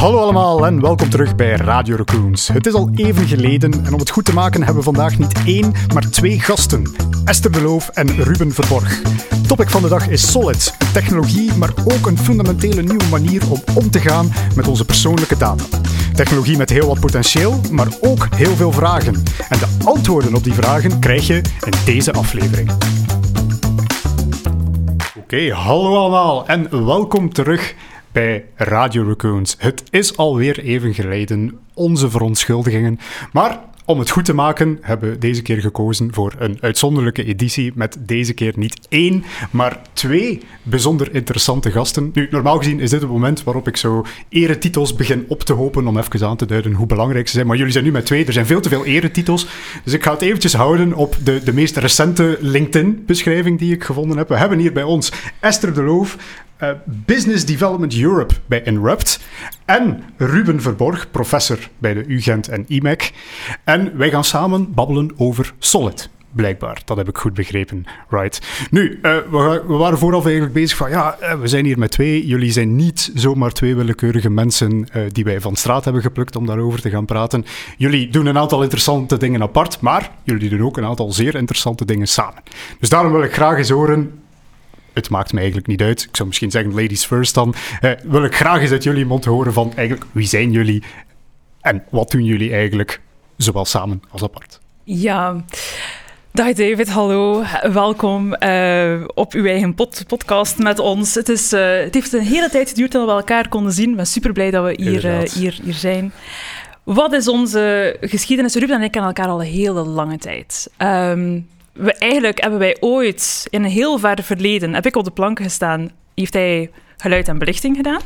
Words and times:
Hallo 0.00 0.18
allemaal 0.18 0.66
en 0.66 0.80
welkom 0.80 1.10
terug 1.10 1.36
bij 1.36 1.56
Radio 1.56 1.96
Raccoons. 1.96 2.48
Het 2.48 2.66
is 2.66 2.72
al 2.72 2.90
even 2.94 3.26
geleden 3.26 3.72
en 3.84 3.92
om 3.92 3.98
het 3.98 4.10
goed 4.10 4.24
te 4.24 4.32
maken 4.32 4.62
hebben 4.62 4.76
we 4.76 4.82
vandaag 4.82 5.18
niet 5.18 5.32
één, 5.46 5.72
maar 5.94 6.08
twee 6.08 6.40
gasten. 6.40 6.92
Esther 7.24 7.52
de 7.52 7.62
Loof 7.62 7.88
en 7.88 8.22
Ruben 8.22 8.52
Verborg. 8.52 9.02
Topic 9.46 9.68
van 9.68 9.82
de 9.82 9.88
dag 9.88 10.08
is 10.08 10.30
Solid. 10.30 10.76
Technologie, 10.92 11.54
maar 11.54 11.72
ook 11.84 12.06
een 12.06 12.18
fundamentele 12.18 12.82
nieuwe 12.82 13.08
manier 13.10 13.50
om 13.50 13.62
om 13.74 13.90
te 13.90 14.00
gaan 14.00 14.32
met 14.56 14.68
onze 14.68 14.84
persoonlijke 14.84 15.36
data. 15.36 15.64
Technologie 16.14 16.56
met 16.56 16.70
heel 16.70 16.86
wat 16.86 17.00
potentieel, 17.00 17.60
maar 17.70 17.88
ook 18.00 18.28
heel 18.34 18.54
veel 18.54 18.72
vragen. 18.72 19.14
En 19.48 19.58
de 19.58 19.68
antwoorden 19.84 20.34
op 20.34 20.44
die 20.44 20.54
vragen 20.54 20.98
krijg 20.98 21.26
je 21.26 21.42
in 21.60 21.72
deze 21.84 22.12
aflevering. 22.12 22.70
Oké, 25.18 25.52
hallo 25.52 25.96
allemaal 25.96 26.46
en 26.46 26.86
welkom 26.86 27.32
terug 27.32 27.74
bij 28.12 28.44
Radio 28.54 29.04
Raccoons. 29.04 29.54
Het 29.58 29.82
is 29.90 30.16
alweer 30.16 30.58
even 30.58 30.94
geleden, 30.94 31.58
onze 31.74 32.10
verontschuldigingen. 32.10 32.98
Maar 33.32 33.60
om 33.90 33.98
het 33.98 34.10
goed 34.10 34.24
te 34.24 34.34
maken 34.34 34.78
hebben 34.80 35.10
we 35.10 35.18
deze 35.18 35.42
keer 35.42 35.60
gekozen 35.60 36.14
voor 36.14 36.34
een 36.38 36.58
uitzonderlijke 36.60 37.24
editie 37.24 37.72
met 37.74 37.96
deze 38.00 38.32
keer 38.32 38.52
niet 38.56 38.86
één, 38.88 39.24
maar 39.50 39.80
twee 39.92 40.42
bijzonder 40.62 41.14
interessante 41.14 41.70
gasten. 41.70 42.10
Nu, 42.14 42.28
normaal 42.30 42.58
gezien 42.58 42.80
is 42.80 42.90
dit 42.90 43.00
het 43.00 43.10
moment 43.10 43.44
waarop 43.44 43.68
ik 43.68 43.76
zo 43.76 44.04
eretitels 44.28 44.94
begin 44.94 45.24
op 45.28 45.42
te 45.42 45.52
hopen 45.52 45.86
om 45.86 45.98
even 45.98 46.26
aan 46.26 46.36
te 46.36 46.46
duiden 46.46 46.72
hoe 46.72 46.86
belangrijk 46.86 47.28
ze 47.28 47.34
zijn. 47.34 47.46
Maar 47.46 47.56
jullie 47.56 47.72
zijn 47.72 47.84
nu 47.84 47.90
met 47.90 48.06
twee, 48.06 48.24
er 48.24 48.32
zijn 48.32 48.46
veel 48.46 48.60
te 48.60 48.68
veel 48.68 48.84
eretitels. 48.84 49.46
Dus 49.84 49.92
ik 49.92 50.02
ga 50.02 50.12
het 50.12 50.22
eventjes 50.22 50.54
houden 50.54 50.94
op 50.94 51.16
de, 51.24 51.40
de 51.44 51.52
meest 51.52 51.76
recente 51.76 52.38
LinkedIn-beschrijving 52.40 53.58
die 53.58 53.74
ik 53.74 53.84
gevonden 53.84 54.16
heb. 54.16 54.28
We 54.28 54.36
hebben 54.36 54.58
hier 54.58 54.72
bij 54.72 54.82
ons 54.82 55.12
Esther 55.40 55.74
de 55.74 55.82
Loof, 55.82 56.16
uh, 56.62 56.70
Business 56.84 57.44
Development 57.44 57.98
Europe 57.98 58.34
bij 58.46 58.62
Inrupt. 58.62 59.20
En 59.64 60.02
Ruben 60.16 60.62
Verborg, 60.62 61.10
professor 61.10 61.58
bij 61.78 61.94
de 61.94 62.04
UGent 62.06 62.48
en 62.48 62.64
IMEC. 62.68 63.12
En 63.64 63.96
wij 63.96 64.10
gaan 64.10 64.24
samen 64.24 64.74
babbelen 64.74 65.10
over 65.16 65.52
Solid. 65.58 66.10
Blijkbaar, 66.32 66.82
dat 66.84 66.96
heb 66.96 67.08
ik 67.08 67.18
goed 67.18 67.34
begrepen. 67.34 67.84
Right. 68.08 68.66
Nu, 68.70 68.98
uh, 69.02 69.16
we, 69.30 69.62
waren 69.66 69.98
vooraf 69.98 70.24
eigenlijk 70.24 70.54
bezig 70.54 70.76
van 70.76 70.90
ja, 70.90 71.16
we 71.40 71.48
zijn 71.48 71.64
hier 71.64 71.78
met 71.78 71.90
twee. 71.90 72.26
Jullie 72.26 72.52
zijn 72.52 72.76
niet 72.76 73.10
zomaar 73.14 73.52
twee 73.52 73.74
willekeurige 73.74 74.30
mensen 74.30 74.88
die 75.08 75.24
wij 75.24 75.40
van 75.40 75.56
straat 75.56 75.84
hebben 75.84 76.02
geplukt 76.02 76.36
om 76.36 76.46
daarover 76.46 76.80
te 76.80 76.90
gaan 76.90 77.04
praten. 77.04 77.44
Jullie 77.76 78.08
doen 78.08 78.26
een 78.26 78.38
aantal 78.38 78.62
interessante 78.62 79.16
dingen 79.16 79.42
apart, 79.42 79.80
maar 79.80 80.10
jullie 80.22 80.48
doen 80.48 80.62
ook 80.62 80.76
een 80.76 80.84
aantal 80.84 81.12
zeer 81.12 81.34
interessante 81.34 81.84
dingen 81.84 82.08
samen. 82.08 82.42
Dus 82.80 82.88
daarom 82.88 83.12
wil 83.12 83.22
ik 83.22 83.32
graag 83.32 83.56
eens 83.56 83.70
horen 83.70 84.20
het 84.92 85.10
maakt 85.10 85.32
me 85.32 85.38
eigenlijk 85.38 85.68
niet 85.68 85.82
uit. 85.82 86.02
Ik 86.02 86.16
zou 86.16 86.28
misschien 86.28 86.50
zeggen 86.50 86.74
ladies 86.74 87.04
first 87.04 87.34
dan. 87.34 87.54
Eh, 87.80 87.90
wil 88.02 88.24
ik 88.24 88.34
graag 88.34 88.60
eens 88.60 88.70
uit 88.70 88.82
jullie 88.82 89.06
mond 89.06 89.24
horen 89.24 89.52
van 89.52 89.72
eigenlijk 89.76 90.10
wie 90.12 90.26
zijn 90.26 90.50
jullie 90.50 90.82
en 91.60 91.82
wat 91.90 92.10
doen 92.10 92.24
jullie 92.24 92.52
eigenlijk, 92.52 93.00
zowel 93.36 93.64
samen 93.64 94.02
als 94.10 94.22
apart. 94.22 94.60
Ja, 94.84 95.44
Dag 96.32 96.52
David, 96.52 96.88
hallo. 96.88 97.44
Welkom 97.72 98.36
uh, 98.38 99.04
op 99.14 99.32
uw 99.32 99.44
eigen 99.44 99.74
pod 99.74 100.04
podcast 100.06 100.58
met 100.58 100.78
ons. 100.78 101.14
Het, 101.14 101.28
is, 101.28 101.52
uh, 101.52 101.78
het 101.78 101.94
heeft 101.94 102.12
een 102.12 102.20
hele 102.20 102.50
tijd 102.50 102.68
geduurd 102.68 102.92
dat 102.92 103.06
we 103.06 103.12
elkaar 103.12 103.48
konden 103.48 103.72
zien. 103.72 103.90
Ik 103.90 103.96
ben 103.96 104.06
super 104.06 104.32
blij 104.32 104.50
dat 104.50 104.64
we 104.64 104.82
hier, 104.82 105.04
uh, 105.04 105.20
hier, 105.20 105.58
hier 105.62 105.74
zijn. 105.74 106.12
Wat 106.82 107.12
is 107.12 107.28
onze 107.28 107.96
geschiedenis? 108.00 108.54
Ruben 108.54 108.76
en 108.76 108.82
ik 108.82 108.90
kennen 108.90 109.14
elkaar 109.14 109.32
al 109.32 109.40
een 109.40 109.46
hele 109.46 109.82
lange 109.84 110.18
tijd. 110.18 110.70
Um, 110.78 111.48
we, 111.80 111.92
eigenlijk 111.92 112.40
hebben 112.40 112.58
wij 112.58 112.76
ooit 112.80 113.46
in 113.50 113.64
een 113.64 113.70
heel 113.70 113.98
ver 113.98 114.22
verleden, 114.22 114.74
heb 114.74 114.86
ik 114.86 114.96
op 114.96 115.04
de 115.04 115.10
planken 115.10 115.44
gestaan, 115.44 115.90
heeft 116.14 116.34
hij 116.34 116.70
geluid 116.96 117.28
en 117.28 117.38
belichting 117.38 117.76
gedaan. 117.76 118.00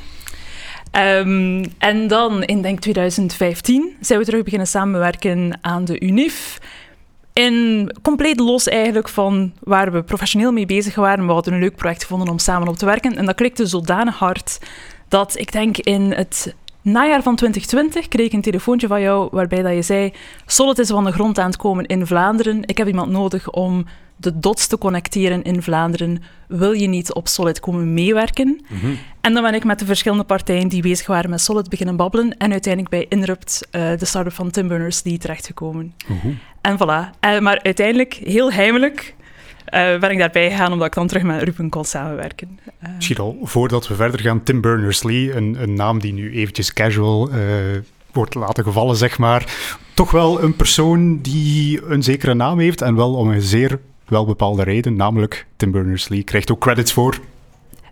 Um, 0.93 1.65
en 1.79 2.07
dan 2.09 2.43
in 2.43 2.63
denk 2.63 2.81
2015 2.81 3.97
zijn 4.01 4.19
we 4.19 4.25
terug 4.25 4.43
beginnen 4.43 4.67
samenwerken 4.69 5.59
aan 5.61 5.85
de 5.85 6.01
UNIF. 6.01 6.59
In 7.33 7.91
compleet 8.03 8.41
los 8.41 8.69
eigenlijk 8.69 9.09
van 9.09 9.53
waar 9.61 9.93
we 9.93 10.03
professioneel 10.03 10.53
mee 10.53 10.67
bezig 10.67 10.95
waren. 10.95 11.27
We 11.27 11.33
hadden 11.33 11.53
een 11.53 11.61
leuk 11.61 11.77
project 11.77 12.03
gevonden 12.03 12.29
om 12.29 12.39
samen 12.39 12.69
op 12.69 12.77
te 12.77 12.85
werken. 12.85 13.17
En 13.17 13.27
dat 13.27 13.35
klikte 13.35 13.67
zodanig 13.67 14.19
hard 14.19 14.59
dat 15.09 15.39
ik 15.39 15.53
denk 15.53 15.79
in 15.79 16.13
het 16.13 16.55
najaar 16.85 17.23
van 17.23 17.37
2020 17.37 18.09
kreeg 18.09 18.27
ik 18.27 18.33
een 18.33 18.41
telefoontje 18.41 18.87
van 18.87 19.01
jou 19.01 19.29
waarbij 19.31 19.63
dat 19.63 19.75
je 19.75 19.83
zei: 19.83 20.13
Solid 20.47 20.79
is 20.79 20.89
van 20.89 21.05
de 21.05 21.13
grond 21.13 21.39
aan 21.39 21.47
het 21.47 21.57
komen 21.57 21.87
in 21.87 22.07
Vlaanderen. 22.07 22.63
Ik 22.63 22.79
heb 22.79 22.87
iemand 22.87 23.11
nodig 23.11 23.51
om 23.51 23.85
de 24.17 24.39
dots 24.39 24.67
te 24.67 24.79
connecteren 24.79 25.43
in 25.43 25.63
Vlaanderen. 25.63 26.23
Wil 26.49 26.73
je 26.73 26.87
niet 26.87 27.13
op 27.15 27.29
Solid 27.29 27.61
komen 27.61 27.95
meewerken? 27.95 28.61
Mhm. 28.69 28.95
En 29.21 29.35
dan 29.35 29.43
ben 29.43 29.55
ik 29.55 29.65
met 29.65 29.79
de 29.79 29.85
verschillende 29.85 30.25
partijen 30.25 30.69
die 30.69 30.83
bezig 30.83 31.07
waren 31.07 31.31
met 31.31 31.41
Solid 31.41 31.69
beginnen 31.69 31.97
babbelen. 31.97 32.37
En 32.37 32.51
uiteindelijk 32.51 32.95
bij 32.95 33.07
Inrupt, 33.09 33.69
uh, 33.73 33.99
de 33.99 34.05
start-up 34.05 34.33
van 34.33 34.51
Tim 34.51 34.69
Berners-Lee, 34.69 35.19
terechtgekomen. 35.19 35.95
Uh 36.11 36.25
En 36.61 36.79
voilà. 36.79 37.19
Uh, 37.21 37.41
maar 37.41 37.61
uiteindelijk, 37.63 38.15
heel 38.15 38.53
heimelijk, 38.53 39.14
ben 40.01 40.11
ik 40.11 40.19
daarbij 40.19 40.51
gegaan 40.51 40.73
omdat 40.73 40.87
ik 40.87 40.95
dan 40.95 41.07
terug 41.07 41.23
met 41.23 41.43
Ruben 41.43 41.69
kon 41.69 41.85
samenwerken. 41.85 42.59
Uh, 42.83 42.89
Misschien 42.95 43.17
al, 43.17 43.39
voordat 43.43 43.89
we 43.89 43.95
verder 43.95 44.21
gaan, 44.21 44.43
Tim 44.43 44.61
Berners-Lee, 44.61 45.33
een, 45.33 45.57
een, 45.63 45.75
naam 45.75 46.01
die 46.01 46.13
nu 46.13 46.33
eventjes 46.33 46.73
casual 46.73 47.31
uh, 47.31 47.37
wordt 48.13 48.35
laten 48.35 48.65
gevallen, 48.65 48.97
zeg 48.97 49.19
maar. 49.19 49.55
Toch 49.95 50.11
wel 50.11 50.43
een 50.43 50.57
persoon 50.57 51.21
die 51.21 51.85
een 51.87 52.03
zekere 52.03 52.35
naam 52.35 52.59
heeft 52.59 52.83
en 52.83 52.97
wel 52.97 53.15
om 53.15 53.31
een 53.31 53.43
zeer 53.43 53.79
wel 54.05 54.27
bepaalde 54.27 54.63
reden, 54.63 54.97
namelijk 54.97 55.47
Tim 55.57 55.71
Berners-Lee 55.71 56.23
krijgt 56.23 56.51
ook 56.51 56.61
credits 56.61 56.93
voor 56.93 57.19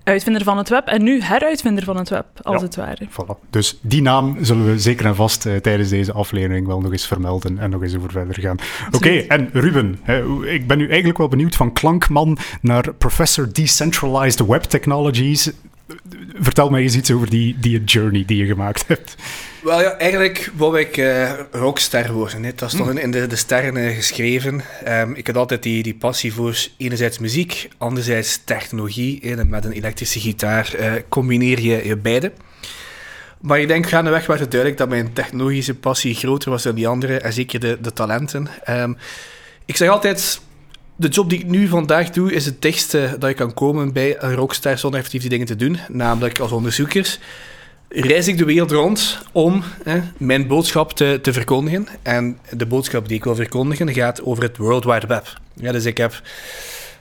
uitvinder 0.04 0.42
van 0.42 0.58
het 0.58 0.68
web 0.68 0.86
en 0.86 1.02
nu 1.02 1.22
heruitvinder 1.22 1.84
van 1.84 1.96
het 1.96 2.08
web, 2.08 2.26
als 2.42 2.62
het 2.62 2.76
ware. 2.76 3.08
Voilà. 3.10 3.50
Dus 3.50 3.78
die 3.80 4.02
naam 4.02 4.36
zullen 4.40 4.66
we 4.66 4.78
zeker 4.78 5.06
en 5.06 5.14
vast 5.14 5.46
uh, 5.46 5.56
tijdens 5.56 5.88
deze 5.88 6.12
aflevering 6.12 6.66
wel 6.66 6.80
nog 6.80 6.92
eens 6.92 7.06
vermelden 7.06 7.58
en 7.58 7.70
nog 7.70 7.82
eens 7.82 7.96
over 7.96 8.10
verder 8.10 8.40
gaan. 8.40 8.56
Oké, 8.90 9.10
en 9.10 9.48
Ruben, 9.52 10.00
ik 10.44 10.66
ben 10.66 10.78
nu 10.78 10.86
eigenlijk 10.88 11.18
wel 11.18 11.28
benieuwd 11.28 11.56
van 11.56 11.72
klankman 11.72 12.38
naar 12.60 12.92
Professor 12.94 13.52
Decentralized 13.52 14.46
Web 14.46 14.62
Technologies. 14.62 15.52
Vertel 16.42 16.70
mij 16.70 16.82
eens 16.82 16.96
iets 16.96 17.10
over 17.10 17.30
die, 17.30 17.56
die 17.60 17.84
journey 17.84 18.24
die 18.26 18.36
je 18.36 18.46
gemaakt 18.46 18.84
hebt. 18.86 19.14
Wel 19.62 19.80
ja, 19.80 19.90
eigenlijk 19.90 20.50
wou 20.56 20.80
ik 20.80 20.96
uh, 20.96 21.32
rockster 21.50 22.12
worden. 22.12 22.44
Hè. 22.44 22.52
Dat 22.54 22.70
stond 22.70 22.92
mm. 22.92 22.98
in 22.98 23.10
de, 23.10 23.26
de 23.26 23.36
sterren 23.36 23.76
uh, 23.76 23.96
geschreven. 23.96 24.62
Um, 24.88 25.14
ik 25.14 25.26
had 25.26 25.36
altijd 25.36 25.62
die, 25.62 25.82
die 25.82 25.94
passie 25.94 26.32
voor 26.32 26.56
enerzijds 26.76 27.18
muziek, 27.18 27.68
anderzijds 27.78 28.40
technologie. 28.44 29.18
Hè. 29.22 29.44
Met 29.44 29.64
een 29.64 29.72
elektrische 29.72 30.20
gitaar 30.20 30.74
uh, 30.80 30.92
combineer 31.08 31.60
je, 31.60 31.86
je 31.86 31.96
beide. 31.96 32.32
Maar 33.40 33.60
ik 33.60 33.68
denk 33.68 33.88
gaandeweg 33.88 34.26
werd 34.26 34.40
het 34.40 34.50
duidelijk 34.50 34.80
dat 34.80 34.88
mijn 34.88 35.12
technologische 35.12 35.74
passie 35.74 36.14
groter 36.14 36.50
was 36.50 36.62
dan 36.62 36.74
die 36.74 36.88
andere. 36.88 37.18
En 37.18 37.32
zeker 37.32 37.60
de, 37.60 37.78
de 37.80 37.92
talenten. 37.92 38.48
Um, 38.70 38.96
ik 39.64 39.76
zeg 39.76 39.88
altijd, 39.88 40.40
de 41.02 41.08
job 41.08 41.30
die 41.30 41.38
ik 41.38 41.46
nu 41.46 41.68
vandaag 41.68 42.10
doe, 42.10 42.32
is 42.32 42.44
het 42.44 42.62
dichtste 42.62 43.16
dat 43.18 43.30
je 43.30 43.36
kan 43.36 43.54
komen 43.54 43.92
bij 43.92 44.22
een 44.22 44.34
rockstar 44.34 44.78
zonder 44.78 44.98
effectief 44.98 45.20
die 45.20 45.30
dingen 45.30 45.46
te 45.46 45.56
doen. 45.56 45.78
Namelijk 45.88 46.38
als 46.38 46.52
onderzoeker 46.52 47.18
reis 47.88 48.28
ik 48.28 48.38
de 48.38 48.44
wereld 48.44 48.70
rond 48.70 49.18
om 49.32 49.62
mijn 50.16 50.46
boodschap 50.46 50.92
te, 50.92 51.18
te 51.22 51.32
verkondigen. 51.32 51.88
En 52.02 52.38
de 52.50 52.66
boodschap 52.66 53.08
die 53.08 53.16
ik 53.16 53.24
wil 53.24 53.34
verkondigen 53.34 53.92
gaat 53.92 54.22
over 54.22 54.42
het 54.42 54.56
World 54.56 54.84
Wide 54.84 55.06
Web. 55.06 55.40
Ja, 55.54 55.72
dus 55.72 55.84
ik 55.84 55.96
heb... 55.96 56.22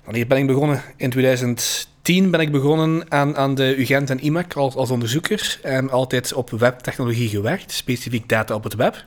Wanneer 0.03 0.27
ben 0.27 0.37
ik 0.37 0.47
begonnen? 0.47 0.81
In 0.97 1.09
2010 1.09 2.31
ben 2.31 2.39
ik 2.39 2.51
begonnen 2.51 3.05
aan, 3.09 3.37
aan 3.37 3.55
de 3.55 3.75
UGent 3.77 4.09
en 4.09 4.19
IMAC 4.19 4.53
als, 4.53 4.75
als 4.75 4.89
onderzoeker. 4.89 5.59
En 5.63 5.89
altijd 5.89 6.33
op 6.33 6.49
webtechnologie 6.49 7.29
gewerkt, 7.29 7.71
specifiek 7.71 8.29
data 8.29 8.53
op 8.53 8.63
het 8.63 8.75
web. 8.75 9.05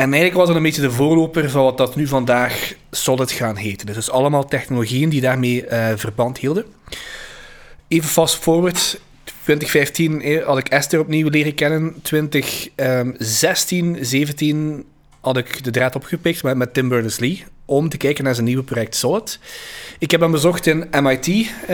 En 0.00 0.06
eigenlijk 0.06 0.36
was 0.36 0.46
dat 0.46 0.56
een 0.56 0.62
beetje 0.62 0.82
de 0.82 0.90
voorloper 0.90 1.50
van 1.50 1.64
wat 1.64 1.78
dat 1.78 1.96
nu 1.96 2.06
vandaag 2.06 2.72
Solid 2.90 3.32
gaan 3.32 3.56
heten. 3.56 3.86
Dus 3.86 4.10
allemaal 4.10 4.44
technologieën 4.44 5.08
die 5.08 5.20
daarmee 5.20 5.66
uh, 5.66 5.88
verband 5.96 6.38
hielden. 6.38 6.64
Even 7.88 8.08
fast 8.08 8.34
forward, 8.34 9.00
2015 9.42 10.42
had 10.44 10.58
ik 10.58 10.68
Esther 10.68 11.00
opnieuw 11.00 11.28
leren 11.28 11.54
kennen. 11.54 11.94
2016, 12.02 13.98
17 14.00 14.84
had 15.20 15.36
ik 15.36 15.64
de 15.64 15.70
draad 15.70 15.94
opgepikt 15.94 16.42
met, 16.42 16.56
met 16.56 16.74
Tim 16.74 16.88
Berners-Lee 16.88 17.44
om 17.70 17.88
te 17.88 17.96
kijken 17.96 18.24
naar 18.24 18.34
zijn 18.34 18.46
nieuwe 18.46 18.62
project 18.62 18.94
Solid. 18.94 19.38
Ik 19.98 20.10
heb 20.10 20.20
hem 20.20 20.30
bezocht 20.30 20.66
in 20.66 20.86
MIT, 21.02 21.24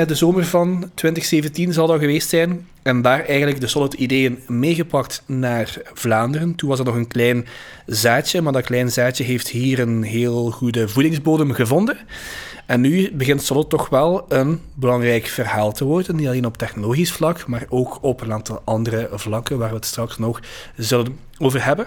de 0.07 0.15
zomer 0.15 0.45
van 0.45 0.91
2017 0.95 1.73
zal 1.73 1.87
dat 1.87 2.01
geweest 2.01 2.29
zijn. 2.29 2.67
En 2.83 3.03
daar 3.03 3.25
eigenlijk 3.25 3.61
de 3.61 3.67
Solid-ideeën 3.67 4.39
meegepakt 4.47 5.23
naar 5.27 5.77
Vlaanderen. 5.93 6.55
Toen 6.55 6.69
was 6.69 6.79
er 6.79 6.85
nog 6.85 6.95
een 6.95 7.09
klein 7.09 7.47
zaadje, 7.87 8.41
maar 8.41 8.53
dat 8.53 8.65
klein 8.65 8.91
zaadje 8.91 9.25
heeft 9.25 9.49
hier 9.49 9.79
een 9.79 10.03
heel 10.03 10.51
goede 10.51 10.89
voedingsbodem 10.89 11.53
gevonden. 11.53 11.99
En 12.67 12.81
nu 12.81 13.13
begint 13.13 13.43
Solid 13.43 13.69
toch 13.69 13.89
wel 13.89 14.25
een 14.29 14.61
belangrijk 14.75 15.27
verhaal 15.27 15.73
te 15.73 15.85
worden. 15.85 16.17
Niet 16.17 16.27
alleen 16.27 16.47
op 16.47 16.57
technologisch 16.57 17.13
vlak, 17.13 17.47
maar 17.47 17.65
ook 17.69 17.99
op 18.01 18.21
een 18.21 18.33
aantal 18.33 18.63
andere 18.65 19.09
vlakken 19.13 19.59
waar 19.59 19.69
we 19.69 19.75
het 19.75 19.85
straks 19.85 20.19
nog 20.19 20.41
zullen 20.77 21.19
over 21.39 21.65
hebben. 21.65 21.87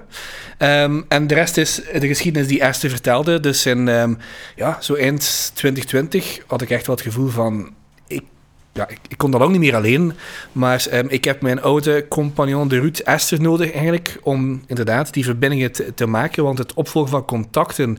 Um, 0.57 1.05
en 1.07 1.27
de 1.27 1.33
rest 1.33 1.57
is 1.57 1.81
de 1.99 2.07
geschiedenis 2.07 2.47
die 2.47 2.61
Esther 2.61 2.89
vertelde. 2.89 3.39
Dus 3.39 3.65
in 3.65 3.87
um, 3.87 4.17
ja, 4.55 4.77
zo 4.81 4.93
eind 4.93 5.51
2020 5.53 6.39
had 6.47 6.61
ik 6.61 6.69
echt 6.69 6.87
wel 6.87 6.95
het 6.95 7.05
gevoel 7.05 7.27
van... 7.27 7.73
Ik 8.07 8.23
ja, 8.73 8.87
ik, 8.87 9.17
kon 9.17 9.31
dat 9.31 9.41
ook 9.41 9.51
niet 9.51 9.59
meer 9.59 9.75
alleen. 9.75 10.13
Maar 10.51 10.85
ehm, 10.89 11.05
ik 11.07 11.23
heb 11.23 11.41
mijn 11.41 11.61
oude 11.61 12.05
compagnon 12.07 12.67
de 12.67 12.79
Ruud 12.79 12.97
Esther 12.97 13.41
nodig 13.41 13.71
eigenlijk 13.71 14.19
om 14.23 14.63
inderdaad 14.67 15.13
die 15.13 15.23
verbindingen 15.23 15.71
te, 15.71 15.93
te 15.93 16.05
maken. 16.05 16.43
Want 16.43 16.57
het 16.57 16.73
opvolgen 16.73 17.11
van 17.11 17.25
contacten 17.25 17.97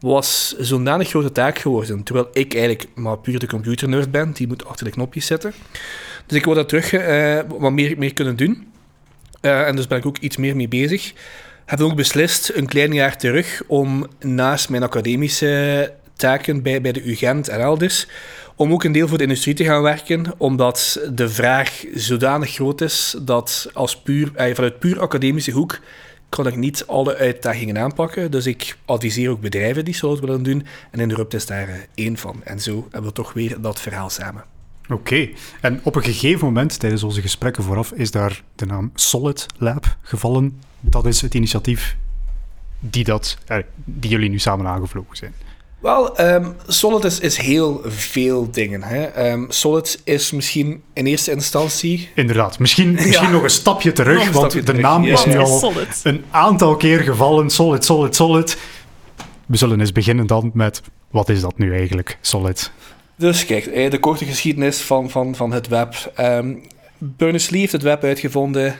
was 0.00 0.54
zo'n 0.58 0.84
danig 0.84 1.08
grote 1.08 1.32
taak 1.32 1.58
geworden. 1.58 2.02
Terwijl 2.02 2.28
ik 2.32 2.54
eigenlijk 2.54 2.86
maar 2.94 3.18
puur 3.18 3.38
de 3.38 3.46
computernerd 3.46 4.10
ben, 4.10 4.32
die 4.32 4.46
moet 4.46 4.64
achter 4.64 4.84
de 4.84 4.90
knopjes 4.90 5.26
zitten. 5.26 5.52
Dus 6.26 6.38
ik 6.38 6.44
wil 6.44 6.54
dat 6.54 6.68
terug 6.68 6.92
uh, 6.92 7.40
wat 7.58 7.72
meer, 7.72 7.98
meer 7.98 8.14
kunnen 8.14 8.36
doen. 8.36 8.68
Uh, 9.42 9.66
en 9.66 9.76
dus 9.76 9.86
ben 9.86 9.98
ik 9.98 10.06
ook 10.06 10.18
iets 10.18 10.36
meer 10.36 10.56
mee 10.56 10.68
bezig. 10.68 11.12
Heb 11.66 11.80
ook 11.80 11.94
beslist, 11.94 12.50
een 12.54 12.66
klein 12.66 12.92
jaar 12.92 13.16
terug, 13.16 13.62
om 13.66 14.06
naast 14.18 14.68
mijn 14.68 14.82
academische 14.82 15.92
taken 16.16 16.62
bij, 16.62 16.80
bij 16.80 16.92
de 16.92 17.02
UGent 17.02 17.48
en 17.48 17.60
elders, 17.60 18.06
om 18.56 18.72
ook 18.72 18.84
een 18.84 18.92
deel 18.92 19.08
voor 19.08 19.18
de 19.18 19.24
industrie 19.24 19.54
te 19.54 19.64
gaan 19.64 19.82
werken, 19.82 20.24
omdat 20.36 21.00
de 21.12 21.28
vraag 21.28 21.84
zodanig 21.94 22.50
groot 22.50 22.80
is 22.80 23.16
dat 23.22 23.70
als 23.72 24.00
puur, 24.00 24.30
eh, 24.34 24.54
vanuit 24.54 24.78
puur 24.78 25.00
academische 25.00 25.50
hoek 25.50 25.78
kan 26.30 26.46
ik 26.46 26.56
niet 26.56 26.86
alle 26.86 27.16
uitdagingen 27.16 27.78
aanpakken. 27.78 28.30
Dus 28.30 28.46
ik 28.46 28.78
adviseer 28.84 29.30
ook 29.30 29.40
bedrijven 29.40 29.84
die 29.84 29.94
zo 29.94 30.20
willen 30.20 30.42
doen. 30.42 30.66
En 30.90 31.00
Interrupt 31.00 31.34
is 31.34 31.46
daar 31.46 31.68
eh, 31.68 31.74
één 31.94 32.16
van. 32.16 32.40
En 32.44 32.60
zo 32.60 32.88
hebben 32.90 33.10
we 33.10 33.16
toch 33.16 33.32
weer 33.32 33.60
dat 33.60 33.80
verhaal 33.80 34.10
samen. 34.10 34.44
Oké, 34.88 35.28
en 35.60 35.80
op 35.82 35.96
een 35.96 36.02
gegeven 36.02 36.44
moment 36.46 36.80
tijdens 36.80 37.02
onze 37.02 37.20
gesprekken 37.20 37.62
vooraf 37.62 37.92
is 37.92 38.10
daar 38.10 38.42
de 38.54 38.66
naam 38.66 38.90
Solid 38.94 39.46
Lab 39.56 39.96
gevallen. 40.02 40.60
Dat 40.80 41.06
is 41.06 41.20
het 41.20 41.34
initiatief 41.34 41.96
die, 42.80 43.04
dat, 43.04 43.38
eh, 43.46 43.56
die 43.74 44.10
jullie 44.10 44.30
nu 44.30 44.38
samen 44.38 44.66
aangevlogen 44.66 45.16
zijn. 45.16 45.34
Wel, 45.80 46.20
um, 46.20 46.56
Solid 46.66 47.04
is, 47.04 47.20
is, 47.20 47.36
heel 47.36 47.80
veel 47.84 48.50
dingen. 48.50 48.82
Hè. 48.82 49.30
Um, 49.32 49.46
Solid 49.48 50.00
is 50.04 50.30
misschien 50.30 50.82
in 50.92 51.06
eerste 51.06 51.30
instantie... 51.30 52.08
Inderdaad, 52.14 52.58
misschien, 52.58 52.92
misschien 53.06 53.30
nog 53.30 53.42
een 53.42 53.50
stapje 53.50 53.92
terug, 53.92 54.26
een 54.26 54.32
want 54.32 54.66
de 54.66 54.72
naam 54.72 55.04
is 55.04 55.24
nu 55.24 55.38
al 55.38 55.72
een 56.02 56.24
aantal 56.30 56.76
keer 56.76 57.00
gevallen. 57.00 57.50
Solid, 57.50 57.84
Solid, 57.84 58.14
Solid. 58.14 58.56
We 59.46 59.56
zullen 59.56 59.80
eens 59.80 59.92
beginnen 59.92 60.26
dan 60.26 60.50
met, 60.54 60.82
wat 61.10 61.28
is 61.28 61.40
dat 61.40 61.58
nu 61.58 61.74
eigenlijk, 61.74 62.18
Solid? 62.20 62.70
Dus 63.16 63.46
kijk, 63.46 63.66
eh, 63.66 63.90
de 63.90 63.98
korte 63.98 64.24
geschiedenis 64.24 64.80
van, 64.80 65.10
van, 65.10 65.34
van 65.34 65.52
het 65.52 65.68
web. 65.68 66.12
Um, 66.18 66.62
Berners-Lee 66.98 67.60
heeft 67.60 67.72
het 67.72 67.82
web 67.82 68.04
uitgevonden 68.04 68.74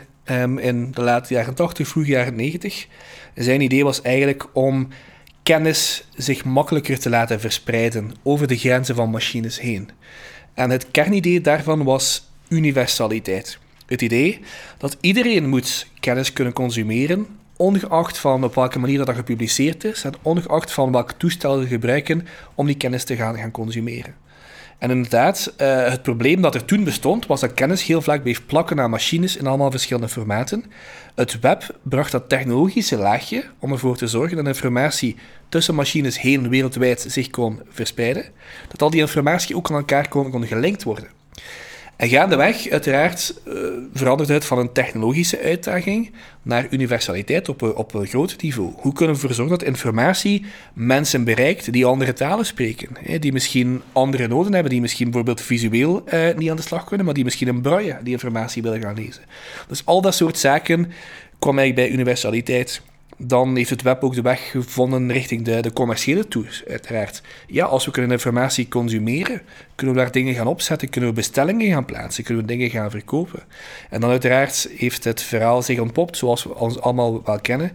in 0.56 0.90
de 0.92 1.02
late 1.02 1.34
jaren 1.34 1.54
80, 1.54 1.88
vroege 1.88 2.10
jaren 2.10 2.36
90. 2.36 2.86
Zijn 3.34 3.60
idee 3.60 3.84
was 3.84 4.02
eigenlijk 4.02 4.46
om 4.52 4.88
kennis 5.50 6.04
zich 6.14 6.44
makkelijker 6.44 6.98
te 6.98 7.10
laten 7.10 7.40
verspreiden 7.40 8.12
over 8.22 8.46
de 8.46 8.56
grenzen 8.56 8.94
van 8.94 9.10
machines 9.10 9.60
heen. 9.60 9.90
En 10.54 10.70
het 10.70 10.90
kernidee 10.90 11.40
daarvan 11.40 11.84
was 11.84 12.28
universaliteit. 12.48 13.58
Het 13.86 14.02
idee 14.02 14.40
dat 14.78 14.96
iedereen 15.00 15.48
moet 15.48 15.86
kennis 16.00 16.32
kunnen 16.32 16.52
consumeren, 16.52 17.26
ongeacht 17.56 18.18
van 18.18 18.44
op 18.44 18.54
welke 18.54 18.78
manier 18.78 19.04
dat 19.04 19.14
gepubliceerd 19.14 19.84
is 19.84 20.04
en 20.04 20.14
ongeacht 20.22 20.72
van 20.72 20.92
welk 20.92 21.12
toestel 21.12 21.60
ze 21.60 21.66
gebruiken 21.66 22.26
om 22.54 22.66
die 22.66 22.76
kennis 22.76 23.04
te 23.04 23.16
gaan, 23.16 23.36
gaan 23.36 23.50
consumeren. 23.50 24.14
En 24.80 24.90
inderdaad, 24.90 25.54
uh, 25.60 25.88
het 25.88 26.02
probleem 26.02 26.40
dat 26.42 26.54
er 26.54 26.64
toen 26.64 26.84
bestond, 26.84 27.26
was 27.26 27.40
dat 27.40 27.54
kennis 27.54 27.82
heel 27.82 28.02
vaak 28.02 28.22
bleef 28.22 28.46
plakken 28.46 28.80
aan 28.80 28.90
machines 28.90 29.36
in 29.36 29.46
allemaal 29.46 29.70
verschillende 29.70 30.08
formaten. 30.08 30.64
Het 31.14 31.40
web 31.40 31.76
bracht 31.82 32.12
dat 32.12 32.28
technologische 32.28 32.96
laagje 32.96 33.44
om 33.58 33.72
ervoor 33.72 33.96
te 33.96 34.06
zorgen 34.06 34.36
dat 34.36 34.46
informatie 34.46 35.16
tussen 35.48 35.74
machines 35.74 36.20
heen 36.20 36.48
wereldwijd 36.48 37.04
zich 37.08 37.30
kon 37.30 37.60
verspreiden. 37.68 38.24
Dat 38.68 38.82
al 38.82 38.90
die 38.90 39.00
informatie 39.00 39.56
ook 39.56 39.70
aan 39.70 39.76
elkaar 39.76 40.08
kon, 40.08 40.30
kon 40.30 40.46
gelinkt 40.46 40.82
worden. 40.82 41.19
En 42.00 42.08
gaandeweg, 42.08 42.68
uiteraard, 42.68 43.40
uh, 43.46 43.54
verandert 43.94 44.28
het 44.28 44.44
van 44.44 44.58
een 44.58 44.72
technologische 44.72 45.40
uitdaging 45.40 46.12
naar 46.42 46.66
universaliteit 46.70 47.48
op 47.48 47.62
een, 47.62 47.74
op 47.74 47.94
een 47.94 48.06
groot 48.06 48.36
niveau. 48.42 48.72
Hoe 48.76 48.92
kunnen 48.92 49.14
we 49.14 49.20
ervoor 49.20 49.36
zorgen 49.36 49.58
dat 49.58 49.68
informatie 49.68 50.44
mensen 50.74 51.24
bereikt 51.24 51.72
die 51.72 51.84
andere 51.84 52.12
talen 52.12 52.46
spreken? 52.46 52.88
Hè, 52.98 53.18
die 53.18 53.32
misschien 53.32 53.82
andere 53.92 54.28
noden 54.28 54.52
hebben, 54.52 54.70
die 54.70 54.80
misschien 54.80 55.04
bijvoorbeeld 55.04 55.40
visueel 55.40 56.02
uh, 56.12 56.34
niet 56.36 56.50
aan 56.50 56.56
de 56.56 56.62
slag 56.62 56.84
kunnen, 56.84 57.06
maar 57.06 57.14
die 57.14 57.24
misschien 57.24 57.48
een 57.48 57.60
braille 57.60 57.98
die 58.02 58.12
informatie 58.12 58.62
willen 58.62 58.80
gaan 58.80 58.94
lezen. 58.94 59.22
Dus 59.68 59.82
al 59.84 60.00
dat 60.00 60.14
soort 60.14 60.38
zaken 60.38 60.92
kwam 61.38 61.58
eigenlijk 61.58 61.88
bij 61.88 61.98
universaliteit 61.98 62.82
dan 63.22 63.56
heeft 63.56 63.70
het 63.70 63.82
web 63.82 64.04
ook 64.04 64.14
de 64.14 64.22
weg 64.22 64.50
gevonden 64.50 65.12
richting 65.12 65.44
de, 65.44 65.60
de 65.60 65.72
commerciële 65.72 66.28
tools, 66.28 66.62
uiteraard. 66.68 67.22
Ja, 67.46 67.64
als 67.64 67.84
we 67.84 67.90
kunnen 67.90 68.10
informatie 68.10 68.68
consumeren, 68.68 69.42
kunnen 69.74 69.94
we 69.94 70.00
daar 70.02 70.12
dingen 70.12 70.34
gaan 70.34 70.46
opzetten, 70.46 70.88
kunnen 70.88 71.10
we 71.10 71.16
bestellingen 71.16 71.72
gaan 71.72 71.84
plaatsen, 71.84 72.24
kunnen 72.24 72.42
we 72.42 72.48
dingen 72.48 72.70
gaan 72.70 72.90
verkopen. 72.90 73.40
En 73.90 74.00
dan 74.00 74.10
uiteraard 74.10 74.68
heeft 74.76 75.04
het 75.04 75.22
verhaal 75.22 75.62
zich 75.62 75.78
ontpopt, 75.78 76.16
zoals 76.16 76.44
we 76.44 76.54
ons 76.54 76.80
allemaal 76.80 77.22
wel 77.24 77.40
kennen. 77.40 77.72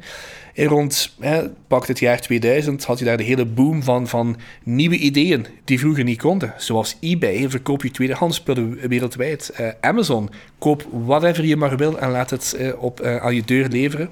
En 0.54 0.66
rond, 0.66 1.16
hè, 1.20 1.50
pak 1.68 1.88
het 1.88 2.00
jaar 2.00 2.22
2000, 2.22 2.84
had 2.84 3.00
je 3.00 3.06
daar 3.06 3.18
de 3.18 3.24
hele 3.24 3.46
boom 3.46 3.84
van, 3.84 4.08
van 4.08 4.38
nieuwe 4.64 4.98
ideeën 4.98 5.46
die 5.64 5.80
vroeger 5.80 6.04
niet 6.04 6.22
konden. 6.22 6.54
Zoals 6.58 6.98
eBay, 7.00 7.50
verkoop 7.50 7.84
je 7.84 7.92
tweedehands 7.92 8.38
spullen 8.38 8.88
wereldwijd. 8.88 9.54
Uh, 9.60 9.68
Amazon, 9.82 10.30
koop 10.60 10.88
whatever 10.92 11.46
je 11.46 11.56
maar 11.56 11.78
wil 11.78 12.00
en 12.00 12.12
laat 12.12 12.30
het 12.30 12.56
uh, 12.60 12.84
op, 12.84 13.02
uh, 13.02 13.16
aan 13.16 13.36
je 13.36 13.44
deur 13.46 13.68
leveren. 13.68 14.10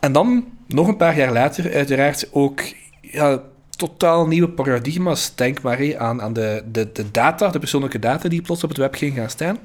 En 0.00 0.12
dan, 0.12 0.44
nog 0.66 0.88
een 0.88 0.96
paar 0.96 1.16
jaar 1.16 1.32
later, 1.32 1.74
uiteraard 1.74 2.28
ook 2.32 2.60
ja, 3.00 3.42
totaal 3.70 4.26
nieuwe 4.26 4.48
paradigma's. 4.48 5.34
Denk 5.34 5.62
maar 5.62 5.98
aan, 5.98 6.22
aan 6.22 6.32
de, 6.32 6.62
de, 6.72 6.92
de 6.92 7.10
data, 7.10 7.48
de 7.48 7.58
persoonlijke 7.58 7.98
data 7.98 8.28
die 8.28 8.42
plots 8.42 8.62
op 8.62 8.68
het 8.68 8.78
web 8.78 8.94
ging 8.94 9.14
gaan 9.14 9.30
staan. 9.30 9.58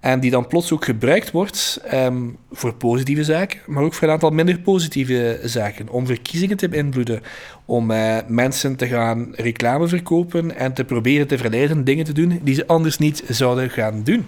En 0.00 0.20
die 0.20 0.30
dan 0.30 0.46
plots 0.46 0.72
ook 0.72 0.84
gebruikt 0.84 1.30
wordt 1.30 1.80
um, 1.92 2.36
voor 2.50 2.74
positieve 2.74 3.24
zaken, 3.24 3.60
maar 3.66 3.82
ook 3.82 3.94
voor 3.94 4.06
een 4.06 4.12
aantal 4.12 4.30
minder 4.30 4.58
positieve 4.58 5.40
zaken. 5.44 5.88
Om 5.88 6.06
verkiezingen 6.06 6.56
te 6.56 6.68
beïnvloeden, 6.68 7.22
om 7.64 7.90
uh, 7.90 8.16
mensen 8.26 8.76
te 8.76 8.86
gaan 8.86 9.28
reclame 9.34 9.88
verkopen 9.88 10.56
en 10.56 10.72
te 10.72 10.84
proberen 10.84 11.26
te 11.26 11.38
verleiden 11.38 11.84
dingen 11.84 12.04
te 12.04 12.12
doen 12.12 12.40
die 12.42 12.54
ze 12.54 12.66
anders 12.66 12.98
niet 12.98 13.24
zouden 13.28 13.70
gaan 13.70 14.02
doen. 14.02 14.26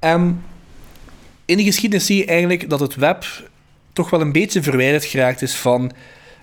Um, 0.00 0.42
in 1.44 1.56
de 1.56 1.64
geschiedenis 1.64 2.06
zie 2.06 2.16
je 2.16 2.24
eigenlijk 2.24 2.70
dat 2.70 2.80
het 2.80 2.94
web 2.94 3.24
toch 3.92 4.10
wel 4.10 4.20
een 4.20 4.32
beetje 4.32 4.62
verwijderd 4.62 5.04
geraakt 5.04 5.42
is 5.42 5.54
van 5.54 5.92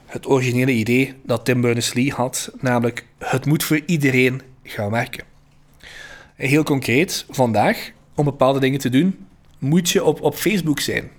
het 0.05 0.27
originele 0.27 0.71
idee 0.71 1.13
dat 1.23 1.45
Tim 1.45 1.61
Berners-Lee 1.61 2.11
had, 2.11 2.51
namelijk 2.59 3.05
het 3.17 3.45
moet 3.45 3.63
voor 3.63 3.81
iedereen 3.85 4.41
gaan 4.63 4.91
werken. 4.91 5.23
Heel 6.35 6.63
concreet, 6.63 7.25
vandaag, 7.29 7.91
om 8.15 8.25
bepaalde 8.25 8.59
dingen 8.59 8.79
te 8.79 8.89
doen, 8.89 9.25
moet 9.59 9.89
je 9.89 10.03
op, 10.03 10.21
op 10.21 10.35
Facebook 10.35 10.79
zijn. 10.79 11.09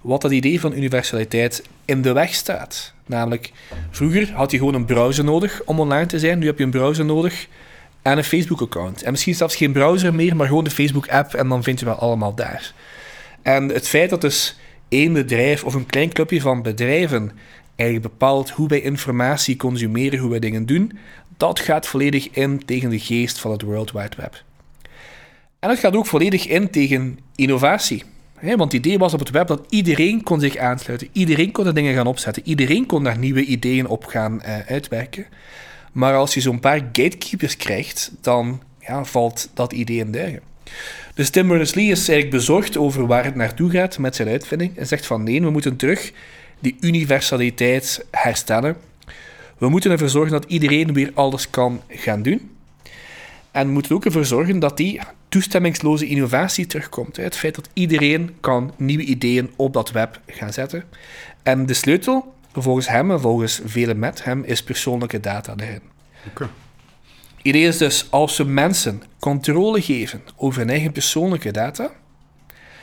Wat 0.00 0.22
dat 0.22 0.30
idee 0.30 0.60
van 0.60 0.72
universaliteit 0.72 1.62
in 1.84 2.02
de 2.02 2.12
weg 2.12 2.34
staat. 2.34 2.92
Namelijk, 3.06 3.52
vroeger 3.90 4.32
had 4.32 4.50
je 4.50 4.58
gewoon 4.58 4.74
een 4.74 4.84
browser 4.84 5.24
nodig 5.24 5.62
om 5.64 5.80
online 5.80 6.06
te 6.06 6.18
zijn, 6.18 6.38
nu 6.38 6.46
heb 6.46 6.58
je 6.58 6.64
een 6.64 6.70
browser 6.70 7.04
nodig 7.04 7.46
en 8.02 8.18
een 8.18 8.24
Facebook-account. 8.24 9.02
En 9.02 9.10
misschien 9.10 9.34
zelfs 9.34 9.56
geen 9.56 9.72
browser 9.72 10.14
meer, 10.14 10.36
maar 10.36 10.46
gewoon 10.46 10.64
de 10.64 10.70
Facebook-app 10.70 11.34
en 11.34 11.48
dan 11.48 11.62
vind 11.62 11.78
je 11.78 11.84
wel 11.84 11.94
allemaal 11.94 12.34
daar. 12.34 12.72
En 13.42 13.68
het 13.68 13.88
feit 13.88 14.10
dat 14.10 14.20
dus 14.20 14.58
één 14.88 15.12
bedrijf 15.12 15.64
of 15.64 15.74
een 15.74 15.86
klein 15.86 16.12
clubje 16.12 16.40
van 16.40 16.62
bedrijven 16.62 17.32
eigenlijk 17.78 18.10
bepaalt 18.10 18.50
hoe 18.50 18.68
wij 18.68 18.80
informatie 18.80 19.56
consumeren, 19.56 20.18
hoe 20.18 20.30
wij 20.30 20.38
dingen 20.38 20.66
doen, 20.66 20.98
dat 21.36 21.60
gaat 21.60 21.86
volledig 21.86 22.30
in 22.30 22.64
tegen 22.64 22.90
de 22.90 22.98
geest 22.98 23.38
van 23.38 23.50
het 23.50 23.62
World 23.62 23.92
Wide 23.92 24.16
Web. 24.16 24.42
En 25.58 25.70
het 25.70 25.78
gaat 25.78 25.96
ook 25.96 26.06
volledig 26.06 26.46
in 26.46 26.70
tegen 26.70 27.18
innovatie. 27.34 28.04
want 28.40 28.60
het 28.60 28.72
idee 28.72 28.98
was 28.98 29.12
op 29.12 29.18
het 29.18 29.30
web 29.30 29.46
dat 29.46 29.64
iedereen 29.68 30.22
kon 30.22 30.40
zich 30.40 30.56
aansluiten, 30.56 31.08
iedereen 31.12 31.52
kon 31.52 31.66
er 31.66 31.74
dingen 31.74 31.94
gaan 31.94 32.06
opzetten, 32.06 32.42
iedereen 32.46 32.86
kon 32.86 33.04
daar 33.04 33.18
nieuwe 33.18 33.44
ideeën 33.44 33.86
op 33.86 34.04
gaan 34.04 34.42
uh, 34.44 34.58
uitwerken. 34.58 35.26
Maar 35.92 36.14
als 36.14 36.34
je 36.34 36.40
zo'n 36.40 36.60
paar 36.60 36.78
gatekeepers 36.78 37.56
krijgt, 37.56 38.12
dan 38.20 38.62
ja, 38.80 39.04
valt 39.04 39.50
dat 39.54 39.72
idee 39.72 39.98
in 39.98 40.12
duigen. 40.12 40.40
Dus 41.14 41.30
Tim 41.30 41.48
Berners-Lee 41.48 41.90
is 41.90 42.08
eigenlijk 42.08 42.30
bezorgd 42.30 42.76
over 42.76 43.06
waar 43.06 43.24
het 43.24 43.34
naartoe 43.34 43.70
gaat 43.70 43.98
met 43.98 44.16
zijn 44.16 44.28
uitvinding 44.28 44.76
en 44.76 44.86
zegt 44.86 45.06
van 45.06 45.22
nee, 45.22 45.40
we 45.40 45.50
moeten 45.50 45.76
terug 45.76 46.12
die 46.58 46.76
universaliteit 46.80 48.04
herstellen. 48.10 48.76
We 49.58 49.68
moeten 49.68 49.90
ervoor 49.90 50.08
zorgen 50.08 50.32
dat 50.32 50.44
iedereen 50.44 50.92
weer 50.92 51.10
alles 51.14 51.50
kan 51.50 51.82
gaan 51.88 52.22
doen. 52.22 52.50
En 53.50 53.66
we 53.66 53.72
moeten 53.72 53.94
ook 53.94 54.04
ervoor 54.04 54.24
zorgen 54.24 54.58
dat 54.58 54.76
die 54.76 55.00
toestemmingsloze 55.28 56.06
innovatie 56.06 56.66
terugkomt. 56.66 57.16
Het 57.16 57.36
feit 57.36 57.54
dat 57.54 57.68
iedereen 57.72 58.36
kan 58.40 58.72
nieuwe 58.76 59.04
ideeën 59.04 59.50
op 59.56 59.72
dat 59.72 59.90
web 59.90 60.20
gaan 60.26 60.52
zetten. 60.52 60.84
En 61.42 61.66
de 61.66 61.74
sleutel, 61.74 62.34
volgens 62.52 62.88
hem 62.88 63.10
en 63.10 63.20
volgens 63.20 63.60
velen 63.64 63.98
met 63.98 64.24
hem, 64.24 64.44
is 64.44 64.62
persoonlijke 64.62 65.20
data 65.20 65.54
erin. 65.56 65.82
Okay 66.28 66.48
idee 67.42 67.66
is 67.66 67.78
dus, 67.78 68.10
als 68.10 68.36
we 68.36 68.44
mensen 68.44 69.02
controle 69.18 69.82
geven 69.82 70.22
over 70.36 70.60
hun 70.60 70.70
eigen 70.70 70.92
persoonlijke 70.92 71.50
data, 71.50 71.90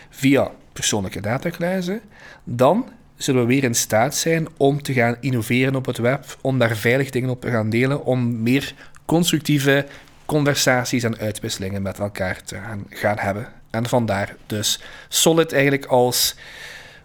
via 0.10 0.52
persoonlijke 0.74 1.22
datakluizen, 1.22 2.02
dan 2.44 2.90
zullen 3.16 3.42
we 3.42 3.48
weer 3.48 3.64
in 3.64 3.76
staat 3.76 4.16
zijn 4.16 4.48
om 4.58 4.82
te 4.82 4.94
gaan 4.94 5.18
innoveren 5.20 5.76
op 5.76 5.86
het 5.86 5.98
web, 5.98 6.38
om 6.42 6.60
daar 6.60 6.76
veilig 6.76 7.10
dingen 7.10 7.30
op 7.30 7.42
te 7.42 7.50
gaan 7.50 7.70
delen, 7.70 8.06
om 8.06 8.42
meer 8.42 8.74
constructieve 9.06 9.86
conversaties 10.26 11.04
en 11.04 11.18
uitwisselingen 11.18 11.82
met 11.82 12.00
elkaar 12.00 12.44
te 12.44 12.60
gaan, 12.90 13.20
hebben. 13.20 13.48
En 13.70 13.86
vandaar 13.86 14.36
dus 14.46 14.82
Solid 15.08 15.54
eigenlijk 15.54 15.86
als 15.86 16.36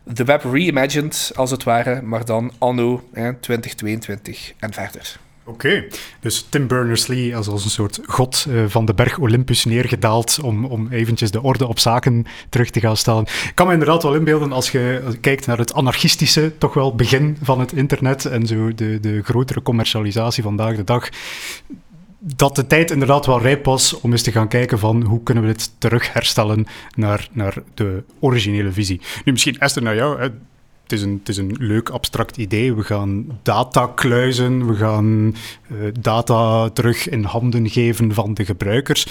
de 0.02 0.24
web 0.24 0.44
reimagined, 0.44 1.32
als 1.34 1.50
het 1.50 1.62
ware, 1.62 2.02
maar 2.02 2.24
dan 2.24 2.52
anno 2.58 3.08
hè, 3.12 3.34
2022 3.34 4.52
en 4.58 4.72
verder. 4.72 5.18
Oké, 5.50 5.84
dus 6.20 6.46
Tim 6.48 6.66
Berners-Lee 6.66 7.36
als, 7.36 7.48
als 7.48 7.64
een 7.64 7.70
soort 7.70 8.00
god 8.06 8.46
uh, 8.48 8.64
van 8.66 8.84
de 8.84 8.94
berg 8.94 9.18
Olympus 9.18 9.64
neergedaald 9.64 10.38
om, 10.42 10.64
om 10.64 10.88
eventjes 10.90 11.30
de 11.30 11.42
orde 11.42 11.66
op 11.66 11.78
zaken 11.78 12.26
terug 12.48 12.70
te 12.70 12.80
gaan 12.80 12.96
stellen. 12.96 13.22
Ik 13.22 13.52
kan 13.54 13.66
me 13.66 13.72
inderdaad 13.72 14.02
wel 14.02 14.14
inbeelden 14.14 14.52
als 14.52 14.70
je 14.70 15.02
kijkt 15.20 15.46
naar 15.46 15.58
het 15.58 15.74
anarchistische, 15.74 16.52
toch 16.58 16.74
wel 16.74 16.94
begin 16.94 17.36
van 17.42 17.60
het 17.60 17.72
internet 17.72 18.24
en 18.24 18.46
zo 18.46 18.74
de, 18.74 19.00
de 19.00 19.22
grotere 19.22 19.62
commercialisatie 19.62 20.42
vandaag 20.42 20.76
de 20.76 20.84
dag, 20.84 21.08
dat 22.18 22.56
de 22.56 22.66
tijd 22.66 22.90
inderdaad 22.90 23.26
wel 23.26 23.40
rijp 23.40 23.64
was 23.64 24.00
om 24.00 24.12
eens 24.12 24.22
te 24.22 24.32
gaan 24.32 24.48
kijken 24.48 24.78
van 24.78 25.02
hoe 25.02 25.22
kunnen 25.22 25.44
we 25.44 25.50
dit 25.50 25.70
terug 25.78 26.12
herstellen 26.12 26.66
naar, 26.94 27.28
naar 27.32 27.54
de 27.74 28.02
originele 28.20 28.72
visie. 28.72 29.00
Nu, 29.24 29.32
misschien 29.32 29.58
Esther 29.58 29.82
naar 29.82 29.94
jou. 29.94 30.20
Hè. 30.20 30.28
Het 30.90 30.98
is, 30.98 31.04
een, 31.04 31.16
het 31.18 31.28
is 31.28 31.36
een 31.36 31.56
leuk 31.58 31.88
abstract 31.88 32.36
idee. 32.36 32.74
We 32.74 32.82
gaan 32.82 33.38
data 33.42 33.86
kluizen, 33.94 34.66
we 34.66 34.74
gaan 34.74 35.34
uh, 35.72 35.78
data 36.00 36.68
terug 36.68 37.08
in 37.08 37.24
handen 37.24 37.68
geven 37.68 38.14
van 38.14 38.34
de 38.34 38.44
gebruikers. 38.44 39.06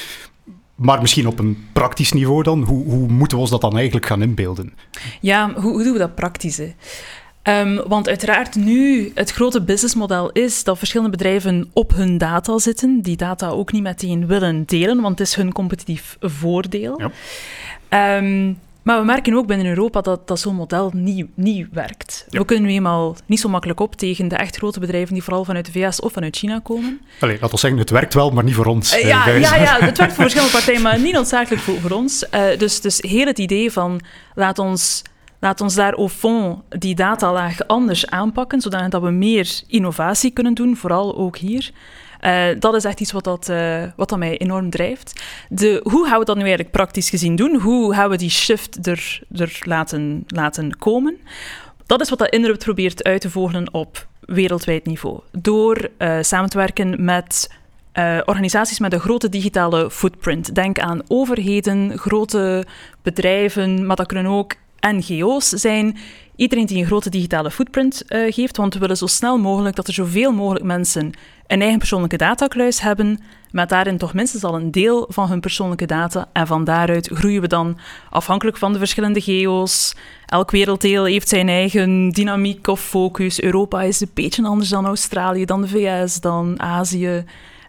Maar 0.76 1.02
misschien 1.02 1.28
op 1.28 1.40
een 1.40 1.68
praktisch 1.74 2.12
niveau 2.12 2.44
dan? 2.44 2.64
Hoe, 2.64 2.84
hoe 2.84 3.08
moeten 3.08 3.38
we 3.38 3.44
ons 3.44 3.52
dat 3.52 3.62
dan 3.62 3.76
eigenlijk 3.76 4.06
gaan 4.06 4.22
inbeelden? 4.22 4.74
Ja, 5.22 5.54
hoe, 5.54 5.72
hoe 5.72 5.84
doen 5.84 5.94
we 5.94 6.00
dat 6.00 6.16
praktisch? 6.16 6.62
Um, 7.44 7.82
want 7.88 8.08
uiteraard 8.08 8.56
nu 8.56 9.12
het 9.14 9.32
grote 9.32 9.62
businessmodel 9.62 10.32
is 10.32 10.64
dat 10.64 10.78
verschillende 10.78 11.18
bedrijven 11.18 11.70
op 11.74 11.94
hun 11.94 12.18
data 12.18 12.58
zitten, 12.58 13.02
die 13.02 13.18
data 13.18 13.50
ook 13.50 13.72
niet 13.72 13.84
meteen 13.84 14.28
willen 14.28 14.64
delen, 14.66 15.02
want 15.02 15.20
het 15.20 15.28
is 15.28 15.36
hun 15.36 15.52
competitief 15.52 16.18
voordeel. 16.20 17.02
Ja. 17.90 18.18
Um, 18.18 18.60
maar 18.82 19.00
we 19.00 19.06
merken 19.06 19.34
ook 19.34 19.48
binnen 19.48 19.68
Europa 19.68 20.02
dat, 20.02 20.28
dat 20.28 20.40
zo'n 20.40 20.56
model 20.56 20.92
niet, 20.94 21.28
niet 21.34 21.68
werkt. 21.72 22.26
We 22.30 22.46
kunnen 22.46 22.66
nu 22.66 22.76
eenmaal 22.76 23.16
niet 23.26 23.40
zo 23.40 23.50
makkelijk 23.50 23.80
op 23.80 23.96
tegen 23.96 24.28
de 24.28 24.36
echt 24.36 24.56
grote 24.56 24.80
bedrijven 24.80 25.14
die 25.14 25.24
vooral 25.24 25.46
vanuit 25.46 25.66
de 25.66 25.72
VS 25.72 26.00
of 26.00 26.14
vanuit 26.14 26.38
China 26.38 26.60
komen. 26.60 27.02
Allee, 27.20 27.38
laat 27.42 27.52
ons 27.52 27.62
zeggen, 27.62 27.80
het 27.80 27.90
werkt 27.90 28.14
wel, 28.14 28.32
maar 28.32 28.44
niet 28.44 28.56
voor 28.56 28.66
ons. 28.66 28.96
Uh, 28.96 29.08
ja, 29.08 29.28
ja, 29.28 29.56
ja, 29.56 29.78
het 29.80 29.98
werkt 29.98 30.14
voor 30.14 30.24
verschillende 30.30 30.54
partijen, 30.54 30.82
maar 30.82 31.00
niet 31.00 31.14
noodzakelijk 31.14 31.62
voor, 31.62 31.80
voor 31.80 31.92
ons. 31.92 32.26
Uh, 32.36 32.58
dus, 32.58 32.82
dus 32.82 32.98
heel 32.98 33.26
het 33.26 33.40
idee 33.40 33.72
van 33.72 34.02
laat 34.36 34.60
ons 34.60 35.04
Laat 35.42 35.62
ons 35.62 35.76
daar 35.76 35.94
au 35.94 36.10
fond 36.10 36.62
die 36.70 36.96
datalaag 36.96 37.68
anders 37.68 38.08
aanpakken, 38.08 38.62
zodat 38.62 39.02
we 39.02 39.10
meer 39.10 39.62
innovatie 39.68 40.32
kunnen 40.32 40.54
doen, 40.54 40.78
vooral 40.78 41.18
ook 41.18 41.38
hier. 41.38 41.72
Uh, 42.22 42.46
dat 42.60 42.74
is 42.74 42.84
echt 42.84 43.00
iets 43.00 43.12
wat, 43.12 43.24
dat, 43.24 43.50
uh, 43.50 43.84
wat 43.96 44.10
dat 44.10 44.20
mij 44.20 44.38
enorm 44.38 44.70
drijft. 44.70 45.24
De, 45.50 45.80
hoe 45.84 46.08
gaan 46.08 46.20
we 46.20 46.26
dat 46.26 46.36
nu 46.36 46.42
eigenlijk 46.42 46.72
praktisch 46.72 47.10
gezien 47.10 47.36
doen? 47.36 47.56
Hoe 47.56 47.94
gaan 47.94 48.10
we 48.10 48.18
die 48.18 48.30
shift 48.30 48.88
er, 48.88 49.22
er 49.32 49.60
laten, 49.64 50.24
laten 50.28 50.78
komen? 50.78 51.18
Dat 51.86 52.02
is 52.02 52.10
wat 52.10 52.20
dat 52.20 52.30
Inrupt 52.30 52.64
probeert 52.64 53.04
uit 53.04 53.22
te 53.22 53.30
vogelen 53.30 53.74
op 53.74 54.08
wereldwijd 54.20 54.86
niveau. 54.86 55.20
Door 55.32 55.90
uh, 55.98 56.18
samen 56.22 56.50
te 56.50 56.58
werken 56.58 57.04
met 57.04 57.58
organisaties 58.26 58.80
met 58.80 58.94
een 58.94 59.00
grote 59.00 59.30
digitale 59.30 59.92
footprint. 59.92 60.56
Denk 60.56 60.80
aan 60.80 61.02
overheden, 61.08 61.98
grote 61.98 62.66
bedrijven, 63.02 63.86
maar 63.86 63.96
dat 63.96 64.08
kunnen 64.08 64.32
ook 64.32 64.54
NGO's 64.80 65.50
zijn 65.50 65.98
iedereen 66.36 66.66
die 66.66 66.78
een 66.78 66.86
grote 66.86 67.10
digitale 67.10 67.52
footprint 67.52 68.04
uh, 68.08 68.34
geeft, 68.34 68.58
want 68.58 68.74
we 68.74 68.80
willen 68.80 68.98
zo 68.98 69.06
snel 69.06 69.38
mogelijk 69.38 69.76
dat 69.76 69.88
er 69.88 69.94
zoveel 69.94 70.32
mogelijk 70.32 70.66
mensen 70.66 71.12
een 71.48 71.62
eigen 71.62 71.80
persoonlijke 71.80 72.18
datakluis 72.18 72.82
hebben, 72.82 73.20
met 73.52 73.70
daarin 73.70 73.98
toch 73.98 74.14
minstens 74.14 74.44
al 74.44 74.56
een 74.56 74.72
deel 74.72 75.06
van 75.10 75.30
hun 75.30 75.40
persoonlijke 75.40 75.86
data. 75.86 76.30
En 76.34 76.48
van 76.48 76.64
daaruit 76.64 77.10
groeien 77.14 77.42
we 77.42 77.48
dan 77.48 77.78
afhankelijk 78.10 78.58
van 78.58 78.74
de 78.74 78.80
verschillende 78.80 79.22
geo's. 79.22 79.96
Elk 80.26 80.52
werelddeel 80.52 81.06
heeft 81.06 81.30
zijn 81.30 81.50
eigen 81.50 82.10
dynamiek 82.10 82.68
of 82.68 82.82
focus. 82.82 83.42
Europa 83.42 83.82
is 83.82 84.02
een 84.02 84.12
beetje 84.14 84.44
anders 84.44 84.70
dan 84.70 84.86
Australië, 84.86 85.46
dan 85.46 85.62
de 85.62 85.68
VS, 85.68 86.20
dan 86.20 86.60
Azië. 86.60 87.24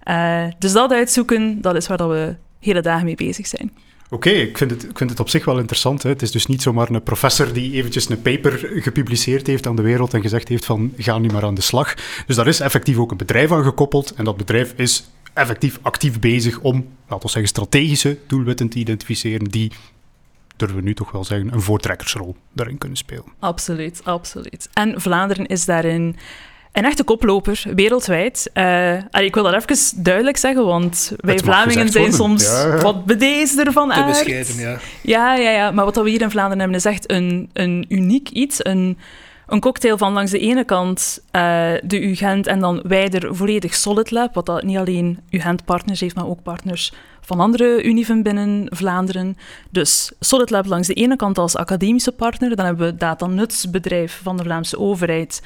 Uh, 0.05 0.45
dus 0.59 0.73
dat 0.73 0.93
uitzoeken, 0.93 1.61
dat 1.61 1.77
is 1.77 1.87
waar 1.87 1.97
dat 1.97 2.11
we 2.11 2.35
hele 2.61 2.81
dagen 2.81 3.05
mee 3.05 3.15
bezig 3.15 3.47
zijn. 3.47 3.73
Oké, 4.13 4.31
ik, 4.31 4.59
vind 4.59 4.71
het, 4.99 5.21
op 5.21 5.29
zich 5.29 5.45
wel 5.45 5.59
interessant. 5.59 6.03
Hè. 6.03 6.09
Het 6.09 6.23
is 6.23 6.31
dus 6.31 6.47
niet 6.47 6.63
zomaar 6.63 6.91
een 6.91 7.03
professor 7.03 7.53
die 7.53 7.73
eventjes 7.73 8.09
een 8.09 8.23
paper 8.23 8.71
gepubliceerd 8.83 9.47
heeft 9.47 9.67
aan 9.67 9.77
de 9.77 9.83
wereld 9.83 10.15
en 10.15 10.21
gezegd 10.21 10.49
heeft 10.49 10.65
van 10.65 10.93
ga 10.97 11.19
nu 11.19 11.29
maar 11.29 11.45
aan 11.45 11.55
de 11.55 11.61
slag. 11.61 11.95
Dus 12.27 12.37
daar 12.37 12.47
is 12.47 12.61
effectief 12.61 12.99
ook 12.99 13.11
een 13.11 13.17
bedrijf 13.17 13.53
aan 13.53 13.65
gekoppeld 13.65 14.15
en 14.15 14.25
dat 14.25 14.37
bedrijf 14.37 14.73
is 14.77 15.11
effectief 15.33 15.79
actief 15.83 16.21
bezig 16.21 16.61
om, 16.61 16.89
laten 17.09 17.27
we 17.27 17.33
zeggen, 17.33 17.49
strategische 17.49 18.19
doelwitten 18.27 18.69
te 18.69 18.79
identificeren 18.79 19.45
die 19.45 19.73
durven 20.57 20.77
we 20.77 20.83
nu 20.83 20.95
toch 20.95 21.11
wel 21.11 21.25
zeggen, 21.25 21.53
een 21.53 21.61
voortrekkersrol 21.61 22.37
daarin 22.53 22.79
kunnen 22.79 22.99
spelen. 22.99 23.25
Absoluut, 23.39 24.01
absoluut. 24.05 24.69
En 24.73 25.01
Vlaanderen 25.01 25.47
is 25.47 25.65
daarin 25.65 26.17
een 26.73 26.85
echte 26.85 27.05
koploper, 27.05 27.63
wereldwijd. 27.75 28.51
Uh, 28.55 28.95
ik 28.97 29.35
wil 29.35 29.43
dat 29.43 29.55
even 29.55 30.03
duidelijk 30.03 30.37
zeggen, 30.37 30.65
want 30.65 31.13
wij 31.17 31.39
Vlamingen 31.39 31.89
zijn 31.89 32.13
soms 32.13 32.65
wat 32.83 33.05
bedeesder 33.05 33.73
van 33.73 33.93
aard. 33.93 34.19
Te 34.19 34.25
bescheiden, 34.25 34.71
ja. 34.71 34.79
Ja, 35.03 35.35
ja, 35.35 35.51
ja. 35.51 35.71
Maar 35.71 35.85
wat 35.85 35.97
we 35.97 36.11
hier 36.11 36.21
in 36.21 36.31
Vlaanderen 36.31 36.59
hebben, 36.59 36.77
is 36.79 36.85
echt 36.85 37.11
een, 37.11 37.51
een 37.53 37.85
uniek 37.89 38.29
iets. 38.29 38.65
Een, 38.65 38.99
een 39.47 39.61
cocktail 39.61 39.99
van 39.99 40.13
langs 40.13 40.31
de 40.31 40.39
ene 40.39 40.65
kant 40.65 41.23
uh, 41.37 41.71
de 41.83 42.01
UGent 42.09 42.47
en 42.47 42.61
dan 42.61 42.83
wijder 42.83 43.37
volledig 43.37 43.75
Solid 43.75 44.11
Lab, 44.11 44.35
wat 44.35 44.47
dat 44.47 44.63
niet 44.63 44.77
alleen 44.77 45.19
UGent-partners 45.31 46.01
heeft, 46.01 46.15
maar 46.15 46.27
ook 46.29 46.43
partners 46.43 46.93
van 47.21 47.41
andere 47.41 47.83
univen 47.83 48.23
binnen 48.23 48.67
Vlaanderen. 48.69 49.37
Dus 49.71 50.13
Solid 50.21 50.51
Lab 50.51 50.67
langs 50.67 50.87
de 50.87 50.95
ene 50.95 51.17
kant 51.17 51.39
als 51.39 51.57
academische 51.57 52.13
partner, 52.13 52.57
dan 52.57 52.67
hebben 52.67 52.87
we 52.87 52.97
Data 52.97 53.27
Nutsbedrijf 53.27 54.21
van 54.23 54.37
de 54.37 54.43
Vlaamse 54.43 54.79
overheid 54.79 55.43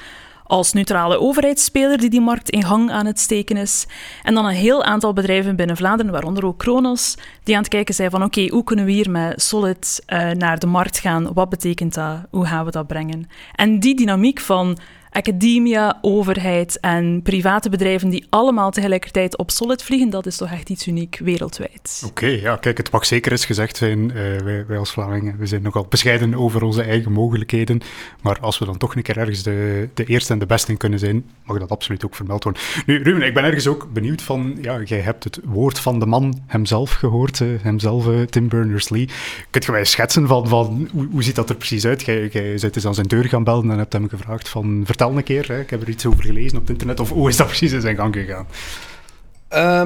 als 0.54 0.72
neutrale 0.72 1.20
overheidsspeler 1.20 1.98
die 1.98 2.10
die 2.10 2.20
markt 2.20 2.50
in 2.50 2.64
gang 2.64 2.90
aan 2.90 3.06
het 3.06 3.20
steken 3.20 3.56
is. 3.56 3.86
En 4.22 4.34
dan 4.34 4.44
een 4.44 4.54
heel 4.54 4.84
aantal 4.84 5.12
bedrijven 5.12 5.56
binnen 5.56 5.76
Vlaanderen, 5.76 6.12
waaronder 6.12 6.46
ook 6.46 6.58
Kronos, 6.58 7.16
die 7.42 7.54
aan 7.54 7.60
het 7.60 7.70
kijken 7.70 7.94
zijn 7.94 8.10
van 8.10 8.22
oké, 8.22 8.48
hoe 8.48 8.64
kunnen 8.64 8.84
we 8.84 8.90
hier 8.90 9.10
met 9.10 9.42
Solid 9.42 10.04
uh, 10.08 10.30
naar 10.30 10.58
de 10.58 10.66
markt 10.66 10.98
gaan? 10.98 11.32
Wat 11.32 11.48
betekent 11.48 11.94
dat? 11.94 12.16
Hoe 12.30 12.46
gaan 12.46 12.64
we 12.64 12.70
dat 12.70 12.86
brengen? 12.86 13.28
En 13.54 13.80
die 13.80 13.96
dynamiek 13.96 14.40
van 14.40 14.78
academia, 15.14 15.98
overheid 16.00 16.80
en 16.80 17.20
private 17.22 17.68
bedrijven 17.68 18.08
die 18.08 18.26
allemaal 18.30 18.70
tegelijkertijd 18.70 19.38
op 19.38 19.50
Solid 19.50 19.82
vliegen, 19.82 20.10
dat 20.10 20.26
is 20.26 20.36
toch 20.36 20.50
echt 20.50 20.70
iets 20.70 20.86
uniek 20.86 21.20
wereldwijd. 21.22 22.02
Oké, 22.06 22.26
ja, 22.26 22.56
kijk, 22.56 22.76
het 22.76 22.90
mag 22.90 23.06
zeker 23.06 23.32
eens 23.32 23.44
gezegd 23.44 23.76
zijn, 23.76 23.98
uh, 23.98 24.14
wij, 24.14 24.66
wij, 24.66 24.78
als 24.78 24.90
Vlamingen, 24.90 25.38
we 25.38 25.46
zijn 25.46 25.62
nogal 25.62 25.86
bescheiden 25.88 26.34
over 26.34 26.62
onze 26.62 26.82
eigen 26.82 27.12
mogelijkheden, 27.12 27.80
maar 28.22 28.38
als 28.40 28.58
we 28.58 28.64
dan 28.64 28.78
toch 28.78 28.96
een 28.96 29.02
keer 29.02 29.18
ergens 29.18 29.42
de, 29.42 29.88
de 29.94 30.04
eerste 30.04 30.32
en 30.32 30.38
de 30.38 30.46
beste 30.46 30.70
in 30.70 30.76
kunnen 30.76 30.98
zijn, 30.98 31.24
mag 31.44 31.58
dat 31.58 31.70
absoluut 31.70 32.04
ook 32.04 32.14
vermeld 32.14 32.44
worden. 32.44 32.62
Nu, 32.86 33.02
Ruben, 33.02 33.26
ik 33.26 33.34
ben 33.34 33.44
ergens 33.44 33.66
ook 33.66 33.92
benieuwd 33.92 34.22
van, 34.22 34.58
ja, 34.60 34.80
jij 34.82 35.00
hebt 35.00 35.24
het 35.24 35.40
woord 35.44 35.78
van 35.78 35.98
de 35.98 36.06
man 36.06 36.42
hemzelf 36.46 36.92
gehoord, 36.92 37.40
uh, 37.40 37.48
hemzelf, 37.62 38.06
uh, 38.06 38.22
Tim 38.22 38.48
Berners-Lee. 38.48 39.08
Kunt 39.50 39.64
je 39.64 39.72
mij 39.72 39.84
schetsen 39.84 40.26
van, 40.26 40.48
van 40.48 40.88
hoe, 40.92 41.08
hoe 41.10 41.22
ziet 41.22 41.34
dat 41.34 41.50
er 41.50 41.56
precies 41.56 41.86
uit? 41.86 42.02
Jij, 42.02 42.28
jij 42.32 42.58
bent 42.60 42.76
eens 42.76 42.86
aan 42.86 42.94
zijn 42.94 43.06
deur 43.06 43.24
gaan 43.24 43.44
bellen 43.44 43.70
en 43.70 43.78
hebt 43.78 43.92
hem 43.92 44.08
gevraagd 44.08 44.48
van, 44.48 44.82
vertel 44.84 45.03
een 45.10 45.22
keer. 45.22 45.48
Hè. 45.48 45.60
Ik 45.60 45.70
heb 45.70 45.82
er 45.82 45.88
iets 45.88 46.06
over 46.06 46.24
gelezen 46.24 46.56
op 46.56 46.62
het 46.62 46.70
internet. 46.70 47.00
Of 47.00 47.10
hoe 47.10 47.28
is 47.28 47.36
dat 47.36 47.46
precies 47.46 47.72
in 47.72 47.80
zijn 47.80 47.96
gang 47.96 48.14
gegaan? 48.14 48.46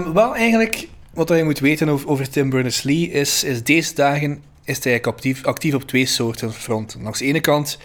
Um, 0.02 0.12
wel, 0.12 0.36
eigenlijk, 0.36 0.88
wat 1.14 1.28
je 1.28 1.44
moet 1.44 1.58
weten 1.58 1.88
over, 1.88 2.08
over 2.08 2.30
Tim 2.30 2.50
Berners-Lee 2.50 3.10
is, 3.10 3.44
is 3.44 3.62
deze 3.62 3.94
dagen 3.94 4.42
is 4.64 4.84
hij 4.84 5.02
actief, 5.02 5.44
actief 5.44 5.74
op 5.74 5.82
twee 5.82 6.06
soorten 6.06 6.52
fronten. 6.52 7.02
Langs 7.02 7.18
de 7.18 7.24
ene 7.24 7.40
kant 7.40 7.78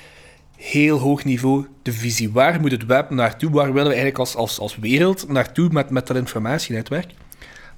heel 0.57 0.99
hoog 0.99 1.23
niveau 1.23 1.67
de 1.81 1.93
visie. 1.93 2.31
Waar 2.31 2.61
moet 2.61 2.71
het 2.71 2.85
web 2.85 3.09
naartoe? 3.09 3.51
Waar 3.51 3.73
willen 3.73 3.89
we 3.89 3.95
eigenlijk 3.95 4.17
als, 4.17 4.35
als, 4.35 4.59
als 4.59 4.77
wereld 4.77 5.27
naartoe 5.27 5.69
met, 5.71 5.89
met 5.89 6.07
dat 6.07 6.17
informatienetwerk? 6.17 7.11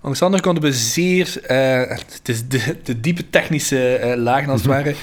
Langs 0.01 0.19
de 0.19 0.25
andere 0.25 0.43
kant 0.43 0.57
hebben 0.57 0.77
we 0.77 0.83
zeer 0.85 1.37
uh, 1.41 1.97
de, 2.23 2.47
de, 2.47 2.77
de, 2.83 2.99
diepe 2.99 3.29
technische 3.29 3.99
uh, 4.03 4.15
lagen 4.15 4.49
als 4.49 4.61
het 4.61 4.69
mhm. 4.69 4.79
ware 4.79 4.95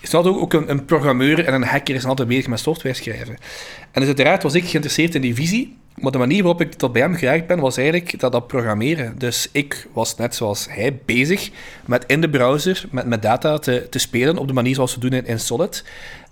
is 0.00 0.14
altijd 0.14 0.34
ook, 0.34 0.52
een, 0.52 0.70
een, 0.70 0.84
programmeur 0.84 1.44
en 1.44 1.54
een 1.54 1.64
hacker 1.64 1.94
is 1.94 2.04
altijd 2.04 2.28
bezig 2.28 2.46
met 2.46 2.60
software 2.60 2.94
schrijven. 2.94 3.36
En 3.90 4.00
dus 4.00 4.06
uiteraard 4.06 4.42
was 4.42 4.54
ik 4.54 4.64
geïnteresseerd 4.64 5.14
in 5.14 5.20
die 5.20 5.34
visie, 5.34 5.76
maar 5.94 6.12
de 6.12 6.18
manier 6.18 6.42
waarop 6.42 6.60
ik 6.60 6.72
tot 6.72 6.92
bij 6.92 7.02
hem 7.02 7.14
geraakt 7.14 7.46
ben, 7.46 7.60
was 7.60 7.76
eigenlijk 7.76 8.20
dat, 8.20 8.32
dat 8.32 8.46
programmeren. 8.46 9.18
Dus 9.18 9.48
ik 9.52 9.86
was 9.92 10.16
net 10.16 10.34
zoals 10.34 10.66
hij 10.70 10.98
bezig 11.04 11.50
met 11.86 12.04
in 12.06 12.20
de 12.20 12.30
browser 12.30 12.84
met, 12.90 13.06
met 13.06 13.22
data 13.22 13.58
te, 13.58 13.86
te 13.90 13.98
spelen 13.98 14.38
op 14.38 14.46
de 14.46 14.52
manier 14.52 14.74
zoals 14.74 14.94
we 14.94 15.00
doen 15.00 15.12
in, 15.12 15.26
in 15.26 15.40
Solid. 15.40 15.84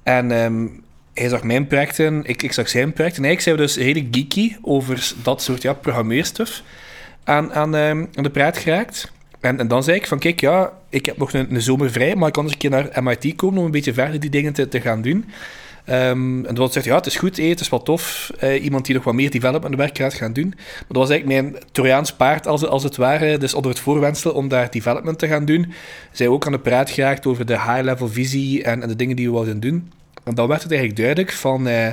En 0.03 0.31
ehm, 0.31 0.67
hij 1.15 1.29
zag 1.29 1.43
mijn 1.43 1.67
projecten, 1.67 2.25
ik, 2.25 2.43
ik 2.43 2.53
zag 2.53 2.69
zijn 2.69 2.93
projecten. 2.93 3.23
En 3.23 3.29
eigenlijk 3.29 3.41
zijn 3.41 3.57
we 3.57 3.63
dus 3.63 3.85
redelijk 3.85 4.15
geeky 4.15 4.57
over 4.63 5.13
dat 5.23 5.43
soort 5.43 5.63
ja, 5.63 5.73
programmeerstuff 5.73 6.63
aan, 7.25 7.53
aan, 7.53 7.75
um, 7.75 8.09
aan 8.15 8.23
de 8.23 8.31
praat 8.31 8.59
geraakt. 8.59 9.13
En, 9.41 9.69
dan 9.69 9.83
zei 9.83 9.97
ik 9.97 10.07
van, 10.07 10.19
kijk, 10.19 10.41
ja, 10.41 10.73
ik 10.89 11.07
heb 11.07 11.17
nog 11.17 11.33
een, 11.33 11.63
zomer 11.63 11.91
vrij, 11.91 12.17
maar 12.17 12.27
ik 12.27 12.33
kan 12.33 12.45
eens 12.45 12.53
een 12.53 12.59
keer 12.59 12.71
naar 12.71 13.03
MIT 13.03 13.37
komen 13.37 13.59
om 13.59 13.65
een 13.65 13.71
beetje 13.71 13.95
verder 13.95 14.21
die 14.21 14.31
dingen 14.31 14.53
te, 14.53 14.81
gaan 14.81 15.03
doen. 15.03 15.25
Um, 15.89 16.47
en 16.47 16.55
dat 16.55 16.73
zegt, 16.73 16.87
ja, 16.87 16.95
het 16.95 17.07
is 17.07 17.17
goed, 17.17 17.37
het 17.37 17.61
is 17.61 17.69
wat 17.69 17.85
tof. 17.85 18.31
Iemand 18.63 18.85
die 18.85 18.95
nog 18.95 19.05
wat 19.05 19.15
meer 19.15 19.31
development 19.31 19.77
werk 19.77 19.97
gaat 19.97 20.15
gaan 20.15 20.33
doen. 20.33 20.49
Maar 20.57 20.85
dat 20.89 20.97
was 20.97 21.11
eigenlijk 21.11 21.43
mijn 21.43 21.63
Trojaans 21.73 22.13
paard, 22.13 22.47
als, 22.47 22.67
als 22.67 22.83
het 22.83 22.97
ware. 22.97 23.39
Dus 23.39 23.55
onder 23.55 23.71
het 23.71 23.81
voorwensel 23.81 24.33
om 24.33 24.49
daar 24.49 24.71
development 24.71 25.19
te 25.19 25.27
gaan 25.27 25.45
doen. 25.45 25.73
Zij 26.13 26.29
ook 26.29 26.47
aan 26.47 26.53
de 26.53 26.59
praat 26.59 26.91
geraakt 26.91 27.27
over 27.27 27.47
de 27.47 27.53
high-level 27.53 28.09
visie 28.09 28.63
en, 28.63 28.81
de 28.81 28.97
dingen 28.97 29.17
die 29.17 29.27
we 29.27 29.33
wilden 29.33 29.61
doen. 29.61 29.93
En 30.25 30.35
dan 30.35 30.49
werd 30.49 30.63
het 30.63 30.71
eigenlijk 30.71 31.01
duidelijk 31.01 31.33
van... 31.33 31.69
Uh, 31.69 31.89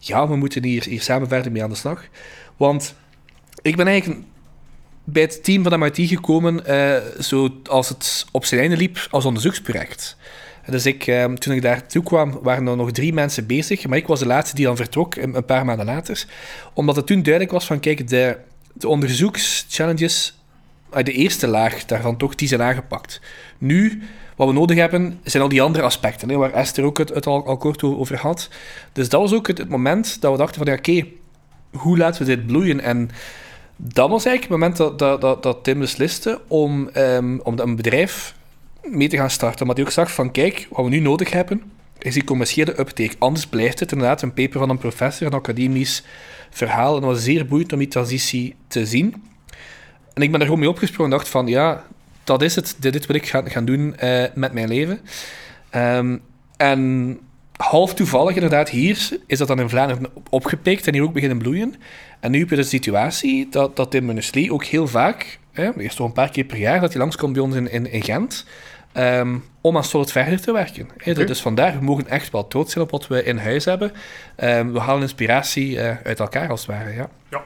ja, 0.00 0.28
we 0.28 0.36
moeten 0.36 0.64
hier, 0.64 0.84
hier 0.84 1.02
samen 1.02 1.28
verder 1.28 1.52
mee 1.52 1.62
aan 1.62 1.70
de 1.70 1.76
slag. 1.76 2.04
Want 2.56 2.94
ik 3.62 3.76
ben 3.76 3.86
eigenlijk 3.86 4.20
bij 5.12 5.22
het 5.22 5.44
team 5.44 5.62
van 5.62 5.78
MIT 5.78 5.96
gekomen 5.96 6.62
uh, 6.68 6.96
zo 7.20 7.48
als 7.64 7.88
het 7.88 8.26
op 8.32 8.44
zijn 8.44 8.60
einde 8.60 8.76
liep 8.76 9.06
als 9.10 9.24
onderzoeksproject. 9.24 10.16
Dus 10.66 10.86
ik, 10.86 11.06
ehm, 11.06 11.34
toen 11.34 11.54
ik 11.54 11.62
daartoe 11.62 12.02
kwam, 12.02 12.38
waren 12.42 12.66
er 12.66 12.76
nog 12.76 12.90
drie 12.90 13.12
mensen 13.12 13.46
bezig, 13.46 13.86
maar 13.86 13.98
ik 13.98 14.06
was 14.06 14.18
de 14.18 14.26
laatste 14.26 14.56
die 14.56 14.64
dan 14.64 14.76
vertrok, 14.76 15.14
een, 15.14 15.44
paar 15.44 15.64
maanden 15.64 15.86
later. 15.86 16.24
Omdat 16.74 16.96
het 16.96 17.06
toen 17.06 17.22
duidelijk 17.22 17.52
was 17.52 17.66
van, 17.66 17.80
kijk, 17.80 18.08
de, 18.08 18.36
de 18.72 18.88
onderzoekschallenges, 18.88 20.34
de 20.90 21.12
eerste 21.12 21.46
laag 21.46 21.84
daarvan 21.84 22.16
toch, 22.16 22.34
die 22.34 22.48
zijn 22.48 22.62
aangepakt. 22.62 23.20
Nu, 23.58 24.02
wat 24.36 24.48
we 24.48 24.54
nodig 24.54 24.76
hebben, 24.76 25.20
zijn 25.24 25.42
al 25.42 25.48
die 25.48 25.62
andere 25.62 25.84
aspecten, 25.84 26.28
hè, 26.28 26.36
waar 26.36 26.52
Esther 26.52 26.84
ook 26.84 26.98
het, 26.98 27.26
al, 27.26 27.46
al, 27.46 27.56
kort 27.56 27.82
over 27.82 28.16
had. 28.16 28.48
Dus 28.92 29.08
dat 29.08 29.20
was 29.20 29.32
ook 29.32 29.46
het, 29.46 29.58
het 29.58 29.68
moment 29.68 30.20
dat 30.20 30.32
we 30.32 30.38
dachten 30.38 30.64
van, 30.64 30.72
ja, 30.72 30.78
oké, 30.78 31.06
hoe 31.70 31.98
laten 31.98 32.26
we 32.26 32.36
dit 32.36 32.46
bloeien? 32.46 32.80
En 32.80 33.10
dat 33.82 34.10
was 34.10 34.24
eigenlijk 34.24 34.42
het 34.42 34.50
moment 34.50 34.76
dat, 34.76 34.98
dat, 34.98 35.20
dat, 35.20 35.42
dat 35.42 35.64
Tim 35.64 35.78
besliste 35.78 36.40
om, 36.48 36.90
um, 36.96 37.40
om 37.40 37.58
een 37.58 37.76
bedrijf 37.76 38.34
mee 38.82 39.08
te 39.08 39.16
gaan 39.16 39.30
starten. 39.30 39.66
Maar 39.66 39.74
hij 39.74 39.84
ook 39.84 39.90
zag 39.90 40.12
van, 40.12 40.30
kijk, 40.30 40.66
wat 40.70 40.84
we 40.84 40.90
nu 40.90 41.00
nodig 41.00 41.30
hebben, 41.30 41.62
is 41.98 42.14
die 42.14 42.24
commerciële 42.24 42.78
uptake. 42.80 43.14
Anders 43.18 43.46
blijft 43.46 43.80
het 43.80 43.92
inderdaad 43.92 44.22
een 44.22 44.34
paper 44.34 44.58
van 44.58 44.70
een 44.70 44.78
professor, 44.78 45.26
een 45.26 45.32
academisch 45.32 46.04
verhaal. 46.50 46.96
En 46.96 47.02
was 47.02 47.22
zeer 47.22 47.46
boeiend 47.46 47.72
om 47.72 47.78
die 47.78 47.88
transitie 47.88 48.54
te 48.68 48.86
zien. 48.86 49.22
En 50.14 50.22
ik 50.22 50.30
ben 50.30 50.40
er 50.40 50.46
gewoon 50.46 50.60
mee 50.60 50.68
opgesprongen 50.68 51.12
en 51.12 51.18
dacht 51.18 51.30
van, 51.30 51.46
ja, 51.46 51.84
dat 52.24 52.42
is 52.42 52.54
het. 52.54 52.76
Dit, 52.78 52.92
dit 52.92 53.06
wil 53.06 53.16
ik 53.16 53.28
gaan, 53.28 53.50
gaan 53.50 53.64
doen 53.64 53.96
uh, 54.02 54.24
met 54.34 54.52
mijn 54.52 54.68
leven. 54.68 55.00
Um, 55.74 56.22
en 56.56 57.18
half 57.60 57.94
toevallig 57.94 58.34
inderdaad 58.34 58.68
hier 58.68 59.08
is 59.26 59.38
dat 59.38 59.48
dan 59.48 59.60
in 59.60 59.68
Vlaanderen 59.68 60.06
opgepikt 60.30 60.86
en 60.86 60.92
hier 60.92 61.02
ook 61.02 61.12
beginnen 61.12 61.38
bloeien. 61.38 61.74
En 62.20 62.30
nu 62.30 62.38
heb 62.38 62.50
je 62.50 62.56
de 62.56 62.62
situatie 62.62 63.48
dat, 63.50 63.76
dat 63.76 63.90
Tim 63.90 64.04
Munneslee 64.04 64.52
ook 64.52 64.64
heel 64.64 64.86
vaak, 64.86 65.38
hè, 65.52 65.78
eerst 65.78 65.96
toch 65.96 66.06
een 66.06 66.12
paar 66.12 66.30
keer 66.30 66.44
per 66.44 66.56
jaar, 66.56 66.80
dat 66.80 66.90
hij 66.92 67.00
langskomt 67.00 67.32
bij 67.32 67.42
ons 67.42 67.54
in, 67.54 67.70
in, 67.70 67.90
in 67.92 68.02
Gent, 68.02 68.46
um, 68.94 69.44
om 69.60 69.76
aan 69.76 69.84
Solid 69.84 70.12
verder 70.12 70.40
te 70.40 70.52
werken. 70.52 70.88
Hè. 70.96 71.10
Okay. 71.10 71.24
Dus 71.24 71.40
vandaar, 71.40 71.78
we 71.78 71.84
mogen 71.84 72.08
echt 72.08 72.30
wel 72.30 72.48
trots 72.48 72.72
zijn 72.72 72.84
op 72.84 72.90
wat 72.90 73.06
we 73.06 73.24
in 73.24 73.36
huis 73.36 73.64
hebben. 73.64 73.92
Um, 74.36 74.72
we 74.72 74.78
halen 74.78 75.02
inspiratie 75.02 75.72
uh, 75.72 75.96
uit 76.04 76.20
elkaar 76.20 76.48
als 76.48 76.66
het 76.66 76.70
ware, 76.70 76.94
ja. 76.94 77.08
Ja, 77.30 77.42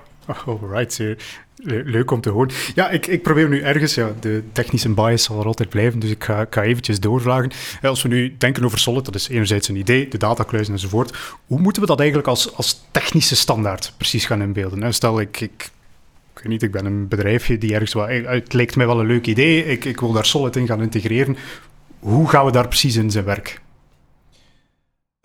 Leuk 1.67 2.11
om 2.11 2.21
te 2.21 2.31
horen. 2.31 2.51
Ja, 2.75 2.91
ik, 2.91 3.07
ik 3.07 3.23
probeer 3.23 3.49
nu 3.49 3.61
ergens, 3.61 3.95
ja, 3.95 4.13
de 4.21 4.43
technische 4.53 4.89
bias 4.89 5.23
zal 5.23 5.41
er 5.41 5.47
altijd 5.47 5.69
blijven, 5.69 5.99
dus 5.99 6.11
ik 6.11 6.25
ga, 6.25 6.41
ik 6.41 6.55
ga 6.55 6.63
eventjes 6.63 7.01
doorvragen. 7.01 7.51
Als 7.83 8.03
we 8.03 8.09
nu 8.09 8.35
denken 8.39 8.65
over 8.65 8.79
Solid, 8.79 9.05
dat 9.05 9.15
is 9.15 9.29
enerzijds 9.29 9.69
een 9.69 9.77
idee, 9.77 10.09
de 10.09 10.19
datakluizen 10.19 10.75
enzovoort. 10.75 11.17
Hoe 11.47 11.61
moeten 11.61 11.83
we 11.83 11.89
dat 11.89 11.99
eigenlijk 11.99 12.29
als, 12.29 12.57
als 12.57 12.85
technische 12.91 13.37
standaard 13.37 13.93
precies 13.97 14.27
gaan 14.27 14.43
inbeelden? 14.43 14.95
Stel, 14.95 15.21
ik, 15.21 15.41
ik, 15.41 15.71
weet 16.35 16.49
niet, 16.49 16.63
ik 16.63 16.73
ben 16.73 16.85
een 16.85 17.09
bedrijfje 17.09 17.59
die 17.59 17.73
ergens 17.73 17.95
wel... 17.95 18.07
Het 18.09 18.53
lijkt 18.53 18.77
mij 18.77 18.87
wel 18.87 19.01
een 19.01 19.07
leuk 19.07 19.27
idee, 19.27 19.65
ik, 19.65 19.85
ik 19.85 20.01
wil 20.01 20.13
daar 20.13 20.27
Solid 20.27 20.57
in 20.57 20.67
gaan 20.67 20.83
integreren. 20.83 21.37
Hoe 21.99 22.29
gaan 22.29 22.45
we 22.45 22.53
daar 22.53 22.69
precies 22.69 22.97
in 22.97 23.11
zijn 23.11 23.25
werk? 23.25 23.61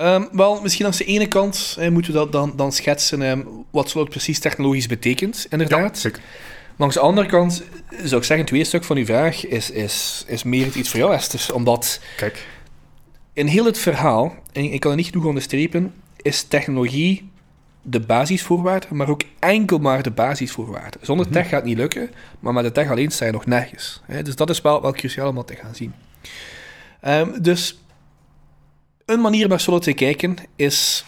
Um, 0.01 0.27
wel, 0.31 0.61
misschien 0.61 0.85
aan 0.85 0.91
de 0.97 1.03
ene 1.03 1.27
kant 1.27 1.75
eh, 1.79 1.89
moeten 1.89 2.11
we 2.11 2.17
dat 2.17 2.31
dan, 2.31 2.53
dan 2.55 2.71
schetsen 2.71 3.21
um, 3.21 3.65
wat 3.71 3.89
Solid 3.89 4.09
precies 4.09 4.39
technologisch 4.39 4.87
betekent, 4.87 5.47
inderdaad. 5.49 5.95
Ja, 5.95 6.01
zeker. 6.01 6.21
Langs 6.77 6.95
de 6.95 7.01
andere 7.01 7.27
kant 7.27 7.63
zou 8.03 8.21
ik 8.21 8.27
zeggen, 8.27 8.45
twee 8.45 8.63
stuk 8.63 8.83
van 8.83 8.97
uw 8.97 9.05
vraag 9.05 9.45
is, 9.45 9.71
is, 9.71 10.23
is 10.27 10.43
meer 10.43 10.75
iets 10.75 10.89
voor 10.89 10.99
jou, 10.99 11.13
Esther. 11.13 11.53
Omdat 11.53 11.99
Kijk. 12.17 12.47
in 13.33 13.47
heel 13.47 13.65
het 13.65 13.77
verhaal, 13.77 14.35
en 14.51 14.63
ik 14.63 14.79
kan 14.79 14.91
het 14.91 14.99
niet 14.99 15.09
genoeg 15.09 15.25
onderstrepen, 15.25 15.93
is 16.21 16.43
technologie 16.43 17.29
de 17.81 17.99
basisvoorwaarde, 17.99 18.87
maar 18.89 19.09
ook 19.09 19.21
enkel 19.39 19.77
maar 19.77 20.03
de 20.03 20.11
basisvoorwaarde. 20.11 20.97
Zonder 21.01 21.25
mm 21.25 21.31
-hmm. 21.31 21.41
tech 21.41 21.51
gaat 21.51 21.59
het 21.59 21.69
niet 21.69 21.77
lukken, 21.77 22.09
maar 22.39 22.53
met 22.53 22.63
de 22.63 22.71
tech 22.71 22.89
alleen 22.89 23.11
sta 23.11 23.25
je 23.25 23.31
nog 23.31 23.45
nergens. 23.45 24.01
Hè? 24.05 24.23
Dus 24.23 24.35
dat 24.35 24.49
is 24.49 24.61
wel, 24.61 24.81
wel 24.81 24.93
cruciaal 24.93 25.29
om 25.29 25.35
dat 25.35 25.47
te 25.47 25.55
gaan 25.55 25.75
zien. 25.75 25.93
Um, 27.07 27.41
dus 27.41 27.79
een 29.09 29.21
manier 29.21 29.47
naar 29.47 29.59
Solid 29.59 29.81
te 29.81 29.93
kijken 29.93 30.35
is 30.55 31.05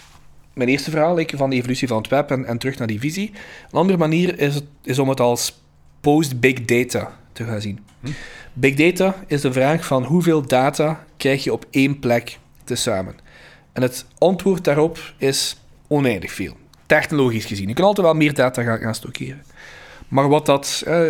mijn 0.54 0.70
eerste 0.70 0.90
verhaal 0.90 1.16
like, 1.16 1.38
van 1.38 1.50
de 1.50 1.56
evolutie 1.56 1.88
van 1.88 1.98
het 1.98 2.08
web 2.08 2.32
en, 2.32 2.46
en, 2.46 2.58
terug 2.58 2.78
naar 2.78 2.88
die 2.88 3.00
visie. 3.00 3.32
Een 3.72 3.80
andere 3.80 3.98
manier 3.98 4.40
is, 4.40 4.56
het, 4.56 4.64
is 4.84 5.00
om 5.00 5.10
het 5.10 5.20
als 5.20 5.62
post-big 6.00 6.66
data 6.66 7.18
te 7.32 7.44
gaan 7.44 7.62
zien. 7.62 7.80
Hm. 8.00 8.10
Big 8.54 8.76
data 8.76 9.16
is 9.28 9.42
de 9.42 9.54
vraag 9.54 9.86
van 9.86 10.04
hoeveel 10.04 10.48
data 10.48 11.06
krijg 11.18 11.44
je 11.44 11.54
op 11.54 11.66
één 11.70 12.00
plek 12.00 12.40
tezamen. 12.64 13.16
En 13.74 13.82
het 13.82 14.06
antwoord 14.18 14.64
daarop 14.64 15.14
is 15.18 15.62
oneindig 15.88 16.32
veel. 16.32 16.58
Technologisch 16.86 17.46
gezien. 17.46 17.68
Je 17.68 17.74
kan 17.74 17.86
altijd 17.86 18.06
wel 18.06 18.16
meer 18.16 18.34
data 18.34 18.64
gaan, 18.64 18.80
gaan 18.80 18.96
stockeren. 18.96 19.44
Maar 20.08 20.30
wat 20.30 20.46
dat 20.46 20.84
eh, 20.86 21.08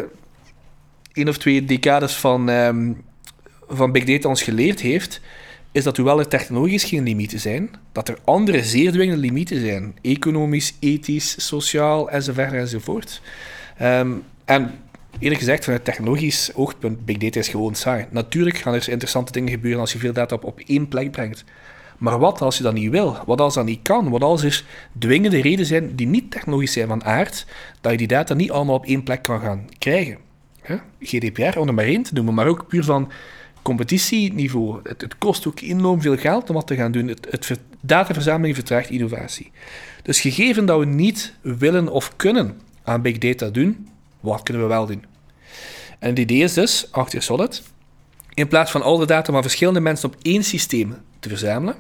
één 1.14 1.28
of 1.28 1.38
twee 1.38 1.66
decades 1.66 2.16
van, 2.16 2.50
um, 2.50 3.02
van 3.68 3.92
big 3.92 4.04
data 4.04 4.30
ons 4.30 4.42
geleerd 4.42 4.80
heeft, 4.80 5.22
is 5.72 5.84
dat 5.84 5.98
hoewel 5.98 6.20
er 6.20 6.28
technologisch 6.28 6.84
geen 6.84 7.04
limieten 7.04 7.40
zijn, 7.40 7.70
dat 7.92 8.08
er 8.08 8.18
andere 8.24 8.64
zeer 8.64 8.92
dwingende 8.92 9.22
limieten 9.22 9.62
zijn. 9.62 9.96
Economisch, 10.02 10.74
ethisch, 10.80 11.48
sociaal 11.48 12.10
enzovoort 12.10 12.54
enzovoort. 12.54 13.22
Um, 13.82 14.24
en 14.46 14.72
eerlijk 15.20 15.40
gezegd, 15.40 15.64
vanuit 15.64 15.86
technologisch 15.86 16.52
oogpunt, 16.54 17.06
big 17.06 17.18
data 17.18 17.40
is 17.40 17.48
gewoon 17.48 17.76
saai. 17.76 18.06
Natuurlijk 18.10 18.58
gaan 18.58 18.74
er 18.74 18.90
interessante 18.90 19.32
dingen 19.32 19.50
gebeuren 19.50 19.80
als 19.80 19.94
je 19.94 20.00
veel 20.00 20.14
data 20.14 20.36
op, 20.36 20.44
op 20.44 20.60
één 20.66 20.88
plek 20.88 21.12
brengt. 21.12 21.44
Maar 21.98 22.20
wat 22.20 22.42
als 22.42 22.58
je 22.58 22.64
dat 22.64 22.74
niet 22.74 22.92
wil? 22.92 23.18
Wat 23.26 23.42
als 23.42 23.54
dat 23.54 23.66
niet 23.66 23.82
kan? 23.82 24.10
Wat 24.10 24.22
als 24.22 24.44
er 24.44 24.64
dwingende 25.00 25.42
redenen 25.42 25.66
zijn 25.66 25.96
die 25.96 26.08
niet 26.08 26.32
technologisch 26.32 26.72
zijn 26.72 26.88
van 26.88 27.04
aard, 27.04 27.46
dat 27.82 27.92
je 27.92 27.98
die 27.98 28.08
data 28.08 28.34
niet 28.34 28.52
allemaal 28.52 28.76
op 28.76 28.86
één 28.86 29.04
plek 29.04 29.24
kan 29.24 29.40
gaan 29.40 29.70
krijgen? 29.78 30.18
GDPR, 31.00 31.60
om 31.60 31.68
er 31.68 31.74
maar 31.74 31.86
één 31.86 32.04
te 32.04 32.14
noemen, 32.14 32.34
maar 32.34 32.48
ook 32.48 32.68
puur 32.68 32.84
van 32.84 33.12
competitieniveau. 33.62 34.80
Het, 34.84 35.02
het, 35.02 35.18
kost 35.18 35.48
ook 35.48 35.60
enorm 35.60 36.02
veel 36.02 36.18
geld 36.18 36.50
om 36.50 36.56
wat 36.56 36.68
te 36.68 36.76
gaan 36.76 36.92
doen. 36.92 37.08
Het, 37.08 37.28
het 37.30 37.60
dataverzameling 37.82 38.56
vertraagt 38.56 38.90
innovatie. 38.90 39.52
Dus 40.04 40.22
gegeven 40.22 40.66
dat 40.66 40.80
we 40.80 40.86
niet 40.86 41.34
willen 41.42 41.88
of 41.88 42.16
kunnen 42.16 42.62
aan 42.84 43.02
big 43.02 43.18
data 43.18 43.50
doen, 43.50 43.90
wat 44.20 44.44
kunnen 44.44 44.64
we 44.64 44.70
wel 44.70 44.86
doen? 44.86 45.06
En 46.00 46.10
het 46.10 46.20
idee 46.20 46.44
is 46.44 46.54
dus, 46.54 46.88
achter 46.92 47.22
Solid, 47.22 47.64
in 48.34 48.48
plaats 48.48 48.72
van 48.72 48.82
al 48.82 48.98
de 48.98 49.06
data 49.06 49.32
van 49.32 49.42
verschillende 49.42 49.80
mensen 49.80 50.10
op 50.10 50.16
één 50.22 50.44
systeem 50.44 50.96
te 51.20 51.30
verzamelen, 51.30 51.76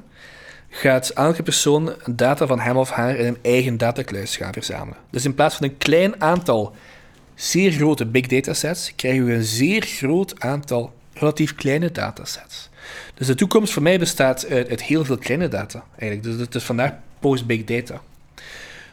gaat 0.69 1.09
elke 1.09 1.43
persoon 1.43 1.93
data 2.05 2.47
van 2.47 2.59
hem 2.59 2.77
of 2.77 2.89
haar 2.89 3.15
in 3.15 3.25
een 3.25 3.37
eigen 3.41 3.77
datakluis 3.77 4.37
gaan 4.37 4.53
verzamelen. 4.53 4.97
Dus 5.09 5.25
in 5.25 5.35
plaats 5.35 5.55
van 5.55 5.67
een 5.67 5.77
klein 5.77 6.21
aantal 6.21 6.75
zeer 7.35 7.71
grote 7.71 8.05
big 8.05 8.27
data 8.27 8.53
sets, 8.53 8.95
krijgen 8.95 9.25
we 9.25 9.33
een 9.33 9.43
zeer 9.43 9.81
groot 9.81 10.39
aantal 10.39 10.93
relatief 11.21 11.55
kleine 11.55 11.91
datasets. 11.91 12.69
Dus 13.13 13.27
de 13.27 13.35
toekomst 13.35 13.73
voor 13.73 13.81
mij 13.81 13.99
bestaat 13.99 14.47
uit, 14.49 14.69
uit 14.69 14.83
heel 14.83 15.05
veel 15.05 15.17
kleine 15.17 15.47
data, 15.47 15.83
eigenlijk. 15.97 16.23
Dus 16.23 16.45
het 16.45 16.55
is 16.55 16.63
vandaar 16.63 16.99
post-big 17.19 17.63
data. 17.63 18.01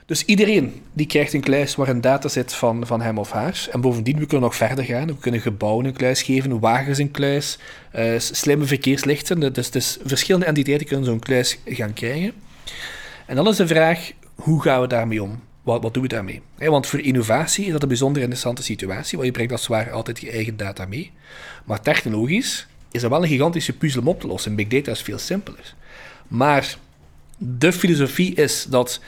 Dus 0.07 0.25
iedereen 0.25 0.83
die 0.93 1.07
krijgt 1.07 1.33
een 1.33 1.41
kluis 1.41 1.75
waar 1.75 1.89
een 1.89 2.01
dataset 2.01 2.55
van, 2.55 2.87
van 2.87 3.01
hem 3.01 3.19
of 3.19 3.31
haar. 3.31 3.67
En 3.73 3.81
bovendien, 3.81 4.19
we 4.19 4.27
kunnen 4.27 4.49
nog 4.49 4.57
verder 4.57 4.85
gaan. 4.85 5.07
We 5.07 5.19
kunnen 5.19 5.41
gebouwen 5.41 5.85
een 5.85 5.93
kluis 5.93 6.23
geven, 6.23 6.61
wagens 6.61 6.99
een 6.99 7.11
kluis, 7.11 7.59
uh, 7.97 8.19
slimme 8.19 8.65
verkeerslichten. 8.65 9.53
Dus, 9.53 9.71
dus 9.71 9.99
verschillende 10.05 10.47
entiteiten 10.47 10.87
kunnen 10.87 11.05
zo'n 11.05 11.19
kluis 11.19 11.59
gaan 11.67 11.93
krijgen. 11.93 12.33
En 13.27 13.37
dan 13.37 13.49
is 13.49 13.57
de 13.57 13.67
vraag, 13.67 14.11
hoe 14.35 14.63
gaan 14.63 14.81
we 14.81 14.87
daarmee 14.87 15.23
om? 15.23 15.41
Wat, 15.69 15.83
wat 15.83 15.95
doen 15.95 16.03
we 16.03 16.09
daarmee? 16.09 16.43
want 16.59 16.87
voor 16.87 17.01
innovatie 17.01 17.67
is 17.67 17.73
dat 17.73 17.83
een 17.83 17.89
bijzonder 17.89 18.23
interessante 18.23 18.63
situatie, 18.63 19.17
want 19.19 19.29
je 19.29 19.35
brengt 19.35 19.53
als 19.53 19.61
het 19.61 19.71
ware 19.71 19.91
altijd 19.91 20.21
je 20.21 20.31
eigen 20.31 20.57
data 20.57 20.87
mee. 20.87 21.11
Maar 21.65 21.81
technologisch 21.81 22.67
is 22.91 23.01
dat 23.01 23.11
wel 23.11 23.23
een 23.23 23.29
gigantische 23.29 23.77
puzzel 23.77 24.01
om 24.01 24.09
op 24.09 24.21
te 24.21 24.27
lossen. 24.27 24.55
Big 24.55 24.69
data 24.69 24.91
is 24.91 25.03
veel 25.03 25.19
simpeler. 25.19 25.75
Maar 26.29 26.77
de 27.39 27.73
filosofie 27.73 28.35
is 28.35 28.67
dat 28.71 29.01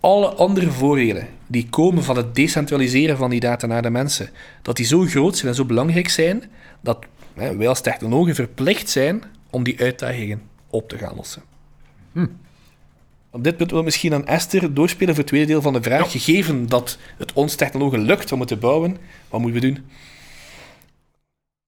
alle 0.00 0.26
andere 0.26 0.70
voordelen 0.70 1.28
die 1.46 1.68
komen 1.68 2.02
van 2.02 2.16
het 2.16 2.34
decentraliseren 2.34 3.16
van 3.16 3.30
die 3.30 3.40
data 3.40 3.66
naar 3.66 3.82
de 3.82 3.90
mensen, 3.90 4.30
dat 4.62 4.76
die 4.76 4.86
zo 4.86 5.00
groot 5.00 5.36
zijn 5.36 5.48
en 5.48 5.56
zo 5.56 5.64
belangrijk 5.64 6.08
zijn, 6.08 6.50
dat 6.80 6.98
wij 7.34 7.68
als 7.68 7.80
technologen 7.80 8.34
verplicht 8.34 8.90
zijn 8.90 9.22
om 9.50 9.64
die 9.64 9.80
uitdagingen 9.80 10.42
op 10.70 10.88
te 10.88 10.98
gaan 10.98 11.16
lossen. 11.16 11.42
Hm. 12.12 12.26
Op 13.34 13.44
dit 13.44 13.56
punt 13.56 13.70
wil 13.70 13.82
misschien 13.82 14.14
aan 14.14 14.26
Esther 14.26 14.74
doorspelen 14.74 15.14
voor 15.14 15.22
het 15.22 15.26
tweede 15.26 15.46
deel 15.46 15.62
van 15.62 15.72
de 15.72 15.82
vraag. 15.82 16.10
Gegeven 16.10 16.68
dat 16.68 16.98
het 17.16 17.32
ons 17.32 17.54
technologen 17.54 18.00
lukt 18.00 18.32
om 18.32 18.40
het 18.40 18.48
te 18.48 18.56
bouwen, 18.56 18.96
wat 19.28 19.40
moeten 19.40 19.60
we 19.60 19.66
doen? 19.66 19.84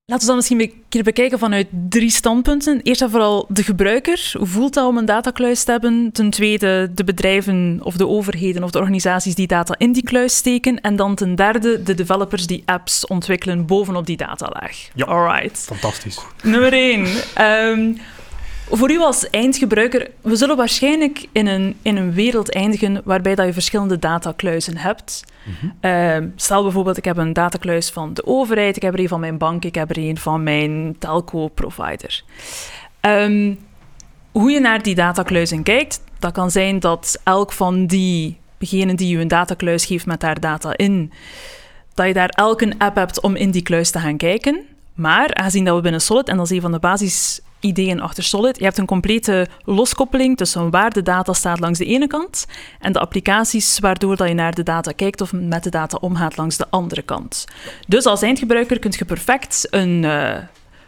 Laten 0.04 0.20
we 0.20 0.26
dan 0.26 0.36
misschien 0.36 0.60
een 0.60 0.82
keer 0.88 1.02
bekijken 1.02 1.38
vanuit 1.38 1.66
drie 1.88 2.10
standpunten. 2.10 2.80
Eerst 2.82 3.02
en 3.02 3.10
vooral 3.10 3.46
de 3.48 3.62
gebruiker. 3.62 4.32
Hoe 4.38 4.46
voelt 4.46 4.74
dat 4.74 4.86
om 4.86 4.96
een 4.96 5.04
datakluis 5.04 5.64
te 5.64 5.70
hebben? 5.70 6.12
Ten 6.12 6.30
tweede 6.30 6.90
de 6.94 7.04
bedrijven 7.04 7.80
of 7.82 7.96
de 7.96 8.06
overheden 8.06 8.62
of 8.62 8.70
de 8.70 8.78
organisaties 8.78 9.34
die 9.34 9.46
data 9.46 9.74
in 9.78 9.92
die 9.92 10.02
kluis 10.02 10.36
steken. 10.36 10.80
En 10.80 10.96
dan 10.96 11.14
ten 11.14 11.34
derde 11.34 11.82
de 11.82 11.94
developers 11.94 12.46
die 12.46 12.62
apps 12.64 13.06
ontwikkelen 13.06 13.66
bovenop 13.66 14.06
die 14.06 14.16
datalaag. 14.16 14.88
Ja, 14.94 15.04
Alright. 15.04 15.58
fantastisch. 15.58 16.18
Nummer 16.42 16.72
één. 16.72 17.06
Ehm, 17.34 17.92
voor 18.70 18.90
u 18.90 18.98
als 18.98 19.30
eindgebruiker, 19.30 20.10
we 20.20 20.36
zullen 20.36 20.56
waarschijnlijk 20.56 21.26
in 21.32 21.46
een, 21.46 21.76
in 21.82 21.96
een 21.96 22.12
wereld 22.12 22.54
eindigen 22.54 23.00
waarbij 23.04 23.34
dat 23.34 23.46
je 23.46 23.52
verschillende 23.52 23.98
datakluizen 23.98 24.76
hebt. 24.76 25.24
Ehm, 25.80 26.28
stel 26.36 26.62
bijvoorbeeld, 26.62 26.96
ik 26.96 27.04
heb 27.04 27.16
een 27.16 27.32
datakluis 27.32 27.90
van 27.90 28.14
de 28.14 28.26
overheid, 28.26 28.76
ik 28.76 28.82
heb 28.82 28.94
er 28.94 29.00
een 29.00 29.08
van 29.08 29.20
mijn 29.20 29.38
bank, 29.38 29.64
ik 29.64 29.74
heb 29.74 29.90
er 29.90 29.98
een 29.98 30.18
van 30.18 30.42
mijn 30.42 30.96
telco-provider. 30.98 32.22
Ehm, 33.00 33.54
hoe 34.32 34.50
je 34.50 34.60
naar 34.60 34.82
die 34.82 34.94
datakluizen 34.94 35.62
kijkt, 35.62 36.00
dat 36.18 36.32
kan 36.32 36.50
zijn 36.50 36.78
dat 36.78 37.20
elk 37.24 37.52
van 37.52 37.86
die, 37.86 38.38
degenen 38.58 38.96
die 38.96 39.08
je 39.08 39.18
een 39.18 39.28
datakluis 39.28 39.84
geeft 39.84 40.06
met 40.06 40.20
daar 40.20 40.40
data 40.40 40.76
in, 40.76 41.12
dat 41.94 42.06
je 42.06 42.12
daar 42.12 42.28
elk 42.28 42.60
een 42.60 42.78
app 42.78 42.96
hebt 42.96 43.20
om 43.20 43.36
in 43.36 43.50
die 43.50 43.62
kluis 43.62 43.90
te 43.90 43.98
gaan 43.98 44.16
kijken. 44.16 44.60
Maar 44.94 45.34
aangezien 45.34 45.64
dat 45.64 45.76
we 45.76 45.82
binnen 45.82 46.00
Solid, 46.00 46.28
en 46.28 46.36
dat 46.36 46.46
is 46.46 46.56
een 46.56 46.60
van 46.60 46.72
de 46.72 46.78
basisideeën 47.74 48.00
achter 48.00 48.22
Solid, 48.22 48.58
je 48.58 48.64
hebt 48.64 48.78
een 48.78 48.86
complete 48.86 49.46
loskoppeling 49.64 50.36
tussen 50.36 50.70
waar 50.70 50.90
de 50.90 51.02
data 51.02 51.32
staat 51.32 51.60
langs 51.60 51.78
de 51.78 51.84
ene 51.84 52.06
kant 52.06 52.46
en 52.80 52.92
de 52.92 52.98
applicaties 52.98 53.78
waardoor 53.78 54.16
dat 54.16 54.28
je 54.28 54.34
naar 54.34 54.54
de 54.54 54.62
data 54.62 54.92
kijkt 54.92 55.20
of 55.20 55.32
met 55.32 55.64
de 55.64 55.70
data 55.70 55.98
omgaat 56.00 56.36
langs 56.36 56.56
de 56.56 56.66
andere 56.70 57.02
kant. 57.02 57.44
Dus 57.88 58.04
als 58.04 58.22
eindgebruiker 58.22 58.78
kun 58.78 58.92
je 58.98 59.04
perfect 59.04 59.66
een, 59.70 60.02
uh, 60.02 60.36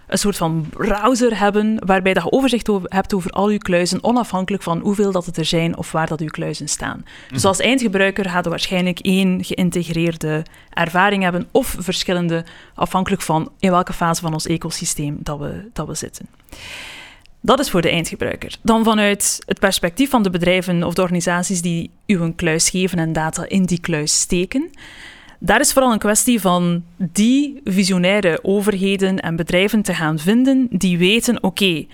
een 0.08 0.18
soort 0.18 0.36
van 0.36 0.66
browser 0.70 1.38
hebben 1.38 1.86
waarbij 1.86 2.14
dat 2.14 2.22
je 2.22 2.32
overzicht 2.32 2.68
over, 2.68 2.88
hebt 2.90 3.14
over 3.14 3.30
al 3.30 3.50
je 3.50 3.58
kluizen, 3.58 4.04
onafhankelijk 4.04 4.62
van 4.62 4.78
hoeveel 4.78 5.12
dat 5.12 5.26
het 5.26 5.36
er 5.36 5.44
zijn 5.44 5.76
of 5.76 5.92
waar 5.92 6.06
dat 6.06 6.20
je 6.20 6.30
kluizen 6.30 6.68
staan. 6.68 7.04
Dus 7.30 7.44
als 7.44 7.58
eindgebruiker 7.58 8.30
gaat 8.30 8.44
je 8.44 8.50
waarschijnlijk 8.50 8.98
één 8.98 9.44
geïntegreerde 9.44 10.42
ervaring 10.70 11.22
hebben 11.22 11.48
of 11.50 11.76
verschillende, 11.78 12.44
afhankelijk 12.74 13.22
van 13.22 13.52
in 13.58 13.70
welke 13.70 13.92
fase 13.92 14.20
van 14.20 14.32
ons 14.32 14.46
ecosysteem 14.46 15.16
dat 15.20 15.38
we, 15.38 15.68
dat 15.72 15.86
we 15.86 15.94
zitten. 15.94 16.26
Dat 17.40 17.60
is 17.60 17.70
voor 17.70 17.82
de 17.82 17.90
eindgebruiker. 17.90 18.56
Dan 18.62 18.84
vanuit 18.84 19.38
het 19.46 19.58
perspectief 19.58 20.10
van 20.10 20.22
de 20.22 20.30
bedrijven 20.30 20.82
of 20.82 20.94
de 20.94 21.02
organisaties 21.02 21.62
die 21.62 21.90
u 22.06 22.20
een 22.20 22.34
kluis 22.34 22.70
geven 22.70 22.98
en 22.98 23.12
data 23.12 23.48
in 23.48 23.64
die 23.64 23.80
kluis 23.80 24.20
steken. 24.20 24.70
Daar 25.38 25.60
is 25.60 25.72
vooral 25.72 25.92
een 25.92 25.98
kwestie 25.98 26.40
van 26.40 26.84
die 26.96 27.60
visionaire 27.64 28.38
overheden 28.42 29.20
en 29.20 29.36
bedrijven 29.36 29.82
te 29.82 29.94
gaan 29.94 30.18
vinden 30.18 30.66
die 30.70 30.98
weten: 30.98 31.42
oké, 31.42 31.86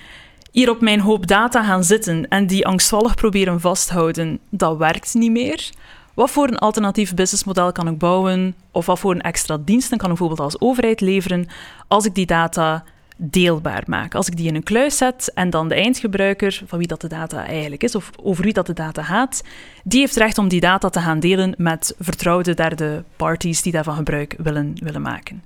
hier 0.50 0.70
op 0.70 0.80
mijn 0.80 1.00
hoop 1.00 1.26
data 1.26 1.64
gaan 1.64 1.84
zitten 1.84 2.28
en 2.28 2.46
die 2.46 2.66
angstvallig 2.66 3.14
proberen 3.14 3.60
vasthouden, 3.60 4.38
dat 4.50 4.76
werkt 4.76 5.14
niet 5.14 5.30
meer. 5.30 5.70
Wat 6.14 6.30
voor 6.30 6.48
een 6.48 6.58
alternatief 6.58 7.14
businessmodel 7.14 7.72
kan 7.72 7.88
ik 7.88 7.98
bouwen? 7.98 8.54
Of 8.70 8.86
wat 8.86 8.98
voor 8.98 9.10
een 9.10 9.20
extra 9.20 9.58
diensten 9.64 9.98
kan 9.98 10.10
ik 10.10 10.18
bijvoorbeeld 10.18 10.52
als 10.52 10.60
overheid 10.60 11.00
leveren 11.00 11.46
als 11.88 12.04
ik 12.04 12.14
die 12.14 12.26
data 12.26 12.84
deelbaar 13.16 13.82
maak. 13.86 14.14
Als 14.14 14.28
ik 14.28 14.36
die 14.36 14.48
in 14.48 14.54
een 14.54 14.62
kluis 14.62 14.96
zet 14.96 15.32
en 15.34 15.50
dan 15.50 15.68
de 15.68 15.74
eindgebruiker, 15.74 16.62
van 16.66 16.78
wie 16.78 16.86
dat 16.86 17.00
de 17.00 17.08
data 17.08 17.46
eigenlijk 17.46 17.82
is, 17.82 17.94
of 17.94 18.10
over 18.22 18.44
wie 18.44 18.52
dat 18.52 18.66
de 18.66 18.72
data 18.72 19.02
gaat, 19.02 19.42
die 19.84 20.00
heeft 20.00 20.16
recht 20.16 20.38
om 20.38 20.48
die 20.48 20.60
data 20.60 20.88
te 20.88 21.00
gaan 21.00 21.20
delen 21.20 21.54
met 21.58 21.94
vertrouwde 21.98 22.54
derde 22.54 23.04
parties 23.16 23.62
die 23.62 23.72
daarvan 23.72 23.96
gebruik 23.96 24.34
willen, 24.38 24.72
willen 24.74 25.02
maken. 25.02 25.42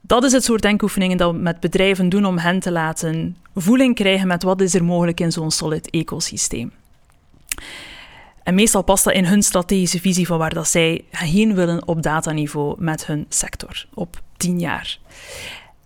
Dat 0.00 0.24
is 0.24 0.32
het 0.32 0.44
soort 0.44 0.62
denkoefeningen 0.62 1.16
dat 1.16 1.32
we 1.32 1.38
met 1.38 1.60
bedrijven 1.60 2.08
doen 2.08 2.24
om 2.24 2.38
hen 2.38 2.60
te 2.60 2.72
laten 2.72 3.36
voeling 3.54 3.94
krijgen 3.94 4.26
met 4.26 4.42
wat 4.42 4.60
is 4.60 4.74
er 4.74 4.84
mogelijk 4.84 5.20
in 5.20 5.32
zo'n 5.32 5.50
solid 5.50 5.90
ecosysteem. 5.90 6.72
En 8.42 8.54
meestal 8.54 8.82
past 8.82 9.04
dat 9.04 9.14
in 9.14 9.24
hun 9.24 9.42
strategische 9.42 10.00
visie 10.00 10.26
van 10.26 10.38
waar 10.38 10.54
dat 10.54 10.68
zij 10.68 11.04
heen 11.10 11.54
willen 11.54 11.88
op 11.88 12.02
dataniveau 12.02 12.74
met 12.78 13.06
hun 13.06 13.26
sector 13.28 13.86
op 13.94 14.20
tien 14.36 14.58
jaar. 14.58 14.98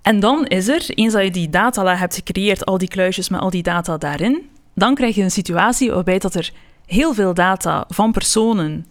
En 0.05 0.21
dan 0.21 0.47
is 0.47 0.69
er, 0.69 0.91
eens 0.91 1.13
dat 1.13 1.23
je 1.23 1.31
die 1.31 1.51
datalaag 1.51 1.99
hebt 1.99 2.15
gecreëerd, 2.15 2.65
al 2.65 2.79
die 2.79 2.89
kluisjes 2.89 3.29
met 3.29 3.41
al 3.41 3.51
die 3.51 3.63
data 3.63 3.97
daarin, 3.97 4.49
dan 4.75 4.95
krijg 4.95 5.15
je 5.15 5.23
een 5.23 5.31
situatie 5.31 5.91
waarbij 5.91 6.19
dat 6.19 6.35
er 6.35 6.53
heel 6.87 7.15
veel 7.15 7.35
data 7.35 7.85
van 7.89 8.13
personen 8.13 8.87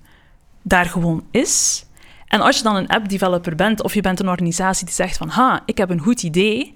daar 0.62 0.86
gewoon 0.86 1.23
is. 1.32 1.86
En 2.28 2.41
als 2.41 2.58
je 2.58 2.63
dan 2.63 2.76
een 2.76 2.88
app-developer 2.88 3.56
bent 3.56 3.84
of 3.84 3.93
je 3.93 4.02
bent 4.02 4.19
een 4.19 4.30
organisatie 4.30 4.86
die 4.86 4.95
zegt 4.95 5.17
van 5.17 5.30
ha, 5.30 5.62
ik 5.65 5.78
heb 5.78 5.89
een 5.89 5.99
goed 5.99 6.23
idee, 6.23 6.76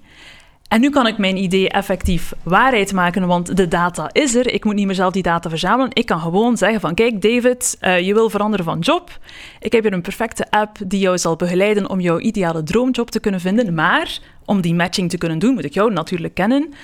en 0.68 0.80
nu 0.80 0.90
kan 0.90 1.06
ik 1.06 1.18
mijn 1.18 1.36
idee 1.36 1.68
effectief 1.68 2.32
waarheid 2.42 2.92
maken, 2.92 3.26
want 3.26 3.56
de 3.56 3.68
data 3.68 4.10
is 4.12 4.34
er. 4.34 4.52
Ik 4.52 4.64
moet 4.64 4.74
niet 4.74 4.86
meer 4.86 4.94
zelf 4.94 5.12
die 5.12 5.22
data 5.22 5.48
verzamelen. 5.48 5.90
Ik 5.92 6.06
kan 6.06 6.20
gewoon 6.20 6.56
zeggen 6.56 6.80
van, 6.80 6.94
kijk 6.94 7.22
David, 7.22 7.78
uh, 7.80 8.00
je 8.00 8.14
wil 8.14 8.30
veranderen 8.30 8.64
van 8.64 8.78
job. 8.78 9.18
Ik 9.60 9.72
heb 9.72 9.82
hier 9.82 9.92
een 9.92 10.02
perfecte 10.02 10.50
app 10.50 10.78
die 10.86 11.00
jou 11.00 11.18
zal 11.18 11.36
begeleiden 11.36 11.90
om 11.90 12.00
jouw 12.00 12.18
ideale 12.18 12.62
droomjob 12.62 13.10
te 13.10 13.20
kunnen 13.20 13.40
vinden. 13.40 13.74
Maar 13.74 14.18
om 14.44 14.60
die 14.60 14.74
matching 14.74 15.10
te 15.10 15.18
kunnen 15.18 15.38
doen, 15.38 15.54
moet 15.54 15.64
ik 15.64 15.74
jou 15.74 15.92
natuurlijk 15.92 16.34
kennen. 16.34 16.74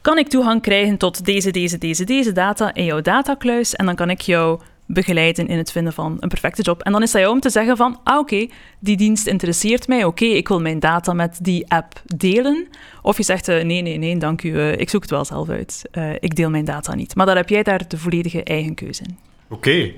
Kan 0.00 0.18
ik 0.18 0.28
toegang 0.28 0.62
krijgen 0.62 0.96
tot 0.96 1.24
deze, 1.24 1.50
deze, 1.50 1.78
deze, 1.78 2.04
deze 2.04 2.32
data 2.32 2.74
in 2.74 2.84
jouw 2.84 3.00
datakluis. 3.00 3.74
En 3.74 3.86
dan 3.86 3.94
kan 3.94 4.10
ik 4.10 4.20
jou 4.20 4.60
begeleiden 4.86 5.48
in 5.48 5.58
het 5.58 5.72
vinden 5.72 5.92
van 5.92 6.16
een 6.20 6.28
perfecte 6.28 6.62
job. 6.62 6.82
En 6.82 6.92
dan 6.92 7.02
is 7.02 7.12
jou 7.12 7.28
om 7.28 7.40
te 7.40 7.50
zeggen 7.50 7.76
van, 7.76 8.00
ah 8.04 8.18
oké, 8.18 8.46
die 8.78 8.96
dienst 8.96 9.26
interesseert 9.26 9.88
mij, 9.88 10.04
oké, 10.04 10.24
ik 10.24 10.48
wil 10.48 10.60
mijn 10.60 10.78
data 10.78 11.12
met 11.12 11.38
die 11.42 11.70
app 11.70 12.02
delen. 12.04 12.68
Of 13.02 13.16
je 13.16 13.22
zegt, 13.22 13.48
uh, 13.48 13.62
nee, 13.62 13.82
nee, 13.82 13.98
nee, 13.98 14.16
dank 14.16 14.42
u, 14.42 14.48
uh, 14.48 14.72
ik 14.72 14.90
zoek 14.90 15.02
het 15.02 15.10
wel 15.10 15.24
zelf 15.24 15.48
uit. 15.48 15.82
Uh, 15.92 16.10
ik 16.20 16.36
deel 16.36 16.50
mijn 16.50 16.64
data 16.64 16.94
niet. 16.94 17.14
Maar 17.14 17.26
dan 17.26 17.36
heb 17.36 17.48
jij 17.48 17.62
daar 17.62 17.88
de 17.88 17.98
volledige 17.98 18.42
eigen 18.42 18.74
keuze 18.74 19.02
in. 19.02 19.18
Oké, 19.48 19.92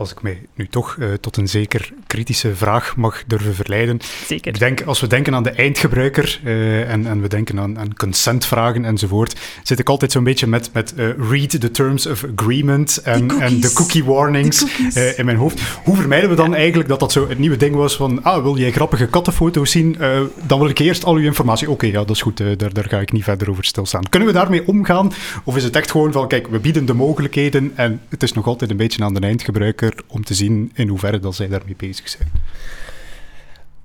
als 0.00 0.10
ik 0.10 0.22
mij 0.22 0.40
nu 0.54 0.66
toch 0.66 0.96
uh, 0.98 1.12
tot 1.12 1.36
een 1.36 1.48
zeker 1.48 1.92
kritische 2.06 2.54
vraag 2.54 2.96
mag 2.96 3.22
durven 3.26 3.54
verleiden. 3.54 4.00
Zeker. 4.26 4.52
Ik 4.52 4.58
denk, 4.58 4.82
als 4.82 5.00
we 5.00 5.06
denken 5.06 5.34
aan 5.34 5.42
de 5.42 5.50
eindgebruiker 5.50 6.40
uh, 6.44 6.90
en, 6.90 7.06
en, 7.06 7.20
we 7.20 7.28
denken 7.28 7.60
aan, 7.60 7.78
aan 7.78 7.94
consentvragen 7.94 8.84
enzovoort, 8.84 9.40
zit 9.62 9.78
ik 9.78 9.88
altijd 9.88 10.12
zo'n 10.12 10.24
beetje 10.24 10.46
met, 10.46 10.70
met 10.72 10.94
uh, 10.96 11.08
read 11.30 11.60
the 11.60 11.70
terms 11.70 12.06
of 12.06 12.24
agreement 12.36 13.02
en, 13.02 13.40
en 13.40 13.60
de 13.60 13.72
cookie 13.72 14.04
warnings 14.04 14.64
in 15.16 15.24
mijn 15.24 15.36
hoofd. 15.36 15.60
Hoe 15.84 15.96
vermijden 15.96 16.30
we 16.30 16.36
dan 16.36 16.50
ja. 16.50 16.56
eigenlijk 16.56 16.88
dat 16.88 17.00
dat 17.00 17.12
zo 17.12 17.28
het 17.28 17.38
nieuwe 17.38 17.56
ding 17.56 17.74
was 17.74 17.96
van, 17.96 18.22
ah, 18.22 18.42
wil 18.42 18.58
jij 18.58 18.72
grappige 18.72 19.06
kattenfoto's 19.06 19.70
zien? 19.70 19.96
dan 20.46 20.58
wil 20.58 20.68
ik 20.68 20.78
eerst 20.78 21.04
al 21.04 21.14
uw 21.14 21.24
informatie. 21.24 21.70
Oké, 21.70 21.86
okay, 21.86 22.00
ja, 22.00 22.06
dat 22.06 22.16
is 22.16 22.22
goed, 22.22 22.36
daar, 22.36 22.72
daar 22.72 22.88
ga 22.88 23.00
ik 23.00 23.12
niet 23.12 23.24
verder 23.24 23.50
over 23.50 23.64
stilstaan. 23.64 24.08
Kunnen 24.08 24.28
we 24.28 24.34
daarmee 24.34 24.66
omgaan? 24.66 25.12
Of 25.44 25.56
is 25.56 25.64
het 25.64 25.76
echt 25.76 25.90
gewoon 25.90 26.12
van, 26.12 26.28
kijk, 26.28 26.46
we 26.46 26.58
bieden 26.58 26.86
de 26.86 26.94
mogelijkheden 26.94 27.72
en 27.74 28.00
het 28.08 28.22
is 28.22 28.32
nog 28.32 28.46
altijd 28.46 28.70
een 28.70 28.76
beetje 28.76 29.04
aan 29.04 29.14
de 29.14 29.20
eindgebruiker 29.20 29.89
om 30.06 30.24
te 30.24 30.34
zien 30.34 30.70
in 30.74 30.88
hoeverre 30.88 31.18
dat 31.18 31.34
zij 31.34 31.48
daarmee 31.48 31.76
bezig 31.76 32.08
zijn. 32.08 32.30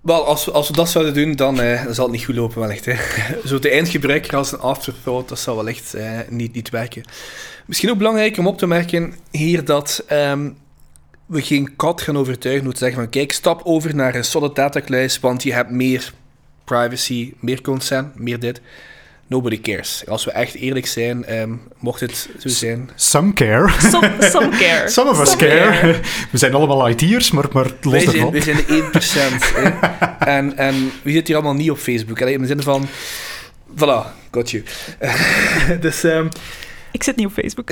Wel, 0.01 0.25
als 0.25 0.45
we, 0.45 0.51
als 0.51 0.67
we 0.67 0.73
dat 0.73 0.89
zouden 0.89 1.13
doen, 1.13 1.35
dan, 1.35 1.61
eh, 1.61 1.85
zal 1.89 2.03
het 2.03 2.13
niet 2.13 2.25
goed 2.25 2.35
lopen 2.35 2.59
wellicht. 2.59 2.85
Hè. 2.85 2.95
Zo 3.49 3.59
de 3.59 3.69
eindgebruiker 3.69 4.35
als 4.35 4.51
een 4.51 4.59
afterthought, 4.59 5.29
dat 5.29 5.39
zal 5.39 5.55
wellicht 5.55 5.93
eh, 5.93 6.19
niet, 6.29 6.53
niet 6.53 6.69
werken. 6.69 7.03
Misschien 7.65 7.89
ook 7.89 7.97
belangrijk 7.97 8.37
om 8.37 8.47
op 8.47 8.57
te 8.57 8.67
merken 8.67 9.13
hier 9.31 9.65
dat 9.65 10.05
um, 10.11 10.57
we 11.25 11.41
geen 11.41 11.75
kat 11.75 12.01
gaan 12.01 12.17
overtuigen 12.17 12.63
door 12.63 12.73
te 12.73 12.79
zeggen 12.79 13.01
van 13.01 13.09
kijk, 13.09 13.31
stap 13.31 13.61
over 13.63 13.95
naar 13.95 14.15
een 14.15 14.23
solid 14.23 14.55
datakluis, 14.55 15.19
want 15.19 15.43
je 15.43 15.53
hebt 15.53 15.71
meer 15.71 16.13
privacy, 16.63 17.33
meer 17.39 17.61
consent, 17.61 18.19
meer 18.19 18.39
dit. 18.39 18.61
Nobody 19.27 19.61
cares. 19.61 20.03
Als 20.07 20.25
we 20.25 20.31
echt 20.31 20.55
eerlijk 20.55 20.85
zijn, 20.85 21.39
um, 21.39 21.61
mocht 21.79 21.99
het 21.99 22.29
zo 22.39 22.49
zijn. 22.49 22.89
Some 22.95 23.33
care. 23.33 23.71
Some, 23.79 24.11
some 24.19 24.49
care. 24.49 24.89
Some 24.89 25.09
of 25.09 25.21
us 25.21 25.29
some 25.29 25.41
care. 25.41 25.79
care. 25.79 25.99
We 26.31 26.37
zijn 26.37 26.53
allemaal 26.53 26.89
IT'ers, 26.89 27.31
maar, 27.31 27.45
maar 27.51 27.71
los 27.81 27.93
wij 27.93 28.13
zijn, 28.13 28.31
wij 28.31 28.41
zijn 28.41 28.57
de 28.57 28.89
1%. 29.53 29.55
en, 30.19 30.57
en 30.57 30.91
wie 31.01 31.13
zit 31.13 31.27
hier 31.27 31.35
allemaal 31.35 31.53
niet 31.53 31.71
op 31.71 31.77
Facebook? 31.77 32.21
Allee, 32.21 32.33
in 32.33 32.41
de 32.41 32.47
zin 32.47 32.61
van... 32.61 32.87
Voilà, 33.75 34.05
got 34.31 34.51
you. 34.51 34.63
dus... 35.81 36.03
Um, 36.03 36.29
ik 36.91 37.03
zit 37.03 37.15
niet 37.15 37.25
op 37.25 37.33
Facebook. 37.33 37.69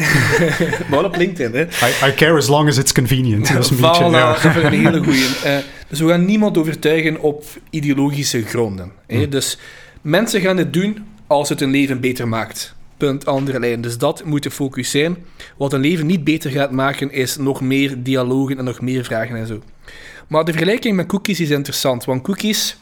maar 0.89 1.03
op 1.03 1.15
LinkedIn, 1.15 1.53
hè. 1.53 1.63
I, 1.63 2.09
I, 2.09 2.13
care 2.15 2.37
as 2.37 2.47
long 2.47 2.67
as 2.67 2.77
it's 2.77 2.93
convenient. 2.93 3.53
Dat 3.53 3.63
is 3.63 3.69
een 3.69 3.77
voilà, 3.77 3.79
beetje, 3.79 4.09
ja. 4.09 4.31
dat 4.31 4.39
vind 4.39 4.55
ik 4.55 4.63
een 4.63 4.85
hele 4.85 5.03
goeie. 5.03 5.27
Uh, 5.45 5.57
dus 5.87 5.99
we 5.99 6.07
gaan 6.07 6.25
niemand 6.25 6.57
overtuigen 6.57 7.19
op 7.19 7.45
ideologische 7.69 8.41
gronden. 8.41 8.91
Hè. 9.07 9.29
Dus 9.29 9.57
mensen 10.01 10.41
gaan 10.41 10.57
het 10.57 10.73
doen 10.73 11.05
als 11.33 11.49
het 11.49 11.61
een 11.61 11.71
leven 11.71 11.99
beter 11.99 12.27
maakt. 12.27 12.75
Punt, 12.97 13.25
andere 13.25 13.59
lijn. 13.59 13.81
Dus 13.81 13.97
dat 13.97 14.23
moet 14.23 14.43
de 14.43 14.51
focus 14.51 14.91
zijn. 14.91 15.17
Wat 15.57 15.73
een 15.73 15.79
leven 15.79 16.05
niet 16.05 16.23
beter 16.23 16.51
gaat 16.51 16.71
maken, 16.71 17.11
is 17.11 17.37
nog 17.37 17.61
meer 17.61 18.03
dialogen 18.03 18.57
en 18.57 18.63
nog 18.63 18.81
meer 18.81 19.03
vragen 19.03 19.35
en 19.35 19.47
zo. 19.47 19.61
Maar 20.27 20.45
de 20.45 20.51
vergelijking 20.51 20.95
met 20.95 21.07
cookies 21.07 21.39
is 21.39 21.49
interessant, 21.49 22.05
want 22.05 22.21
cookies 22.21 22.77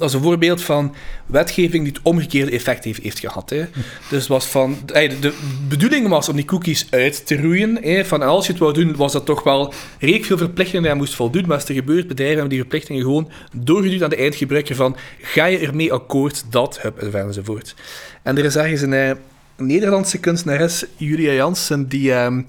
Dat 0.00 0.08
is 0.08 0.14
een 0.14 0.22
voorbeeld 0.22 0.62
van 0.62 0.94
wetgeving 1.26 1.84
die 1.84 1.92
het 1.92 2.02
omgekeerde 2.02 2.50
effect 2.50 2.84
heeft, 2.84 3.02
heeft 3.02 3.18
gehad. 3.18 3.50
Hè. 3.50 3.64
Dus 4.08 4.26
was 4.26 4.46
van, 4.46 4.78
de 4.86 5.32
bedoeling 5.68 6.08
was 6.08 6.28
om 6.28 6.36
die 6.36 6.44
cookies 6.44 6.86
uit 6.90 7.26
te 7.26 7.40
roeien. 7.40 7.78
Hè. 7.82 8.04
Van 8.04 8.22
als 8.22 8.46
je 8.46 8.52
het 8.52 8.60
wou 8.60 8.72
doen, 8.72 8.96
was 8.96 9.12
dat 9.12 9.26
toch 9.26 9.42
wel 9.42 9.72
redelijk 9.98 10.24
veel 10.24 10.38
verplichtingen 10.38 10.82
die 10.82 10.92
je 10.92 10.98
moest 10.98 11.14
voldoen. 11.14 11.46
Maar 11.46 11.56
als 11.56 11.68
er 11.68 11.74
gebeurt, 11.74 12.06
bedrijven 12.06 12.38
hebben 12.38 12.52
die 12.52 12.60
verplichtingen 12.60 13.02
gewoon 13.02 13.30
doorgeduwd 13.52 14.02
aan 14.02 14.10
de 14.10 14.16
eindgebruiker 14.16 14.74
van 14.74 14.96
ga 15.20 15.44
je 15.44 15.58
ermee 15.58 15.92
akkoord 15.92 16.44
dat, 16.50 16.80
hup, 16.80 17.14
enzovoort. 17.14 17.74
En 18.22 18.38
er 18.38 18.44
is 18.44 18.56
ergens 18.56 18.80
een, 18.80 18.92
een 18.92 19.16
Nederlandse 19.56 20.18
kunstenares, 20.18 20.84
Julia 20.96 21.32
Jansen, 21.32 21.88
die... 21.88 22.12
Ehm, 22.12 22.42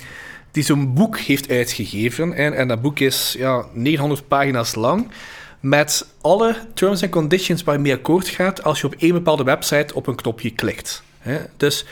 die 0.52 0.64
zo'n 0.64 0.94
boek 0.94 1.18
heeft 1.18 1.50
uitgegeven. 1.50 2.34
En, 2.34 2.54
en 2.54 2.68
dat 2.68 2.82
boek 2.82 3.00
is 3.00 3.36
ja, 3.38 3.66
900 3.74 4.28
pagina's 4.28 4.76
lang 4.76 5.08
met 5.62 6.08
alle 6.22 6.56
terms 6.74 7.02
en 7.02 7.10
conditions 7.10 7.64
waar 7.64 7.76
je 7.76 7.82
mee 7.82 7.94
akkoord 7.94 8.28
gaat 8.28 8.64
als 8.64 8.82
je 8.82 8.88
op 8.88 8.96
één 8.98 9.14
bepaalde 9.14 9.44
website 9.44 9.94
op 9.94 10.08
een 10.08 10.16
knopje 10.16 10.50
klikt. 10.50 11.04
Dus 11.58 11.86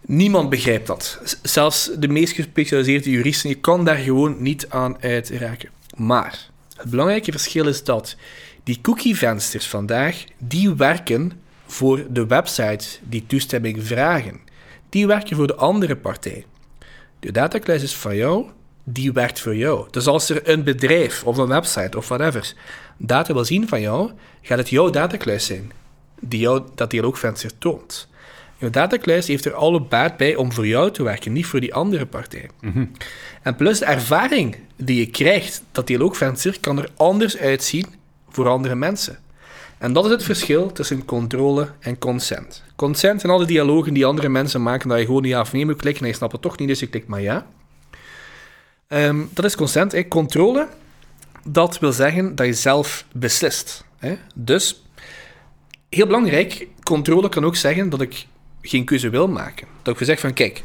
niemand 0.00 0.50
begrijpt 0.50 0.86
dat. 0.86 1.20
Zelfs 1.42 1.90
de 1.98 2.08
meest 2.08 2.32
gespecialiseerde 2.32 3.10
juristen, 3.10 3.48
je 3.48 3.54
kan 3.54 3.84
daar 3.84 3.96
gewoon 3.96 4.42
niet 4.42 4.68
aan 4.68 5.02
uitraken. 5.02 5.68
Maar 5.96 6.48
het 6.76 6.90
belangrijke 6.90 7.32
verschil 7.32 7.66
is 7.66 7.84
dat 7.84 8.16
die 8.64 8.80
cookie-vensters 8.80 9.66
vandaag, 9.66 10.24
die 10.38 10.74
werken 10.74 11.32
voor 11.66 12.06
de 12.10 12.26
websites 12.26 13.00
die 13.02 13.24
toestemming 13.26 13.86
vragen. 13.86 14.40
Die 14.88 15.06
werken 15.06 15.36
voor 15.36 15.46
de 15.46 15.54
andere 15.54 15.96
partij. 15.96 16.44
De 17.20 17.32
datakluis 17.32 17.82
is 17.82 17.94
van 17.94 18.16
jou, 18.16 18.46
die 18.92 19.12
werkt 19.12 19.40
voor 19.40 19.56
jou. 19.56 19.86
Dus 19.90 20.06
als 20.06 20.28
er 20.28 20.48
een 20.48 20.64
bedrijf 20.64 21.24
of 21.24 21.36
een 21.36 21.48
website 21.48 21.98
of 21.98 22.08
whatever 22.08 22.54
data 22.96 23.34
wil 23.34 23.44
zien 23.44 23.68
van 23.68 23.80
jou, 23.80 24.10
gaat 24.42 24.58
het 24.58 24.68
jouw 24.68 24.90
datakluis 24.90 25.46
zijn 25.46 25.72
die 26.20 26.40
jou 26.40 26.62
dat 26.74 26.90
dialoogvenster 26.90 27.58
toont. 27.58 28.08
Jouw 28.56 28.70
datakluis 28.70 29.26
heeft 29.26 29.44
er 29.44 29.54
alle 29.54 29.80
baat 29.80 30.16
bij 30.16 30.36
om 30.36 30.52
voor 30.52 30.66
jou 30.66 30.90
te 30.90 31.02
werken, 31.02 31.32
niet 31.32 31.46
voor 31.46 31.60
die 31.60 31.74
andere 31.74 32.06
partij. 32.06 32.50
Mhm. 32.60 32.84
En 33.42 33.56
plus 33.56 33.78
de 33.78 33.84
ervaring 33.84 34.56
die 34.76 34.98
je 34.98 35.06
krijgt, 35.06 35.62
dat 35.72 35.86
dialoogvenster 35.86 36.60
kan 36.60 36.78
er 36.78 36.90
anders 36.96 37.36
uitzien 37.36 37.86
voor 38.28 38.48
andere 38.48 38.74
mensen. 38.74 39.18
En 39.78 39.92
dat 39.92 40.04
is 40.04 40.10
het 40.10 40.22
verschil 40.22 40.72
tussen 40.72 41.04
controle 41.04 41.68
en 41.80 41.98
consent. 41.98 42.62
Consent 42.76 43.20
zijn 43.20 43.32
alle 43.32 43.46
dialogen 43.46 43.94
die 43.94 44.06
andere 44.06 44.28
mensen 44.28 44.62
maken, 44.62 44.88
dat 44.88 44.98
je 44.98 45.04
gewoon 45.04 45.22
ja 45.22 45.40
of 45.40 45.52
nee 45.52 45.64
moet 45.64 45.76
klikken 45.76 46.02
en 46.02 46.08
je 46.08 46.16
snapt 46.16 46.32
het 46.32 46.42
toch 46.42 46.58
niet, 46.58 46.68
dus 46.68 46.80
je 46.80 46.86
klikt 46.86 47.06
maar 47.06 47.20
ja. 47.20 47.46
Ehm, 48.88 49.20
dat 49.30 49.44
is 49.44 49.56
consent. 49.56 50.08
Controle, 50.08 50.68
dat 51.44 51.78
wil 51.78 51.92
zeggen 51.92 52.34
dat 52.34 52.46
je 52.46 52.52
zelf 52.52 53.04
beslist. 53.12 53.84
Hè. 53.98 54.16
Dus, 54.34 54.82
heel 55.88 56.06
belangrijk, 56.06 56.66
controle 56.82 57.28
kan 57.28 57.44
ook 57.44 57.56
zeggen 57.56 57.88
dat 57.90 58.00
ik 58.00 58.26
geen 58.62 58.84
keuze 58.84 59.10
wil 59.10 59.28
maken. 59.28 59.66
Dat 59.82 60.00
ik 60.00 60.06
zeg 60.06 60.20
van, 60.20 60.32
kijk, 60.32 60.62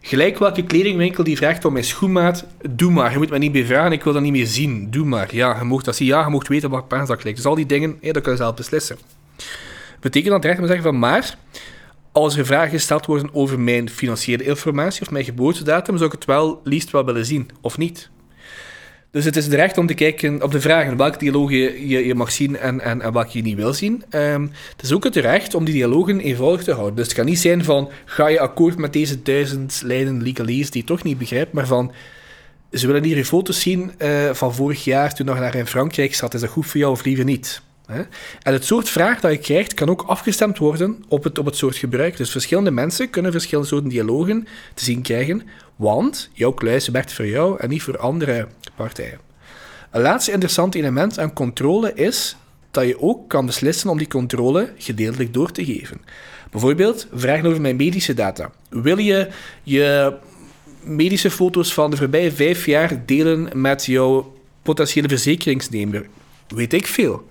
gelijk 0.00 0.38
welke 0.38 0.64
kledingwinkel 0.64 1.24
die 1.24 1.36
vraagt 1.36 1.64
om 1.64 1.72
mijn 1.72 1.84
schoenmaat, 1.84 2.46
doe 2.70 2.90
maar. 2.90 3.12
Je 3.12 3.18
moet 3.18 3.30
me 3.30 3.38
niet 3.38 3.52
meer 3.52 3.66
vragen, 3.66 3.92
ik 3.92 4.04
wil 4.04 4.12
dat 4.12 4.22
niet 4.22 4.32
meer 4.32 4.46
zien. 4.46 4.90
Doe 4.90 5.06
maar. 5.06 5.34
Ja, 5.34 5.58
je 5.58 5.64
mag 5.64 5.82
dat 5.82 5.96
zien. 5.96 6.08
Ja, 6.08 6.24
je 6.24 6.30
mag 6.30 6.48
weten 6.48 6.70
wat 6.70 6.88
paars 6.88 7.08
dat 7.08 7.22
lijkt. 7.24 7.38
Dus 7.38 7.46
al 7.46 7.54
die 7.54 7.66
dingen, 7.66 7.98
hè, 8.00 8.10
dat 8.10 8.22
kan 8.22 8.32
je 8.32 8.38
zelf 8.38 8.54
beslissen. 8.54 8.98
Betekent 10.00 10.32
dat 10.32 10.44
recht 10.44 10.60
te 10.60 10.66
zeggen 10.66 10.84
van, 10.84 10.98
maar 10.98 11.36
als 12.12 12.36
er 12.36 12.46
vragen 12.46 12.70
gesteld 12.70 13.06
worden 13.06 13.34
over 13.34 13.60
mijn 13.60 13.90
financiële 13.90 14.44
informatie 14.44 15.02
of 15.02 15.10
mijn 15.10 15.24
geboortedatum, 15.24 15.96
zou 15.96 16.06
ik 16.06 16.14
het 16.14 16.24
wel 16.24 16.60
liefst 16.64 16.90
wel 16.90 17.04
willen 17.04 17.26
zien, 17.26 17.50
of 17.60 17.78
niet. 17.78 18.10
Dus 19.10 19.24
het 19.24 19.36
is 19.36 19.44
het 19.44 19.54
recht 19.54 19.78
om 19.78 19.86
te 19.86 19.94
kijken 19.94 20.42
op 20.42 20.52
de 20.52 20.60
vragen 20.60 20.96
welke 20.96 21.18
dialogen 21.18 21.56
je, 21.88 22.06
je, 22.06 22.14
mag 22.14 22.32
zien 22.32 22.56
en, 22.56 22.80
en, 22.80 23.00
en 23.00 23.12
welke 23.12 23.36
je 23.36 23.42
niet 23.42 23.56
wil 23.56 23.72
zien. 23.72 24.04
Um, 24.10 24.50
het 24.72 24.82
is 24.82 24.92
ook 24.92 25.04
het 25.04 25.16
recht 25.16 25.54
om 25.54 25.64
die 25.64 25.74
dialogen 25.74 26.20
eenvoudig 26.20 26.64
te 26.64 26.72
houden. 26.72 26.96
Dus 26.96 27.06
het 27.06 27.14
kan 27.14 27.24
niet 27.24 27.38
zijn 27.38 27.64
van, 27.64 27.90
ga 28.04 28.26
je 28.26 28.40
akkoord 28.40 28.78
met 28.78 28.92
deze 28.92 29.22
duizend 29.22 29.80
lijnen 29.84 30.22
legalese 30.22 30.70
die 30.70 30.80
je 30.80 30.86
toch 30.86 31.02
niet 31.02 31.18
begrijpt, 31.18 31.52
maar 31.52 31.66
van, 31.66 31.92
ze 32.72 32.86
willen 32.86 33.04
hier 33.04 33.24
foto's 33.24 33.60
zien 33.60 33.92
uh, 33.98 34.30
van 34.32 34.54
vorig 34.54 34.84
jaar 34.84 35.14
toen 35.14 35.26
nog 35.26 35.38
naar 35.38 35.54
in 35.54 35.66
Frankrijk 35.66 36.14
zat. 36.14 36.34
Is 36.34 36.40
dat 36.40 36.50
goed 36.50 36.66
voor 36.66 36.80
jou 36.80 36.92
of 36.92 37.04
liever 37.04 37.24
niet? 37.24 37.62
En 38.42 38.52
het 38.52 38.64
soort 38.64 38.88
vraag 38.88 39.20
dat 39.20 39.32
je 39.32 39.38
krijgt 39.38 39.74
kan 39.74 39.88
ook 39.88 40.02
afgestemd 40.06 40.58
worden 40.58 41.04
op 41.08 41.24
het, 41.24 41.38
op 41.38 41.46
het 41.46 41.56
soort 41.56 41.76
gebruik. 41.76 42.16
Dus 42.16 42.30
verschillende 42.30 42.70
mensen 42.70 43.10
kunnen 43.10 43.32
verschillende 43.32 43.68
soorten 43.68 43.88
dialogen 43.88 44.46
te 44.74 44.84
zien 44.84 45.02
krijgen, 45.02 45.42
want 45.76 46.30
jouw 46.32 46.52
kluis 46.52 46.88
werkt 46.88 47.12
voor 47.12 47.26
jou 47.26 47.58
en 47.60 47.68
niet 47.68 47.82
voor 47.82 47.98
andere 47.98 48.46
partijen. 48.76 49.18
Een 49.90 50.02
laatste 50.02 50.32
interessant 50.32 50.74
element 50.74 51.18
aan 51.18 51.32
controle 51.32 51.94
is 51.94 52.36
dat 52.70 52.86
je 52.86 53.00
ook 53.00 53.28
kan 53.28 53.46
beslissen 53.46 53.90
om 53.90 53.98
die 53.98 54.08
controle 54.08 54.72
gedeeltelijk 54.76 55.34
door 55.34 55.52
te 55.52 55.64
geven. 55.64 56.00
Bijvoorbeeld, 56.50 57.06
vragen 57.12 57.48
over 57.48 57.60
mijn 57.60 57.76
medische 57.76 58.14
data. 58.14 58.50
Wil 58.68 58.98
je 58.98 59.28
je 59.62 60.14
medische 60.82 61.30
foto's 61.30 61.74
van 61.74 61.90
de 61.90 61.96
voorbije 61.96 62.32
vijf 62.32 62.66
jaar 62.66 63.02
delen 63.06 63.48
met 63.60 63.84
jouw 63.84 64.34
potentiële 64.62 65.08
verzekeringsnemer? 65.08 66.06
Weet 66.48 66.72
ik 66.72 66.86
veel. 66.86 67.30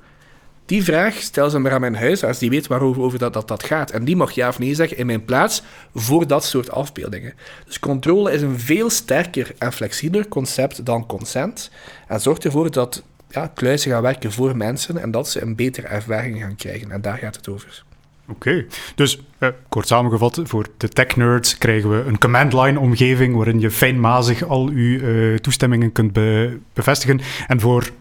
Die 0.72 0.84
vraag 0.84 1.14
stel 1.14 1.50
ze 1.50 1.60
maar 1.60 1.72
aan 1.72 1.82
mijn 1.82 1.96
huisarts, 1.96 2.40
die 2.40 2.50
weet 2.50 2.68
waarover 2.68 3.02
over 3.02 3.20
dat, 3.20 3.34
dat, 3.34 3.48
dat 3.48 3.64
gaat. 3.64 3.92
En 3.92 4.04
die 4.04 4.16
mag 4.16 4.32
ja 4.32 4.48
of 4.48 4.60
nee 4.60 4.76
zeggen 4.76 4.98
in 4.98 5.06
mijn 5.06 5.26
plaats 5.26 5.64
voor 5.94 6.28
dat 6.28 6.44
soort 6.44 6.72
afbeeldingen. 6.72 7.34
Dus 7.66 7.80
controle 7.80 8.32
is 8.32 8.42
een 8.42 8.60
veel 8.60 8.90
sterker 8.90 9.52
en 9.58 9.74
flexibeler 9.74 10.28
concept 10.28 10.86
dan 10.86 11.06
consent. 11.06 11.72
En 12.08 12.22
zorgt 12.22 12.46
ervoor 12.46 12.72
dat 12.72 13.04
ja, 13.30 13.52
kluizen 13.54 13.92
gaan 13.92 14.02
werken 14.02 14.32
voor 14.32 14.58
mensen 14.58 14.98
en 14.98 15.12
dat 15.12 15.30
ze 15.30 15.42
een 15.42 15.56
betere 15.56 15.88
ervaring 15.88 16.40
gaan 16.40 16.56
krijgen. 16.56 16.92
En 16.92 17.02
daar 17.02 17.18
gaat 17.18 17.36
het 17.36 17.50
over. 17.50 17.84
Oké, 18.28 18.66
dus 18.96 19.22
eh, 19.38 19.50
kort 19.70 19.88
samengevat, 19.88 20.40
voor 20.44 20.68
de 20.78 20.90
tech-nerds 20.90 21.58
krijgen 21.58 21.90
we 21.90 22.04
een 22.08 22.18
command-line-omgeving 22.18 23.36
waarin 23.36 23.60
je 23.60 23.72
fijnmazig 23.72 24.44
al 24.44 24.68
uw 24.68 25.00
uh, 25.00 25.38
toestemmingen 25.38 25.92
kunt 25.92 26.14
bevestigen. 26.74 27.20
En 27.48 27.60
voor 27.60 27.92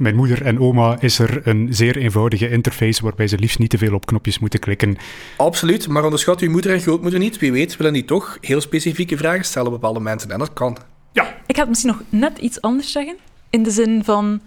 mijn 0.00 0.14
moeder 0.16 0.42
en 0.42 0.60
oma 0.60 0.96
is 1.00 1.18
er 1.18 1.40
een 1.48 1.68
zeer 1.70 1.96
eenvoudige 1.96 2.48
interface 2.50 3.02
waarbij 3.02 3.28
ze 3.28 3.38
liefst 3.38 3.58
niet 3.58 3.70
te 3.70 3.78
veel 3.78 3.94
op 3.94 4.06
knopjes 4.06 4.38
moeten 4.38 4.60
klikken. 4.60 4.96
Absoluut, 5.36 5.88
maar 5.88 6.04
onderschat 6.04 6.40
uw 6.40 6.50
moeder 6.50 6.72
en 6.72 6.80
grootmoeder 6.80 7.18
niet. 7.18 7.38
Wie 7.38 7.52
weet 7.52 7.76
willen 7.76 7.92
die 7.92 8.04
toch 8.04 8.38
heel 8.40 8.60
specifieke 8.60 9.16
vragen 9.16 9.44
stellen 9.44 9.66
op 9.66 9.72
bepaalde 9.72 10.00
mensen 10.00 10.30
en 10.30 10.38
dat 10.38 10.52
kan. 10.52 10.76
Ja. 11.12 11.34
Ik 11.46 11.54
ga 11.54 11.60
het 11.60 11.68
misschien 11.68 11.90
nog 11.90 12.02
net 12.08 12.38
iets 12.38 12.60
anders 12.60 12.92
zeggen. 12.92 13.16
In 13.50 13.62
de 13.62 13.70
zin 13.70 14.04
van, 14.04 14.40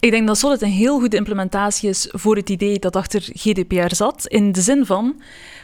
ik 0.00 0.10
denk 0.10 0.26
dat 0.26 0.38
Solid 0.38 0.62
een 0.62 0.68
heel 0.68 0.98
goede 0.98 1.16
implementatie 1.16 1.88
is 1.88 2.08
voor 2.12 2.36
het 2.36 2.50
idee 2.50 2.78
dat 2.78 2.96
achter 2.96 3.20
GDPR 3.32 3.94
zat. 3.94 4.26
In 4.26 4.52
de 4.52 4.60
zin 4.60 4.86
van, 4.86 5.20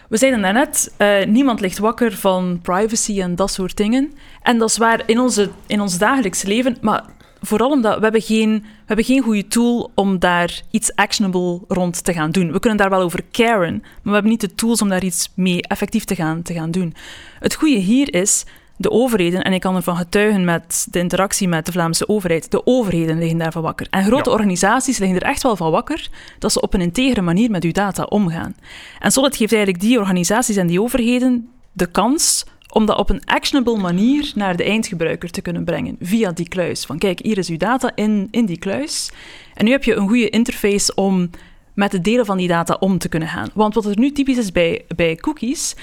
we 0.09 0.17
zeiden 0.17 0.43
daarnet, 0.43 0.93
uh, 0.99 1.25
niemand 1.25 1.61
ligt 1.61 1.79
wakker 1.79 2.13
van 2.13 2.59
privacy 2.63 3.21
en 3.21 3.35
dat 3.35 3.51
soort 3.51 3.77
dingen. 3.77 4.13
En 4.43 4.59
dat 4.59 4.71
is 4.71 4.77
waar 4.77 5.03
in, 5.07 5.21
onze, 5.21 5.51
in 5.67 5.81
ons 5.81 5.99
dagelijks 5.99 6.43
leven, 6.43 6.77
maar 6.81 7.05
vooral 7.41 7.71
omdat 7.71 7.97
we 7.97 8.03
hebben 8.03 8.23
geen, 8.23 8.61
we 8.61 8.85
hebben 8.87 9.05
geen 9.05 9.23
goede 9.23 9.49
tool 9.49 9.91
om 9.95 10.19
daar 10.19 10.63
iets 10.71 10.95
actionable 10.95 11.61
rond 11.69 12.05
te 12.05 12.13
gaan 12.13 12.31
doen. 12.31 12.53
We 12.53 12.61
kunnen 12.61 12.79
daar 12.79 12.91
wel 12.91 13.01
over 13.01 13.23
caren, 13.31 13.79
maar 13.81 14.03
we 14.03 14.11
hebben 14.11 14.31
niet 14.31 14.41
de 14.41 14.55
tools 14.55 14.83
om 14.83 14.89
daar 14.89 15.05
iets 15.05 15.33
mee 15.35 15.63
effectief 15.63 16.05
te 16.05 16.15
gaan, 16.15 16.43
te 16.43 16.55
gaan 16.55 16.71
doen. 16.71 16.95
Het 17.41 17.55
goede 17.55 17.77
hier 17.77 18.15
is, 18.15 18.45
de 18.77 18.91
overheden, 18.91 19.43
en 19.43 19.53
ik 19.53 19.61
kan 19.61 19.77
ervan 19.77 19.97
getuigen 19.97 20.45
met 20.45 20.87
de 20.91 20.99
interactie 20.99 21.49
met 21.49 21.67
de 21.67 21.73
Vlaamse 21.73 22.09
overheid, 22.09 22.51
de 22.51 22.67
overheden 22.67 23.19
liggen 23.19 23.39
daarvan 23.39 23.63
wakker. 23.63 23.87
En 23.91 24.05
grote 24.05 24.31
organisaties 24.31 24.99
liggen 24.99 25.21
er 25.21 25.27
echt 25.27 25.43
wel 25.43 25.57
van 25.57 25.71
wakker 25.71 26.09
dat 26.39 26.53
ze 26.53 26.61
op 26.61 26.75
een 26.75 26.81
integere 26.81 27.23
manier 27.23 27.51
met 27.51 27.65
uw 27.65 27.73
data 27.73 28.03
omgaan. 28.03 28.57
En 28.99 29.13
Solid 29.13 29.37
geeft 29.37 29.53
eigenlijk 29.53 29.83
die 29.83 29.99
organisaties 29.99 30.57
en 30.57 30.67
die 30.67 30.81
overheden 30.81 31.49
de 31.73 31.87
kans 31.87 32.45
om 32.73 32.87
dat 32.87 32.99
op 32.99 33.11
een 33.11 33.25
actionable 33.25 33.77
manier 33.77 34.33
naar 34.35 34.57
de 34.57 34.65
eindgebruiker 34.65 35.31
te 35.31 35.41
kunnen 35.41 35.65
brengen 35.65 35.97
via 36.01 36.33
die 36.33 36.49
kluis. 36.49 36.85
Van 36.85 36.99
kijk, 36.99 37.21
hier 37.23 37.39
is 37.39 37.49
uw 37.49 37.57
data 37.57 37.93
in, 37.95 38.29
in 38.31 38.47
die 38.47 38.59
kluis. 38.59 39.11
En 39.55 39.65
nu 39.65 39.71
heb 39.71 39.85
je 39.85 39.95
een 39.95 40.09
goede 40.09 40.31
interface 40.31 40.95
om 40.95 41.31
met 41.75 41.93
het 41.93 42.05
delen 42.05 42.27
van 42.27 42.37
die 42.37 42.49
data 42.49 42.77
om 42.81 42.99
te 42.99 43.09
kunnen 43.09 43.29
gaan. 43.29 43.51
Want 43.55 43.75
wat 43.75 43.85
er 43.85 43.99
nu 43.99 44.13
typisch 44.13 44.39
is 44.39 44.53
bij, 44.53 44.85
bij 44.97 45.17
cookies, 45.17 45.75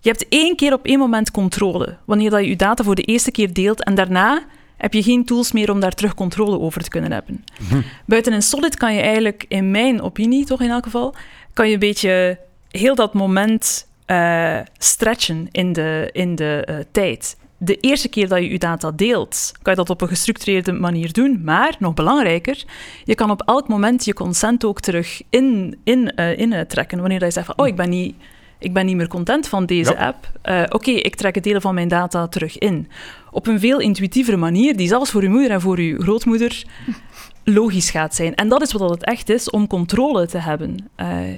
je 0.00 0.08
hebt 0.08 0.26
één 0.28 0.56
keer 0.56 0.72
op 0.72 0.84
één 0.84 0.98
moment 0.98 1.30
controle. 1.30 1.96
Wanneer 2.04 2.30
dat 2.30 2.40
je 2.40 2.48
je 2.48 2.56
data 2.56 2.84
voor 2.84 2.94
de 2.94 3.02
eerste 3.02 3.30
keer 3.30 3.52
deelt 3.52 3.84
en 3.84 3.94
daarna 3.94 4.42
heb 4.76 4.92
je 4.92 5.02
geen 5.02 5.24
tools 5.24 5.52
meer 5.52 5.70
om 5.70 5.80
daar 5.80 5.94
terug 5.94 6.14
controle 6.14 6.58
over 6.58 6.82
te 6.82 6.88
kunnen 6.88 7.12
hebben. 7.12 7.44
Mhm. 7.68 7.80
Buiten 8.06 8.32
in 8.32 8.42
Solid 8.42 8.76
kan 8.76 8.94
je 8.94 9.00
eigenlijk, 9.00 9.44
in 9.48 9.70
mijn 9.70 10.02
opinie 10.02 10.44
toch 10.44 10.60
in 10.60 10.70
elk 10.70 10.84
geval, 10.84 11.14
kan 11.52 11.66
je 11.66 11.72
een 11.72 11.78
beetje 11.78 12.38
heel 12.70 12.94
dat 12.94 13.14
moment 13.14 13.86
uh, 14.06 14.58
stretchen 14.78 15.48
in 15.50 15.72
de, 15.72 16.08
in 16.12 16.34
de 16.34 16.68
uh, 16.70 16.76
tijd. 16.92 17.36
De 17.58 17.76
eerste 17.76 18.08
keer 18.08 18.28
dat 18.28 18.38
je 18.38 18.50
je 18.50 18.58
data 18.58 18.90
deelt, 18.90 19.52
kan 19.62 19.72
je 19.72 19.78
dat 19.78 19.90
op 19.90 20.00
een 20.00 20.08
gestructureerde 20.08 20.72
manier 20.72 21.12
doen. 21.12 21.40
Maar, 21.44 21.76
nog 21.78 21.94
belangrijker, 21.94 22.64
je 23.04 23.14
kan 23.14 23.30
op 23.30 23.42
elk 23.42 23.68
moment 23.68 24.04
je 24.04 24.14
consent 24.14 24.64
ook 24.64 24.80
terug 24.80 25.22
in, 25.30 25.78
in, 25.84 26.12
uh, 26.16 26.38
in 26.38 26.66
trekken. 26.66 27.00
Wanneer 27.00 27.24
je 27.24 27.30
zegt 27.30 27.46
van, 27.46 27.58
oh, 27.58 27.66
ik 27.66 27.76
ben 27.76 27.90
niet, 27.90 28.14
ik 28.58 28.72
ben 28.72 28.86
niet 28.86 28.96
meer 28.96 29.08
content 29.08 29.48
van 29.48 29.66
deze 29.66 29.98
app. 29.98 30.30
Oké, 30.74 30.90
ik 30.90 31.14
trek 31.14 31.34
het 31.34 31.44
delen 31.44 31.60
van 31.60 31.74
mijn 31.74 31.88
data 31.88 32.28
terug 32.28 32.58
in. 32.58 32.88
Op 33.30 33.46
een 33.46 33.60
veel 33.60 33.80
intuïtievere 33.80 34.36
manier, 34.36 34.76
die 34.76 34.88
zelfs 34.88 35.10
voor 35.10 35.22
je 35.22 35.28
moeder 35.28 35.50
en 35.50 35.60
voor 35.60 35.80
je 35.80 36.02
grootmoeder 36.02 36.64
logisch 37.44 37.90
gaat 37.90 38.14
zijn. 38.14 38.34
En 38.34 38.48
dat 38.48 38.62
is 38.62 38.72
wat 38.72 38.90
het 38.90 39.04
echt 39.04 39.28
is, 39.28 39.50
om 39.50 39.66
controle 39.66 40.26
te 40.26 40.38
hebben, 40.38 40.90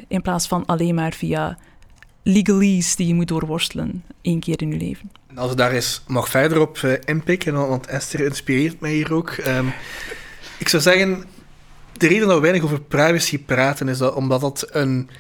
in 0.09 0.23
plaats 0.23 0.47
van 0.47 0.67
alleen 0.67 0.95
maar 0.95 1.13
via 1.13 1.59
legalese 2.25 2.97
die 2.97 3.07
je 3.07 3.15
moet 3.15 3.29
doorworstelen 3.29 4.05
één 4.23 4.41
keer 4.41 4.63
in 4.63 4.71
je 4.71 4.77
leven. 4.77 5.11
Als 5.35 5.51
ik 5.51 5.57
daar 5.57 5.73
eens 5.73 6.03
mag 6.07 6.29
verder 6.29 6.61
op 6.61 6.79
uh, 6.79 6.93
inpikken, 7.05 7.69
want 7.69 7.87
Esther 7.87 8.21
inspireert 8.21 8.81
mij 8.81 8.93
hier 8.93 9.15
ook. 9.15 9.37
Um, 9.47 9.73
ik 10.59 10.69
zou 10.69 10.83
zeggen, 10.83 11.25
de 11.93 12.07
reden 12.07 12.27
dat 12.27 12.37
we 12.37 12.43
weinig 12.43 12.63
over 12.63 12.81
privacy 12.81 13.39
praten, 13.39 13.89
is 13.89 13.99
dat 13.99 14.15
omdat 14.15 14.41
dat 14.41 14.67
een 14.71 15.11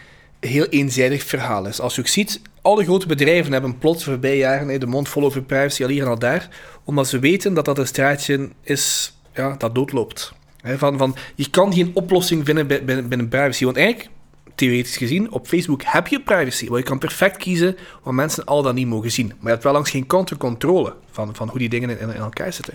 heel 0.40 0.66
eenzijdig 0.66 1.22
verhaal 1.22 1.66
is. 1.66 1.80
Als 1.80 1.94
je 1.94 2.00
ook 2.00 2.06
ziet, 2.06 2.40
alle 2.62 2.84
grote 2.84 3.06
bedrijven 3.06 3.52
hebben 3.52 3.78
plots 3.78 4.04
voorbij 4.04 4.36
jaren 4.36 4.80
de 4.80 4.86
mond 4.86 5.08
vol 5.08 5.24
over 5.24 5.42
privacy, 5.42 5.82
al 5.82 5.88
hier 5.88 6.02
en 6.02 6.08
al 6.08 6.18
daar, 6.18 6.48
omdat 6.84 7.08
ze 7.08 7.18
weten 7.18 7.54
dat 7.54 7.64
dat 7.64 7.78
een 7.78 7.86
straatje 7.86 8.48
is 8.62 9.14
ja, 9.34 9.54
dat 9.58 9.74
doodloopt. 9.74 10.32
van, 10.62 10.98
van, 10.98 11.16
je 11.34 11.50
kan 11.50 11.72
geen 11.72 11.90
oplossing 11.94 12.44
vinden 12.44 12.66
binnen, 12.66 13.08
binnen 13.08 13.28
privacy, 13.28 13.64
want 13.64 13.76
eigenlijk 13.76 14.08
theoretisch 14.54 14.96
gezien, 14.96 15.30
op 15.32 15.46
Facebook 15.46 15.82
heb 15.84 16.06
je 16.06 16.20
privacy. 16.20 16.66
Want 16.66 16.78
je 16.78 16.88
kan 16.88 16.98
perfect 16.98 17.36
kiezen 17.36 17.76
wat 18.02 18.12
mensen 18.12 18.44
al 18.44 18.62
dan 18.62 18.74
niet 18.74 18.86
mogen 18.86 19.10
zien. 19.10 19.26
Maar 19.26 19.36
je 19.42 19.48
hebt 19.48 19.62
wel 19.62 19.72
langs 19.72 19.90
geen 19.90 20.06
controle 20.36 20.94
van, 21.10 21.34
van 21.34 21.48
hoe 21.48 21.58
die 21.58 21.68
dingen 21.68 21.90
in, 21.90 21.98
in, 21.98 22.14
elkaar 22.14 22.52
zitten. 22.52 22.74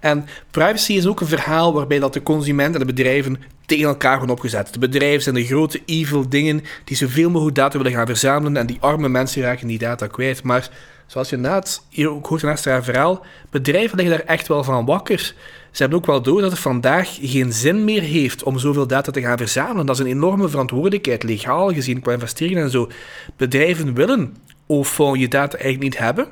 En 0.00 0.26
privacy 0.50 0.92
is 0.92 1.06
ook 1.06 1.20
een 1.20 1.26
verhaal 1.26 1.72
waarbij 1.72 1.98
dat 1.98 2.12
de 2.12 2.22
consument 2.22 2.74
en 2.74 2.80
de 2.80 2.86
bedrijven 2.86 3.42
tegen 3.66 3.86
elkaar 3.86 4.16
worden 4.16 4.36
opgezet. 4.36 4.72
De 4.72 4.78
bedrijven 4.78 5.22
zijn 5.22 5.34
de 5.34 5.44
grote 5.44 5.82
evil 5.86 6.28
dingen 6.28 6.62
die 6.84 6.96
zoveel 6.96 7.30
mogelijk 7.30 7.56
data 7.56 7.78
willen 7.78 7.92
gaan 7.92 8.06
verzamelen 8.06 8.56
en 8.56 8.66
die 8.66 8.80
arme 8.80 9.08
mensen 9.08 9.42
raken 9.42 9.66
die 9.66 9.78
data 9.78 10.06
kwijt. 10.06 10.42
Maar 10.42 10.70
zoals 11.06 11.30
je 11.30 11.36
net 11.36 11.82
hier 11.88 12.10
ook 12.10 12.26
hoort 12.26 12.42
in 12.42 12.48
haar 12.48 12.84
verhaal, 12.84 13.24
bedrijven 13.50 13.96
liggen 13.96 14.16
daar 14.16 14.26
echt 14.26 14.48
wel 14.48 14.64
van 14.64 14.84
wakker. 14.84 15.34
Ze 15.72 15.82
hebben 15.82 15.98
ook 15.98 16.06
wel 16.06 16.22
door 16.22 16.40
dat 16.40 16.50
het 16.50 16.60
vandaag 16.60 17.18
geen 17.20 17.52
zin 17.52 17.84
meer 17.84 18.02
heeft 18.02 18.42
om 18.42 18.58
zoveel 18.58 18.86
data 18.86 19.12
te 19.12 19.20
gaan 19.20 19.38
verzamelen. 19.38 19.86
Dat 19.86 19.94
is 19.94 20.02
een 20.04 20.10
enorme 20.10 20.48
verantwoordelijkheid, 20.48 21.22
legaal 21.22 21.72
gezien, 21.72 22.00
qua 22.00 22.12
investeringen 22.12 22.62
en 22.62 22.70
zo. 22.70 22.90
Bedrijven 23.36 23.94
willen 23.94 24.36
of 24.66 24.96
je 24.96 25.28
data 25.28 25.58
eigenlijk 25.58 25.82
niet 25.82 25.98
hebben. 25.98 26.26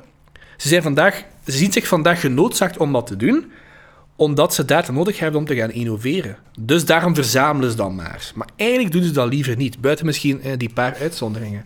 Ze, 0.57 0.67
zijn 0.67 0.81
vandaag, 0.81 1.23
ze 1.45 1.51
zien 1.51 1.71
zich 1.71 1.87
vandaag 1.87 2.19
genoodzaakt 2.19 2.77
om 2.77 2.93
dat 2.93 3.07
te 3.07 3.15
doen, 3.15 3.51
omdat 4.15 4.53
ze 4.53 4.65
data 4.65 4.91
nodig 4.91 5.19
hebben 5.19 5.39
om 5.39 5.45
te 5.45 5.55
gaan 5.55 5.71
innoveren. 5.71 6.37
Dus 6.59 6.85
daarom 6.85 7.15
verzamelen 7.15 7.69
ze 7.69 7.75
dan 7.75 7.95
maar. 7.95 8.31
Maar 8.35 8.49
eigenlijk 8.55 8.91
doen 8.93 9.03
ze 9.03 9.11
dat 9.11 9.27
liever 9.27 9.55
niet, 9.55 9.81
buiten 9.81 10.05
misschien 10.05 10.41
eh, 10.41 10.57
die 10.57 10.73
paar 10.73 10.95
uitzonderingen. 10.95 11.65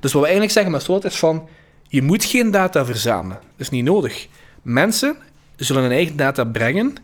Dus 0.00 0.12
wat 0.12 0.22
we 0.22 0.28
eigenlijk 0.28 0.52
zeggen 0.52 0.72
met 0.72 0.82
Slot 0.82 1.04
is 1.04 1.18
van, 1.18 1.48
je 1.88 2.02
moet 2.02 2.24
geen 2.24 2.50
data 2.50 2.84
verzamelen. 2.84 3.38
Dat 3.40 3.50
is 3.56 3.70
niet 3.70 3.84
nodig. 3.84 4.28
Mensen 4.62 5.16
zullen 5.64 5.82
hun 5.82 5.92
eigen 5.92 6.16
data 6.16 6.44
brengen. 6.44 6.94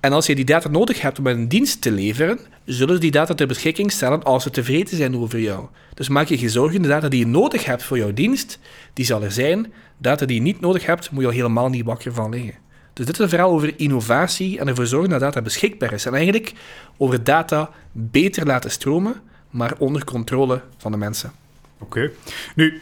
En 0.00 0.12
als 0.12 0.26
je 0.26 0.34
die 0.34 0.44
data 0.44 0.68
nodig 0.68 1.00
hebt 1.00 1.18
om 1.18 1.26
een 1.26 1.48
dienst 1.48 1.80
te 1.80 1.90
leveren, 1.92 2.38
zullen 2.64 2.94
ze 2.94 3.00
die 3.00 3.10
data 3.10 3.34
ter 3.34 3.46
beschikking 3.46 3.92
stellen 3.92 4.22
als 4.22 4.42
ze 4.42 4.50
tevreden 4.50 4.96
zijn 4.96 5.16
over 5.16 5.40
jou. 5.40 5.66
Dus 5.94 6.08
maak 6.08 6.26
je 6.26 6.38
geen 6.38 6.50
zorgen, 6.50 6.82
de 6.82 6.88
data 6.88 7.08
die 7.08 7.18
je 7.18 7.26
nodig 7.26 7.64
hebt 7.64 7.82
voor 7.82 7.98
jouw 7.98 8.12
dienst, 8.12 8.58
die 8.92 9.04
zal 9.04 9.22
er 9.22 9.32
zijn. 9.32 9.72
Data 9.98 10.26
die 10.26 10.36
je 10.36 10.42
niet 10.42 10.60
nodig 10.60 10.86
hebt, 10.86 11.10
moet 11.10 11.20
je 11.20 11.26
al 11.26 11.34
helemaal 11.34 11.68
niet 11.68 11.84
wakker 11.84 12.14
van 12.14 12.30
liggen. 12.30 12.54
Dus 12.92 13.06
dit 13.06 13.14
is 13.14 13.20
een 13.20 13.28
verhaal 13.28 13.50
over 13.50 13.72
innovatie 13.76 14.58
en 14.58 14.68
ervoor 14.68 14.86
zorgen 14.86 15.10
dat 15.10 15.20
data 15.20 15.42
beschikbaar 15.42 15.92
is. 15.92 16.06
En 16.06 16.14
eigenlijk 16.14 16.52
over 16.96 17.24
data 17.24 17.70
beter 17.92 18.46
laten 18.46 18.70
stromen, 18.70 19.14
maar 19.50 19.74
onder 19.78 20.04
controle 20.04 20.60
van 20.78 20.92
de 20.92 20.98
mensen. 20.98 21.32
Oké. 21.78 22.10
Nu, 22.54 22.80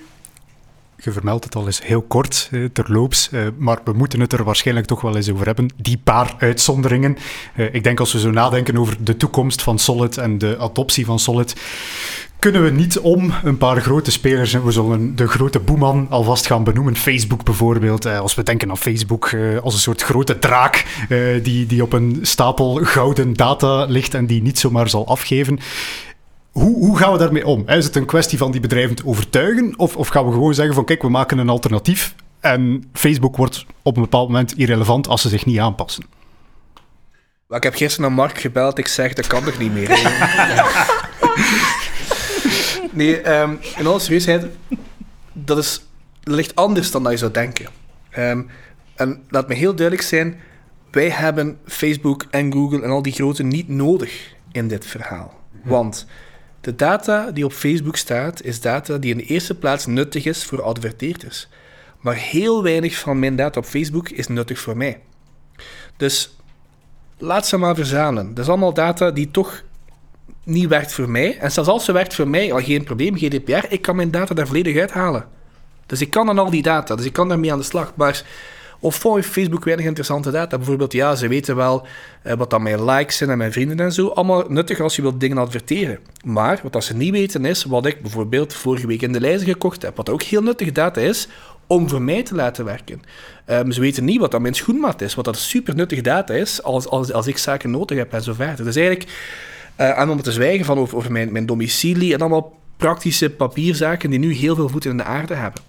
je 1.02 1.12
vermeldt 1.12 1.44
het 1.44 1.54
al 1.54 1.66
eens 1.66 1.82
heel 1.82 2.02
kort, 2.02 2.48
eh, 2.50 2.64
terloops, 2.72 3.28
eh, 3.30 3.40
maar 3.56 3.78
we 3.84 3.92
moeten 3.92 4.20
het 4.20 4.32
er 4.32 4.44
waarschijnlijk 4.44 4.86
toch 4.86 5.00
wel 5.00 5.16
eens 5.16 5.30
over 5.30 5.46
hebben. 5.46 5.72
Die 5.76 6.00
paar 6.04 6.34
uitzonderingen. 6.38 7.16
Eh, 7.54 7.74
ik 7.74 7.84
denk 7.84 8.00
als 8.00 8.12
we 8.12 8.18
zo 8.18 8.30
nadenken 8.30 8.76
over 8.78 8.96
de 9.04 9.16
toekomst 9.16 9.62
van 9.62 9.78
Solid 9.78 10.16
en 10.16 10.38
de 10.38 10.56
adoptie 10.58 11.04
van 11.04 11.18
Solid, 11.18 11.54
kunnen 12.38 12.64
we 12.64 12.70
niet 12.70 12.98
om 12.98 13.32
een 13.44 13.58
paar 13.58 13.80
grote 13.80 14.10
spelers. 14.10 14.52
We 14.52 14.70
zullen 14.70 15.16
de 15.16 15.28
grote 15.28 15.58
boeman 15.58 16.06
alvast 16.10 16.46
gaan 16.46 16.64
benoemen. 16.64 16.96
Facebook 16.96 17.44
bijvoorbeeld. 17.44 18.06
Als 18.06 18.34
we 18.34 18.42
denken 18.42 18.70
aan 18.70 18.78
Facebook 18.78 19.36
als 19.62 19.74
een 19.74 19.80
soort 19.80 20.02
grote 20.02 20.38
draak 20.38 20.84
die, 21.42 21.66
die 21.66 21.82
op 21.82 21.92
een 21.92 22.18
stapel 22.22 22.74
gouden 22.74 23.32
data 23.32 23.84
ligt 23.84 24.14
en 24.14 24.26
die 24.26 24.42
niet 24.42 24.58
zomaar 24.58 24.88
zal 24.88 25.06
afgeven. 25.06 25.58
Hoe, 26.58 26.76
hoe, 26.76 26.98
gaan 26.98 27.12
we 27.12 27.18
daarmee 27.18 27.46
om? 27.46 27.68
Is 27.68 27.84
het 27.84 27.96
een 27.96 28.06
kwestie 28.06 28.38
van 28.38 28.50
die 28.50 28.60
bedrijven 28.60 28.96
te 28.96 29.06
overtuigen? 29.06 29.74
Of, 29.76 29.96
of 29.96 30.08
gaan 30.08 30.26
we 30.26 30.32
gewoon 30.32 30.54
zeggen 30.54 30.74
van 30.74 30.84
kijk, 30.84 31.02
we 31.02 31.08
maken 31.08 31.38
een 31.38 31.48
alternatief 31.48 32.14
en 32.40 32.84
Facebook 32.92 33.36
wordt 33.36 33.66
op 33.82 33.96
een 33.96 34.02
bepaald 34.02 34.28
moment 34.28 34.56
irrelevant 34.56 35.08
als 35.08 35.22
ze 35.22 35.28
zich 35.28 35.46
niet 35.46 35.58
aanpassen? 35.58 36.04
ik 37.48 37.62
heb 37.62 37.74
gisteren 37.74 38.08
naar 38.08 38.18
Mark 38.18 38.38
gebeld. 38.38 38.78
Ik 38.78 38.86
zeg, 38.86 39.12
dat 39.12 39.26
kan 39.26 39.44
toch 39.44 39.58
niet 39.58 39.72
meer? 39.72 39.88
nee, 42.92 43.40
um, 43.40 43.58
in 43.76 43.86
alle 43.86 43.98
serieusheid, 43.98 44.46
dat, 45.32 45.58
is, 45.58 45.82
dat 46.22 46.34
ligt 46.34 46.54
anders 46.54 46.90
dan 46.90 47.02
dat 47.02 47.12
je 47.12 47.18
zou 47.18 47.32
denken. 47.32 47.66
Um, 48.18 48.50
en 48.94 49.22
laat 49.28 49.48
me 49.48 49.54
heel 49.54 49.74
duidelijk 49.74 50.08
zijn, 50.08 50.40
wij 50.90 51.10
hebben 51.10 51.58
Facebook 51.66 52.26
en 52.30 52.52
Google 52.52 52.82
en 52.82 52.90
al 52.90 53.02
die 53.02 53.12
grote 53.12 53.42
niet 53.42 53.68
nodig 53.68 54.34
in 54.52 54.68
dit 54.68 54.86
verhaal. 54.86 55.34
Want 55.64 56.06
de 56.60 56.74
data 56.74 57.30
die 57.30 57.44
op 57.44 57.52
Facebook 57.52 57.96
staat, 57.96 58.42
is 58.42 58.60
data 58.60 58.98
die 58.98 59.10
in 59.10 59.16
de 59.16 59.24
eerste 59.24 59.54
plaats 59.54 59.86
nuttig 59.86 60.24
is 60.24 60.44
voor 60.44 60.62
adverteerders. 60.62 61.48
Maar 62.00 62.14
heel 62.14 62.62
weinig 62.62 62.98
van 62.98 63.18
mijn 63.18 63.36
data 63.36 63.60
op 63.60 63.66
Facebook 63.66 64.08
is 64.08 64.26
nuttig 64.26 64.58
voor 64.58 64.76
mij. 64.76 65.00
Dus 65.96 66.36
laat 67.18 67.46
ze 67.46 67.56
maar 67.56 67.74
verzamelen. 67.74 68.34
Dat 68.34 68.44
is 68.44 68.50
allemaal 68.50 68.74
data 68.74 69.10
die 69.10 69.30
toch 69.30 69.62
niet 70.44 70.68
werkt 70.68 70.92
voor 70.92 71.10
mij. 71.10 71.38
En 71.38 71.52
zelfs 71.52 71.68
als 71.68 71.84
ze 71.84 71.92
werkt 71.92 72.14
voor 72.14 72.28
mij, 72.28 72.52
al 72.52 72.62
geen 72.62 72.84
probleem, 72.84 73.16
GDPR, 73.16 73.66
ik 73.68 73.82
kan 73.82 73.96
mijn 73.96 74.10
data 74.10 74.34
daar 74.34 74.46
volledig 74.46 74.76
uithalen. 74.78 75.26
Dus 75.86 76.00
ik 76.00 76.10
kan 76.10 76.26
dan 76.26 76.38
al 76.38 76.50
die 76.50 76.62
data, 76.62 76.94
dus 76.94 77.04
ik 77.04 77.12
kan 77.12 77.28
daarmee 77.28 77.52
aan 77.52 77.58
de 77.58 77.64
slag. 77.64 77.92
Maar 77.94 78.24
of 78.80 78.96
voor 78.96 79.22
Facebook 79.22 79.64
weinig 79.64 79.86
interessante 79.86 80.30
data. 80.30 80.56
Bijvoorbeeld, 80.56 80.92
ja, 80.92 81.14
ze 81.14 81.28
weten 81.28 81.56
wel 81.56 81.86
eh, 82.22 82.34
wat 82.34 82.50
dan 82.50 82.62
mijn 82.62 82.84
likes 82.84 83.16
zijn 83.16 83.30
en 83.30 83.38
mijn 83.38 83.52
vrienden 83.52 83.80
en 83.80 83.92
zo. 83.92 84.08
Allemaal 84.08 84.44
nuttig 84.48 84.80
als 84.80 84.96
je 84.96 85.02
wilt 85.02 85.20
dingen 85.20 85.38
adverteren. 85.38 85.98
Maar 86.24 86.60
wat 86.70 86.84
ze 86.84 86.96
niet 86.96 87.10
weten 87.10 87.44
is, 87.44 87.64
wat 87.64 87.86
ik 87.86 88.02
bijvoorbeeld 88.02 88.54
vorige 88.54 88.86
week 88.86 89.02
in 89.02 89.12
de 89.12 89.20
lijst 89.20 89.44
gekocht 89.44 89.82
heb, 89.82 89.96
wat 89.96 90.08
ook 90.08 90.22
heel 90.22 90.42
nuttige 90.42 90.72
data 90.72 91.00
is, 91.00 91.28
om 91.66 91.88
voor 91.88 92.02
mij 92.02 92.22
te 92.22 92.34
laten 92.34 92.64
werken. 92.64 93.02
Um, 93.46 93.72
ze 93.72 93.80
weten 93.80 94.04
niet 94.04 94.20
wat 94.20 94.30
dan 94.30 94.42
mijn 94.42 94.54
schoenmaat 94.54 95.00
is, 95.00 95.14
wat 95.14 95.24
dat 95.24 95.36
super 95.36 95.74
nuttige 95.74 96.02
data 96.02 96.34
is, 96.34 96.62
als, 96.62 96.88
als, 96.88 97.12
als 97.12 97.26
ik 97.26 97.38
zaken 97.38 97.70
nodig 97.70 97.98
heb 97.98 98.12
en 98.12 98.22
zo 98.22 98.32
verder. 98.32 98.64
Dus 98.64 98.76
eigenlijk, 98.76 99.10
uh, 99.80 99.98
en 99.98 100.08
om 100.08 100.22
te 100.22 100.32
zwijgen 100.32 100.64
van 100.64 100.78
over, 100.78 100.96
over 100.96 101.12
mijn, 101.12 101.32
mijn 101.32 101.46
domicilie 101.46 102.14
en 102.14 102.20
allemaal 102.20 102.56
praktische 102.76 103.30
papierzaken 103.30 104.10
die 104.10 104.18
nu 104.18 104.32
heel 104.32 104.54
veel 104.54 104.68
voeten 104.68 104.90
in 104.90 104.96
de 104.96 105.04
aarde 105.04 105.34
hebben. 105.34 105.62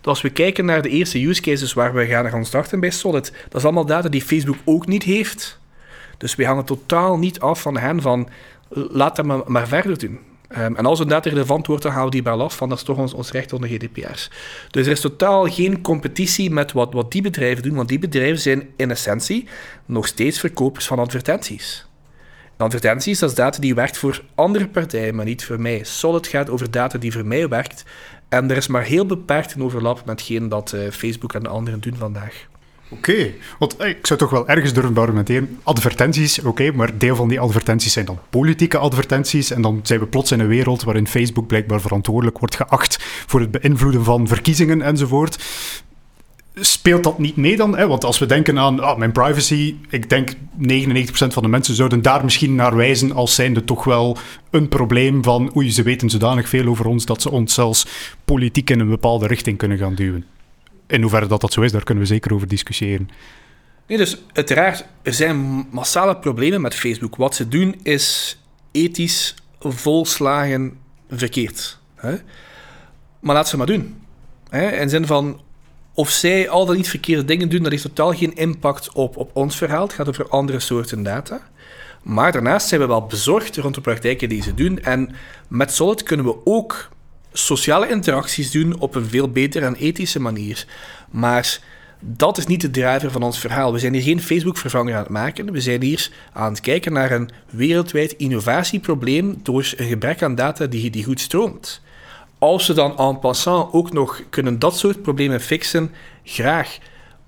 Dus 0.00 0.06
als 0.06 0.20
we 0.20 0.30
kijken 0.30 0.64
naar 0.64 0.82
de 0.82 0.88
eerste 0.88 1.26
use 1.26 1.40
cases 1.40 1.72
waar 1.72 1.94
we 1.94 2.06
gaan 2.06 2.30
gaan 2.30 2.44
starten 2.44 2.80
bij 2.80 2.90
Solid, 2.90 3.32
dat 3.48 3.54
is 3.54 3.64
allemaal 3.64 3.86
data 3.86 4.08
die 4.08 4.22
Facebook 4.22 4.58
ook 4.64 4.86
niet 4.86 5.02
heeft. 5.02 5.58
Dus 6.18 6.34
we 6.34 6.44
hangen 6.44 6.64
totaal 6.64 7.18
niet 7.18 7.40
af 7.40 7.60
van 7.60 7.78
hen 7.78 8.02
van 8.02 8.28
laat 8.68 9.16
dat 9.16 9.48
maar, 9.48 9.68
verder 9.68 9.98
doen. 9.98 10.18
Um, 10.58 10.76
en 10.76 10.86
als 10.86 11.00
een 11.00 11.08
data 11.08 11.30
relevant 11.30 11.66
wordt, 11.66 11.82
dan 11.82 11.92
gaan 11.92 12.04
we 12.04 12.10
die 12.10 12.22
wel 12.22 12.42
af 12.42 12.56
van 12.56 12.68
dat 12.68 12.78
is 12.78 12.84
toch 12.84 12.98
ons, 12.98 13.14
ons 13.14 13.30
recht 13.30 13.52
onder 13.52 13.68
GDPR's. 13.68 14.30
Dus 14.70 14.86
er 14.86 14.92
is 14.92 15.00
totaal 15.00 15.44
geen 15.50 15.80
competitie 15.80 16.50
met 16.50 16.72
wat, 16.72 16.92
wat 16.92 17.12
die 17.12 17.22
bedrijven 17.22 17.62
doen, 17.62 17.74
want 17.74 17.88
die 17.88 17.98
bedrijven 17.98 18.38
zijn 18.38 18.68
in 18.76 18.90
essentie 18.90 19.48
nog 19.86 20.06
steeds 20.06 20.40
verkopers 20.40 20.86
van 20.86 20.98
advertenties. 20.98 21.86
advertenties, 22.56 23.18
dat 23.18 23.30
is 23.30 23.36
data 23.36 23.60
die 23.60 23.74
werkt 23.74 23.98
voor 23.98 24.22
andere 24.34 24.68
partijen, 24.68 25.14
maar 25.14 25.24
niet 25.24 25.44
voor 25.44 25.60
mij. 25.60 25.84
Solid 25.84 26.26
gaat 26.26 26.50
over 26.50 26.70
data 26.70 26.98
die 26.98 27.12
voor 27.12 27.26
mij 27.26 27.48
werkt 27.48 27.84
en 28.28 28.50
er 28.50 28.56
is 28.56 28.66
maar 28.66 28.82
heel 28.82 29.06
beperkt 29.06 29.54
een 29.54 29.62
overlap 29.62 29.96
met 30.04 30.18
hetgeen 30.18 30.48
dat 30.48 30.72
uh, 30.74 30.90
Facebook 30.90 31.34
en 31.34 31.42
de 31.42 31.48
anderen 31.48 31.80
doen 31.80 31.96
vandaag. 31.96 32.46
Oké, 32.88 33.32
want 33.58 33.76
eh, 33.76 33.88
ik 33.88 34.06
zou 34.06 34.18
toch 34.18 34.30
wel 34.30 34.48
ergens 34.48 34.72
durven 34.72 34.98
argumenteren. 34.98 35.58
Advertenties, 35.62 36.38
oké, 36.38 36.70
maar 36.70 36.98
deel 36.98 37.16
van 37.16 37.28
die 37.28 37.40
advertenties 37.40 37.92
zijn 37.92 38.06
dan 38.06 38.18
politieke 38.30 38.78
advertenties. 38.78 39.50
En 39.50 39.62
dan 39.62 39.80
zijn 39.82 40.00
we 40.00 40.06
plots 40.06 40.32
in 40.32 40.40
een 40.40 40.46
wereld 40.48 40.82
waarin 40.82 41.06
Facebook 41.06 41.46
blijkbaar 41.46 41.80
verantwoordelijk 41.80 42.38
wordt 42.38 42.56
geacht 42.56 42.98
voor 43.26 43.40
het 43.40 43.50
beïnvloeden 43.50 44.04
van 44.04 44.28
verkiezingen 44.28 44.82
enzovoort 44.82 45.38
speelt 46.60 47.04
dat 47.04 47.18
niet 47.18 47.36
mee 47.36 47.56
dan? 47.56 47.76
Hè? 47.76 47.86
Want 47.86 48.04
als 48.04 48.18
we 48.18 48.26
denken 48.26 48.58
aan 48.58 48.80
ah, 48.80 48.98
mijn 48.98 49.12
privacy, 49.12 49.76
ik 49.90 50.10
denk 50.10 50.34
99% 50.34 50.36
van 51.08 51.42
de 51.42 51.48
mensen 51.48 51.74
zouden 51.74 52.02
daar 52.02 52.24
misschien 52.24 52.54
naar 52.54 52.76
wijzen 52.76 53.12
als 53.12 53.34
zijnde 53.34 53.64
toch 53.64 53.84
wel 53.84 54.16
een 54.50 54.68
probleem 54.68 55.24
van 55.24 55.56
oei, 55.56 55.72
ze 55.72 55.82
weten 55.82 56.10
zodanig 56.10 56.48
veel 56.48 56.66
over 56.66 56.86
ons 56.86 57.04
dat 57.04 57.22
ze 57.22 57.30
ons 57.30 57.54
zelfs 57.54 57.86
politiek 58.24 58.70
in 58.70 58.80
een 58.80 58.88
bepaalde 58.88 59.26
richting 59.26 59.58
kunnen 59.58 59.78
gaan 59.78 59.94
duwen. 59.94 60.24
In 60.86 61.00
hoeverre 61.00 61.26
dat 61.26 61.40
dat 61.40 61.52
zo 61.52 61.60
is, 61.60 61.72
daar 61.72 61.84
kunnen 61.84 62.04
we 62.04 62.10
zeker 62.10 62.34
over 62.34 62.48
discussiëren. 62.48 63.08
Nee, 63.86 63.98
dus 63.98 64.22
uiteraard, 64.32 64.86
er 65.02 65.14
zijn 65.14 65.66
massale 65.70 66.16
problemen 66.16 66.60
met 66.60 66.74
Facebook. 66.74 67.16
Wat 67.16 67.34
ze 67.34 67.48
doen 67.48 67.74
is 67.82 68.38
ethisch 68.72 69.34
volslagen 69.60 70.78
verkeerd. 71.10 71.78
Hè? 71.94 72.14
Maar 73.20 73.34
laat 73.34 73.48
ze 73.48 73.56
maar 73.56 73.66
doen. 73.66 74.02
Hè? 74.48 74.70
In 74.70 74.88
zin 74.88 75.06
van, 75.06 75.40
of 75.96 76.10
zij 76.10 76.48
al 76.48 76.66
dan 76.66 76.76
niet 76.76 76.88
verkeerde 76.88 77.24
dingen 77.24 77.48
doen, 77.48 77.62
dat 77.62 77.70
heeft 77.70 77.82
totaal 77.82 78.12
geen 78.12 78.34
impact 78.34 78.92
op, 78.92 79.16
op 79.16 79.30
ons 79.32 79.56
verhaal. 79.56 79.82
Het 79.82 79.92
gaat 79.92 80.08
over 80.08 80.28
andere 80.28 80.60
soorten 80.60 81.02
data. 81.02 81.40
Maar 82.02 82.32
daarnaast 82.32 82.68
zijn 82.68 82.80
we 82.80 82.86
wel 82.86 83.06
bezorgd 83.06 83.56
rond 83.56 83.74
de 83.74 83.80
praktijken 83.80 84.28
die 84.28 84.42
ze 84.42 84.54
doen. 84.54 84.82
En 84.82 85.14
met 85.48 85.72
Solid 85.72 86.02
kunnen 86.02 86.26
we 86.26 86.36
ook 86.44 86.88
sociale 87.32 87.88
interacties 87.88 88.50
doen 88.50 88.78
op 88.78 88.94
een 88.94 89.06
veel 89.06 89.30
betere 89.30 89.64
en 89.64 89.74
ethische 89.74 90.20
manier. 90.20 90.66
Maar 91.10 91.60
dat 92.00 92.38
is 92.38 92.46
niet 92.46 92.60
de 92.60 92.70
driver 92.70 93.10
van 93.10 93.22
ons 93.22 93.38
verhaal. 93.38 93.72
We 93.72 93.78
zijn 93.78 93.92
hier 93.92 94.02
geen 94.02 94.22
Facebook-vervanger 94.22 94.94
aan 94.94 95.02
het 95.02 95.08
maken. 95.08 95.52
We 95.52 95.60
zijn 95.60 95.82
hier 95.82 96.10
aan 96.32 96.50
het 96.52 96.60
kijken 96.60 96.92
naar 96.92 97.10
een 97.10 97.30
wereldwijd 97.50 98.12
innovatieprobleem 98.12 99.40
door 99.42 99.72
een 99.76 99.86
gebrek 99.86 100.22
aan 100.22 100.34
data 100.34 100.66
die, 100.66 100.90
die 100.90 101.04
goed 101.04 101.20
stroomt. 101.20 101.80
Als 102.38 102.66
we 102.66 102.72
dan 102.72 102.98
en 102.98 103.18
passant 103.18 103.72
ook 103.72 103.92
nog 103.92 104.22
kunnen 104.30 104.58
dat 104.58 104.78
soort 104.78 105.02
problemen 105.02 105.40
fixen, 105.40 105.90
graag. 106.24 106.78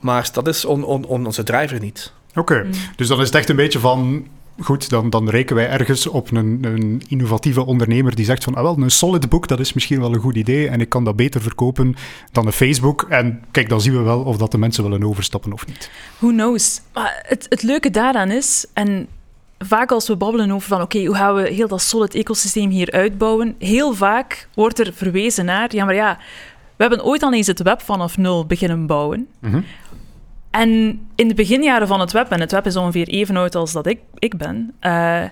Maar 0.00 0.28
dat 0.32 0.48
is 0.48 0.64
on, 0.64 0.84
on, 0.84 1.04
on 1.04 1.26
onze 1.26 1.42
driver 1.42 1.80
niet. 1.80 2.12
Oké, 2.34 2.62
mm. 2.62 2.70
dus 2.96 3.08
dan 3.08 3.20
is 3.20 3.26
het 3.26 3.34
echt 3.34 3.48
een 3.48 3.56
beetje 3.56 3.78
van 3.78 4.26
goed, 4.60 4.90
dan, 4.90 5.10
dan 5.10 5.28
rekenen 5.28 5.62
wij 5.62 5.72
ergens 5.72 6.06
op 6.06 6.30
een, 6.30 6.58
een 6.62 7.02
innovatieve 7.08 7.66
ondernemer 7.66 8.14
die 8.14 8.24
zegt 8.24 8.44
van, 8.44 8.54
ah 8.54 8.62
wel, 8.62 8.78
een 8.78 8.90
solid 8.90 9.28
boek, 9.28 9.48
dat 9.48 9.60
is 9.60 9.72
misschien 9.72 10.00
wel 10.00 10.14
een 10.14 10.20
goed 10.20 10.36
idee 10.36 10.68
en 10.68 10.80
ik 10.80 10.88
kan 10.88 11.04
dat 11.04 11.16
beter 11.16 11.40
verkopen 11.40 11.96
dan 12.32 12.46
een 12.46 12.52
Facebook. 12.52 13.06
En 13.08 13.42
kijk, 13.50 13.68
dan 13.68 13.80
zien 13.80 13.92
we 13.92 14.02
wel 14.02 14.20
of 14.20 14.36
dat 14.36 14.50
de 14.50 14.58
mensen 14.58 14.82
willen 14.82 15.04
overstappen 15.04 15.52
of 15.52 15.66
niet. 15.66 15.90
Who 16.18 16.28
knows? 16.28 16.80
Maar 16.92 17.24
het, 17.26 17.46
het 17.48 17.62
leuke 17.62 17.90
daaraan 17.90 18.30
is, 18.30 18.66
en 18.72 19.08
vaak 19.58 19.92
als 19.92 20.08
we 20.08 20.16
babbelen 20.16 20.50
over 20.50 20.68
van, 20.68 20.82
oké, 20.82 21.04
hoe 21.04 21.14
gaan 21.14 21.34
we 21.34 21.48
heel 21.48 21.68
dat 21.68 21.82
solid 21.82 22.14
ecosysteem 22.14 22.70
hier 22.70 22.90
uitbouwen, 22.90 23.54
heel 23.58 23.94
vaak 23.94 24.48
wordt 24.54 24.78
er 24.78 24.92
verwezen 24.92 25.44
naar, 25.44 25.74
ja, 25.74 25.84
maar 25.84 25.94
ja, 25.94 26.18
we 26.76 26.84
hebben 26.84 27.04
ooit 27.04 27.22
al 27.22 27.32
eens 27.32 27.46
het 27.46 27.62
web 27.62 27.80
vanaf 27.80 28.16
nul 28.16 28.46
beginnen 28.46 28.86
bouwen. 28.86 29.28
Mm 29.40 29.64
en 30.50 31.00
in 31.14 31.28
de 31.28 31.34
beginjaren 31.34 31.88
van 31.88 32.00
het 32.00 32.12
web, 32.12 32.30
en 32.30 32.40
het 32.40 32.52
web 32.52 32.66
is 32.66 32.76
ongeveer 32.76 33.08
even 33.08 33.36
oud 33.36 33.54
als 33.54 33.72
dat 33.72 33.86
ik, 33.86 34.00
ik 34.18 34.36
ben, 34.36 34.74
uh, 34.80 35.24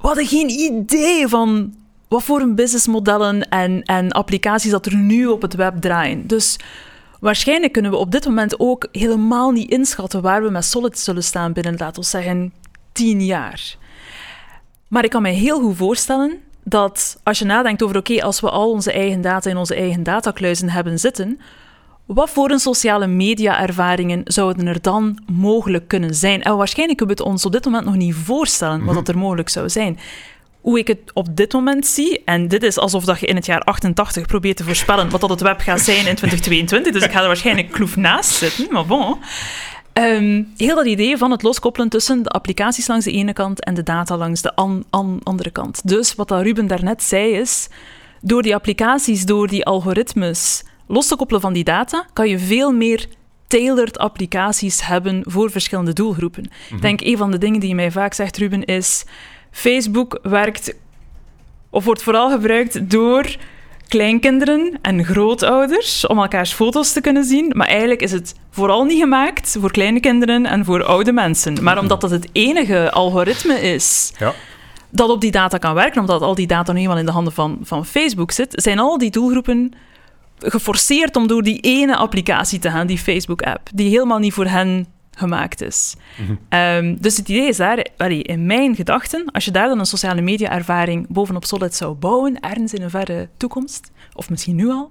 we 0.00 0.06
hadden 0.06 0.26
geen 0.26 0.48
idee 0.48 1.28
van 1.28 1.74
wat 2.08 2.22
voor 2.22 2.40
een 2.40 2.54
businessmodellen 2.54 3.48
en, 3.48 3.82
en 3.82 4.12
applicaties 4.12 4.70
dat 4.70 4.86
er 4.86 4.96
nu 4.96 5.26
op 5.26 5.42
het 5.42 5.54
web 5.54 5.80
draaien. 5.80 6.26
Dus 6.26 6.58
waarschijnlijk 7.20 7.72
kunnen 7.72 7.90
we 7.90 7.96
op 7.96 8.10
dit 8.10 8.24
moment 8.24 8.58
ook 8.58 8.88
helemaal 8.92 9.50
niet 9.50 9.70
inschatten 9.70 10.22
waar 10.22 10.42
we 10.42 10.50
met 10.50 10.64
Solid 10.64 10.98
zullen 10.98 11.24
staan 11.24 11.52
binnen, 11.52 11.76
laten 11.76 12.02
we 12.02 12.08
zeggen, 12.08 12.52
tien 12.94 13.24
jaar. 13.24 13.76
Maar 14.88 15.04
ik 15.04 15.10
kan 15.10 15.22
me 15.22 15.30
heel 15.30 15.60
goed 15.60 15.76
voorstellen 15.76 16.40
dat 16.64 17.20
als 17.22 17.38
je 17.38 17.44
nadenkt 17.44 17.82
over, 17.82 17.96
oké, 17.96 18.22
als 18.22 18.40
we 18.40 18.50
al 18.50 18.70
onze 18.70 18.92
eigen 18.92 19.20
data 19.20 19.50
in 19.50 19.56
onze 19.56 19.74
eigen 19.74 20.02
datakluizen 20.02 20.70
hebben 20.70 20.98
zitten, 20.98 21.40
wat 22.06 22.30
voor 22.30 22.50
een 22.50 22.58
sociale 22.58 23.06
media-ervaringen 23.06 24.20
zouden 24.24 24.66
er 24.66 24.82
dan 24.82 25.18
mogelijk 25.32 25.88
kunnen 25.88 26.14
zijn? 26.14 26.42
En 26.42 26.56
waarschijnlijk 26.56 26.98
kunnen 26.98 27.16
we 27.16 27.22
het 27.22 27.32
ons 27.32 27.44
op 27.44 27.52
dit 27.52 27.64
moment 27.64 27.84
nog 27.84 27.94
niet 27.94 28.14
voorstellen 28.14 28.78
wat 28.78 28.86
mhm. 28.86 28.94
dat 28.94 29.08
er 29.08 29.18
mogelijk 29.18 29.48
zou 29.48 29.68
zijn. 29.68 29.98
Hoe 30.60 30.78
ik 30.78 30.86
het 30.86 30.98
op 31.12 31.36
dit 31.36 31.52
moment 31.52 31.86
zie, 31.86 32.22
en 32.24 32.48
dit 32.48 32.62
is 32.62 32.78
alsof 32.78 33.04
dat 33.04 33.20
je 33.20 33.26
in 33.26 33.36
het 33.36 33.46
jaar 33.46 33.60
88 33.60 34.26
probeert 34.26 34.56
te 34.56 34.64
voorspellen 34.64 35.10
wat 35.10 35.20
dat 35.20 35.30
het 35.30 35.40
web 35.40 35.60
gaat 35.60 35.80
zijn 35.80 36.06
in 36.06 36.14
2022, 36.14 36.92
dus 36.92 37.02
ik 37.02 37.10
ga 37.10 37.20
er 37.20 37.26
waarschijnlijk 37.26 37.70
kloef 37.70 37.96
naast 37.96 38.30
zitten, 38.30 38.66
maar 38.70 38.86
bon. 38.86 39.18
Ehm, 39.94 40.42
heel 40.56 40.74
dat 40.74 40.86
idee 40.86 41.16
van 41.16 41.30
het 41.30 41.42
loskoppelen 41.42 41.88
tussen 41.88 42.22
de 42.22 42.28
applicaties 42.28 42.86
langs 42.86 43.04
de 43.04 43.10
ene 43.12 43.32
kant 43.32 43.64
en 43.64 43.74
de 43.74 43.82
data 43.82 44.16
langs 44.16 44.42
de 44.42 44.54
andere 45.22 45.50
kant. 45.50 45.88
Dus 45.88 46.14
wat 46.14 46.28
dat 46.28 46.42
Ruben 46.42 46.66
daarnet 46.66 47.02
zei 47.02 47.32
is, 47.32 47.68
door 48.20 48.42
die 48.42 48.54
applicaties, 48.54 49.24
door 49.24 49.48
die 49.48 49.64
algoritmes 49.64 50.64
los 50.86 51.06
te 51.06 51.16
koppelen 51.16 51.40
van 51.40 51.52
die 51.52 51.64
data, 51.64 52.06
kan 52.12 52.28
je 52.28 52.38
veel 52.38 52.72
meer 52.72 53.06
tailored 53.46 53.98
applicaties 53.98 54.86
hebben 54.86 55.22
voor 55.26 55.50
verschillende 55.50 55.92
doelgroepen. 55.92 56.44
Ik 56.44 56.50
mhm. 56.70 56.80
denk, 56.80 57.00
een 57.00 57.16
van 57.16 57.30
de 57.30 57.38
dingen 57.38 57.60
die 57.60 57.68
je 57.68 57.74
mij 57.74 57.90
vaak 57.90 58.14
zegt, 58.14 58.36
Ruben, 58.36 58.64
is 58.64 59.04
Facebook 59.50 60.18
werkt 60.22 60.74
of 61.70 61.84
wordt 61.84 62.02
vooral 62.02 62.30
gebruikt 62.30 62.90
door 62.90 63.36
kleinkinderen 63.94 64.78
en 64.82 65.04
grootouders 65.04 66.06
om 66.06 66.18
elkaars 66.18 66.52
foto's 66.52 66.92
te 66.92 67.00
kunnen 67.00 67.24
zien. 67.24 67.52
Maar 67.56 67.66
eigenlijk 67.66 68.02
is 68.02 68.12
het 68.12 68.34
vooral 68.50 68.84
niet 68.84 69.00
gemaakt 69.00 69.56
voor 69.60 69.70
kleine 69.70 70.00
kinderen 70.00 70.46
en 70.46 70.64
voor 70.64 70.84
oude 70.84 71.12
mensen. 71.12 71.62
Maar 71.62 71.78
omdat 71.78 72.00
dat 72.00 72.10
het 72.10 72.28
enige 72.32 72.90
algoritme 72.90 73.60
is 73.60 74.12
ja. 74.18 74.32
dat 74.90 75.08
op 75.08 75.20
die 75.20 75.30
data 75.30 75.58
kan 75.58 75.74
werken, 75.74 76.00
omdat 76.00 76.22
al 76.22 76.34
die 76.34 76.46
data 76.46 76.72
nu 76.72 76.80
eenmaal 76.80 76.98
in 76.98 77.06
de 77.06 77.12
handen 77.12 77.32
van, 77.32 77.58
van 77.62 77.86
Facebook 77.86 78.30
zit, 78.30 78.52
zijn 78.56 78.78
al 78.78 78.98
die 78.98 79.10
doelgroepen 79.10 79.72
geforceerd 80.38 81.16
om 81.16 81.26
door 81.26 81.42
die 81.42 81.60
ene 81.60 81.96
applicatie 81.96 82.58
te 82.58 82.70
gaan, 82.70 82.86
die 82.86 82.98
Facebook-app, 82.98 83.68
die 83.74 83.88
helemaal 83.88 84.18
niet 84.18 84.32
voor 84.32 84.46
hen 84.46 84.86
gemaakt 85.16 85.62
is. 85.62 85.94
Mhm. 86.18 86.34
Ehm, 86.48 86.96
dus 87.00 87.16
het 87.16 87.28
idee 87.28 87.48
is 87.48 87.56
daar, 87.56 87.86
in 88.08 88.46
mijn 88.46 88.74
gedachten, 88.74 89.30
als 89.32 89.44
je 89.44 89.50
daar 89.50 89.68
dan 89.68 89.78
een 89.78 89.86
sociale 89.86 90.20
media-ervaring 90.20 91.06
bovenop 91.08 91.44
Solid 91.44 91.74
zou 91.74 91.94
bouwen, 91.94 92.40
ergens 92.40 92.74
in 92.74 92.82
een 92.82 92.90
verre 92.90 93.28
toekomst, 93.36 93.90
of 94.12 94.30
misschien 94.30 94.56
nu 94.56 94.68
al, 94.68 94.90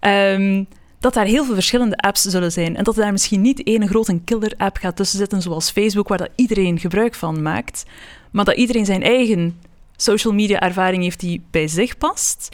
um, 0.00 0.68
dat 1.00 1.14
daar 1.14 1.24
heel 1.24 1.44
veel 1.44 1.54
verschillende 1.54 1.96
apps 1.96 2.22
zullen 2.22 2.52
zijn. 2.52 2.76
En 2.76 2.84
dat 2.84 2.96
er 2.96 3.02
daar 3.02 3.12
misschien 3.12 3.40
niet 3.40 3.62
één 3.62 3.88
grote 3.88 4.20
killer-app 4.24 4.76
gaat 4.76 4.96
tussen 4.96 5.18
zitten, 5.18 5.42
zoals 5.42 5.70
Facebook, 5.70 6.08
waar 6.08 6.18
dat 6.18 6.30
iedereen 6.34 6.78
gebruik 6.78 7.14
van 7.14 7.42
maakt, 7.42 7.84
maar 8.30 8.44
dat 8.44 8.56
iedereen 8.56 8.84
zijn 8.84 9.02
eigen 9.02 9.60
social 9.96 10.34
media-ervaring 10.34 11.02
heeft 11.02 11.20
die 11.20 11.42
bij 11.50 11.68
zich 11.68 11.98
past. 11.98 12.48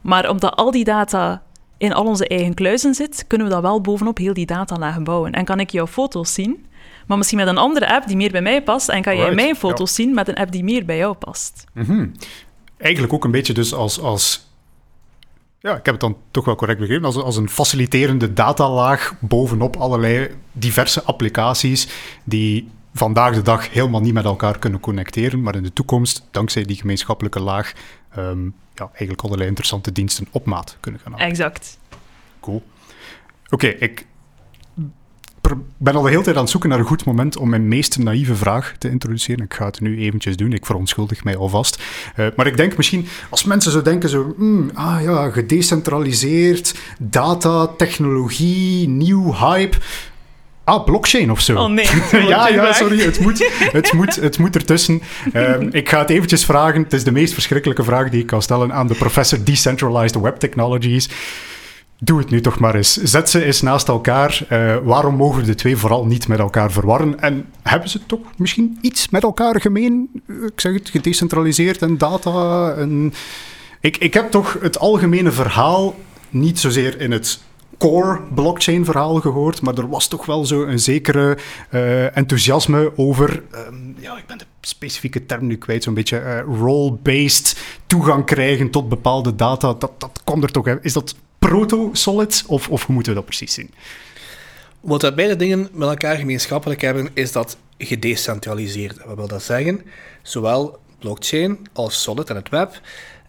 Maar 0.00 0.30
omdat 0.30 0.56
al 0.56 0.70
die 0.70 0.84
data 0.84 1.42
in 1.80 1.92
al 1.92 2.04
onze 2.04 2.28
eigen 2.28 2.54
kluizen 2.54 2.94
zit, 2.94 3.24
kunnen 3.26 3.46
we 3.46 3.52
dat 3.52 3.62
wel 3.62 3.80
bovenop 3.80 4.18
heel 4.18 4.34
die 4.34 4.46
data 4.46 4.76
lagen 4.76 5.04
bouwen. 5.04 5.32
En 5.32 5.44
kan 5.44 5.60
ik 5.60 5.70
jouw 5.70 5.86
foto's 5.86 6.34
zien, 6.34 6.66
maar 7.06 7.16
misschien 7.16 7.38
met 7.38 7.48
een 7.48 7.58
andere 7.58 7.94
app 7.94 8.06
die 8.06 8.16
meer 8.16 8.30
bij 8.30 8.42
mij 8.42 8.62
past. 8.62 8.88
En 8.88 9.02
kan 9.02 9.16
jij 9.16 9.34
mijn 9.34 9.56
foto's 9.56 9.94
zien 9.94 10.14
met 10.14 10.28
een 10.28 10.34
app 10.34 10.52
die 10.52 10.64
meer 10.64 10.84
bij 10.84 10.96
jou 10.96 11.14
past. 11.14 11.64
Mhm. 11.74 12.06
Eigenlijk 12.76 13.12
ook 13.12 13.24
een 13.24 13.30
beetje 13.30 13.52
dus 13.52 13.74
als, 13.74 14.00
als 14.00 14.48
ja, 15.60 15.70
ik 15.70 15.84
heb 15.84 15.94
het 15.94 16.00
dan 16.00 16.16
toch 16.30 16.44
wel 16.44 16.54
correct 16.54 16.78
begrepen, 16.80 17.04
als, 17.04 17.16
als 17.16 17.36
een 17.36 17.48
faciliterende 17.48 18.32
datalaag 18.32 19.14
bovenop 19.20 19.76
allerlei 19.76 20.30
diverse 20.52 21.02
applicaties 21.02 21.88
die 22.24 22.68
vandaag 22.94 23.34
de 23.34 23.42
dag 23.42 23.72
helemaal 23.72 24.00
niet 24.00 24.14
met 24.14 24.24
elkaar 24.24 24.58
kunnen 24.58 24.80
connecteren, 24.80 25.42
maar 25.42 25.56
in 25.56 25.62
de 25.62 25.72
toekomst, 25.72 26.28
dankzij 26.30 26.62
die 26.62 26.76
gemeenschappelijke 26.76 27.40
laag, 27.40 27.72
ehm, 28.14 28.44
ja, 28.74 28.88
eigenlijk 28.90 29.22
allerlei 29.22 29.48
interessante 29.48 29.92
diensten 29.92 30.26
op 30.30 30.46
maat 30.46 30.76
kunnen 30.80 31.00
gaan 31.00 31.12
halen. 31.12 31.26
Exact. 31.26 31.78
Cool. 32.40 32.62
Oké, 33.50 33.66
ik 33.66 34.06
ben 35.76 35.94
al 35.94 36.02
de 36.02 36.08
hele 36.08 36.22
tijd 36.22 36.36
aan 36.36 36.42
het 36.42 36.50
zoeken 36.50 36.70
naar 36.70 36.78
een 36.78 36.84
goed 36.84 37.04
moment 37.04 37.36
om 37.36 37.48
mijn 37.48 37.68
meest 37.68 37.98
naïeve 37.98 38.34
vraag 38.34 38.74
te 38.78 38.90
introduceren. 38.90 39.44
Ik 39.44 39.54
ga 39.54 39.66
het 39.66 39.80
nu 39.80 39.98
eventjes 39.98 40.36
doen, 40.36 40.52
ik 40.52 40.66
verontschuldig 40.66 41.24
mij 41.24 41.36
alvast. 41.36 41.82
Uh, 42.16 42.26
maar 42.36 42.46
ik 42.46 42.56
denk 42.56 42.76
misschien, 42.76 43.06
als 43.30 43.44
mensen 43.44 43.72
zo 43.72 43.82
denken, 43.82 44.08
zo, 44.08 44.34
hmm, 44.36 44.70
ah 44.74 45.02
ja, 45.02 45.30
gedecentraliseerd, 45.30 46.74
data, 46.98 47.66
technologie, 47.66 48.88
nieuw 48.88 49.34
hype 49.34 49.76
Ah, 50.70 50.84
blockchain 50.84 51.30
of 51.30 51.40
zo. 51.40 51.56
Oh 51.56 51.68
nee. 51.68 51.86
ja, 52.28 52.48
ja, 52.48 52.72
sorry. 52.72 53.00
Het 53.00 53.20
moet, 53.20 53.52
het 53.72 53.92
moet, 53.92 54.16
het 54.16 54.38
moet 54.38 54.54
ertussen. 54.54 55.02
Um, 55.34 55.68
ik 55.72 55.88
ga 55.88 55.98
het 55.98 56.10
eventjes 56.10 56.44
vragen. 56.44 56.82
Het 56.82 56.92
is 56.92 57.04
de 57.04 57.10
meest 57.10 57.32
verschrikkelijke 57.32 57.84
vraag 57.84 58.10
die 58.10 58.20
ik 58.20 58.26
kan 58.26 58.42
stellen 58.42 58.72
aan 58.72 58.86
de 58.86 58.94
professor 58.94 59.44
Decentralized 59.44 60.20
Web 60.20 60.36
Technologies. 60.36 61.08
Doe 61.98 62.18
het 62.18 62.30
nu 62.30 62.40
toch 62.40 62.58
maar 62.58 62.74
eens. 62.74 62.96
Zet 62.96 63.30
ze 63.30 63.44
eens 63.44 63.60
naast 63.60 63.88
elkaar. 63.88 64.40
Uh, 64.52 64.76
waarom 64.82 65.14
mogen 65.14 65.44
de 65.44 65.54
twee 65.54 65.76
vooral 65.76 66.06
niet 66.06 66.28
met 66.28 66.38
elkaar 66.38 66.72
verwarren? 66.72 67.20
En 67.20 67.46
hebben 67.62 67.88
ze 67.88 68.06
toch 68.06 68.20
misschien 68.36 68.78
iets 68.80 69.08
met 69.08 69.22
elkaar 69.22 69.60
gemeen? 69.60 70.08
Ik 70.26 70.60
zeg 70.60 70.72
het, 70.72 70.88
gedecentraliseerd 70.88 71.82
en 71.82 71.98
data. 71.98 72.70
En... 72.72 73.12
Ik, 73.80 73.96
ik 73.96 74.14
heb 74.14 74.30
toch 74.30 74.58
het 74.60 74.78
algemene 74.78 75.30
verhaal 75.30 75.94
niet 76.28 76.58
zozeer 76.58 77.00
in 77.00 77.10
het 77.12 77.40
core 77.80 78.20
blockchain 78.34 78.84
verhaal 78.84 79.20
gehoord, 79.20 79.60
maar 79.60 79.78
er 79.78 79.88
was 79.88 80.08
toch 80.08 80.26
wel 80.26 80.44
zo 80.44 80.62
een 80.62 80.78
zekere 80.78 81.38
uh, 81.70 82.16
enthousiasme 82.16 82.92
over, 82.96 83.42
um, 83.54 83.96
ja, 83.98 84.18
ik 84.18 84.26
ben 84.26 84.38
de 84.38 84.44
specifieke 84.60 85.26
term 85.26 85.46
nu 85.46 85.56
kwijt, 85.56 85.82
zo'n 85.82 85.94
beetje 85.94 86.20
uh, 86.20 86.58
role-based 86.58 87.56
toegang 87.86 88.26
krijgen 88.26 88.70
tot 88.70 88.88
bepaalde 88.88 89.34
data. 89.34 89.74
Dat, 89.74 89.92
dat 89.98 90.20
komt 90.24 90.42
er 90.42 90.50
toch, 90.50 90.64
hè? 90.64 90.82
is 90.82 90.92
dat 90.92 91.14
proto-solid 91.38 92.44
of, 92.46 92.68
of 92.68 92.84
hoe 92.84 92.94
moeten 92.94 93.12
we 93.12 93.18
dat 93.18 93.28
precies 93.28 93.54
zien? 93.54 93.70
Wat 94.80 95.00
dat 95.00 95.14
beide 95.14 95.36
dingen 95.36 95.68
met 95.72 95.88
elkaar 95.88 96.16
gemeenschappelijk 96.16 96.80
hebben, 96.80 97.08
is 97.14 97.32
dat 97.32 97.56
gedecentraliseerd. 97.78 99.04
Wat 99.04 99.16
wil 99.16 99.28
dat 99.28 99.42
zeggen? 99.42 99.82
Zowel 100.22 100.78
blockchain 100.98 101.58
als 101.72 102.02
Solid 102.02 102.30
en 102.30 102.36
het 102.36 102.48
web 102.48 102.80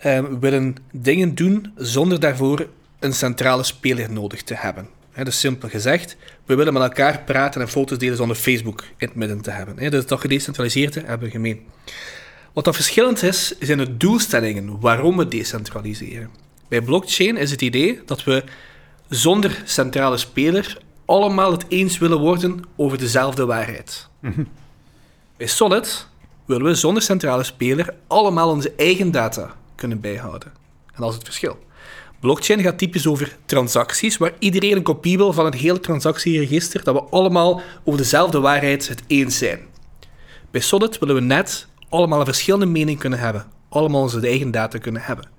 um, 0.05 0.39
willen 0.39 0.75
dingen 0.91 1.35
doen 1.35 1.71
zonder 1.75 2.19
daarvoor 2.19 2.67
een 3.01 3.13
centrale 3.13 3.63
speler 3.63 4.11
nodig 4.11 4.43
te 4.43 4.55
hebben. 4.55 4.87
He, 5.11 5.23
dus 5.23 5.39
simpel 5.39 5.69
gezegd, 5.69 6.17
we 6.45 6.55
willen 6.55 6.73
met 6.73 6.81
elkaar 6.81 7.21
praten 7.25 7.61
en 7.61 7.69
foto's 7.69 7.97
delen 7.97 8.17
zonder 8.17 8.35
Facebook 8.35 8.81
in 8.81 9.07
het 9.07 9.15
midden 9.15 9.41
te 9.41 9.51
hebben. 9.51 9.79
He, 9.79 9.89
dus 9.89 10.05
dat 10.05 10.19
gedecentraliseerde 10.19 10.99
hebben 10.99 11.27
we 11.27 11.33
gemeen. 11.33 11.61
Wat 12.53 12.63
dan 12.63 12.73
verschillend 12.73 13.23
is, 13.23 13.55
zijn 13.59 13.77
de 13.77 13.97
doelstellingen 13.97 14.79
waarom 14.79 15.17
we 15.17 15.27
decentraliseren. 15.27 16.29
Bij 16.67 16.81
blockchain 16.81 17.37
is 17.37 17.51
het 17.51 17.61
idee 17.61 18.01
dat 18.05 18.23
we 18.23 18.43
zonder 19.09 19.61
centrale 19.65 20.17
speler 20.17 20.77
allemaal 21.05 21.51
het 21.51 21.65
eens 21.67 21.97
willen 21.97 22.19
worden 22.19 22.61
over 22.75 22.97
dezelfde 22.97 23.45
waarheid. 23.45 24.07
Mhm. 24.19 24.43
Bij 25.37 25.47
Solid 25.47 26.07
willen 26.45 26.65
we 26.65 26.75
zonder 26.75 27.03
centrale 27.03 27.43
speler 27.43 27.93
allemaal 28.07 28.49
onze 28.49 28.73
eigen 28.77 29.11
data 29.11 29.55
kunnen 29.75 29.99
bijhouden. 29.99 30.51
En 30.93 31.01
dat 31.01 31.09
is 31.09 31.15
het 31.15 31.23
verschil. 31.23 31.59
Blockchain 32.21 32.61
gaat 32.61 32.77
typisch 32.77 33.07
over 33.07 33.37
transacties, 33.45 34.17
waar 34.17 34.33
iedereen 34.39 34.75
een 34.75 34.83
kopie 34.83 35.17
wil 35.17 35.33
van 35.33 35.45
het 35.45 35.55
hele 35.55 35.79
transactieregister, 35.79 36.83
dat 36.83 36.95
we 36.95 37.01
allemaal 37.01 37.61
over 37.83 37.99
dezelfde 37.99 38.39
waarheid 38.39 38.87
het 38.87 39.03
eens 39.07 39.37
zijn. 39.37 39.59
Bij 40.51 40.61
Solid 40.61 40.99
willen 40.99 41.15
we 41.15 41.21
net 41.21 41.67
allemaal 41.89 42.19
een 42.19 42.25
verschillende 42.25 42.65
mening 42.65 42.99
kunnen 42.99 43.19
hebben, 43.19 43.45
allemaal 43.69 44.01
onze 44.01 44.27
eigen 44.27 44.51
data 44.51 44.77
kunnen 44.77 45.01
hebben. 45.01 45.29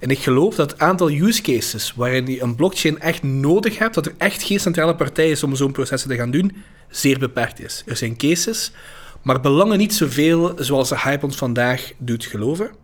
En 0.00 0.10
ik 0.10 0.18
geloof 0.18 0.54
dat 0.54 0.70
het 0.70 0.80
aantal 0.80 1.10
use 1.10 1.42
cases 1.42 1.92
waarin 1.96 2.26
je 2.26 2.42
een 2.42 2.54
blockchain 2.54 3.00
echt 3.00 3.22
nodig 3.22 3.78
hebt, 3.78 3.94
dat 3.94 4.06
er 4.06 4.14
echt 4.18 4.42
geen 4.42 4.60
centrale 4.60 4.94
partij 4.94 5.30
is 5.30 5.42
om 5.42 5.56
zo'n 5.56 5.72
proces 5.72 6.02
te 6.02 6.14
gaan 6.14 6.30
doen, 6.30 6.56
zeer 6.88 7.18
beperkt 7.18 7.60
is. 7.60 7.82
Er 7.86 7.96
zijn 7.96 8.16
cases, 8.16 8.72
maar 9.22 9.40
belangen 9.40 9.78
niet 9.78 9.94
zoveel 9.94 10.52
zoals 10.56 10.88
de 10.88 11.00
hype 11.00 11.24
ons 11.24 11.36
vandaag 11.36 11.92
doet 11.98 12.24
geloven. 12.24 12.81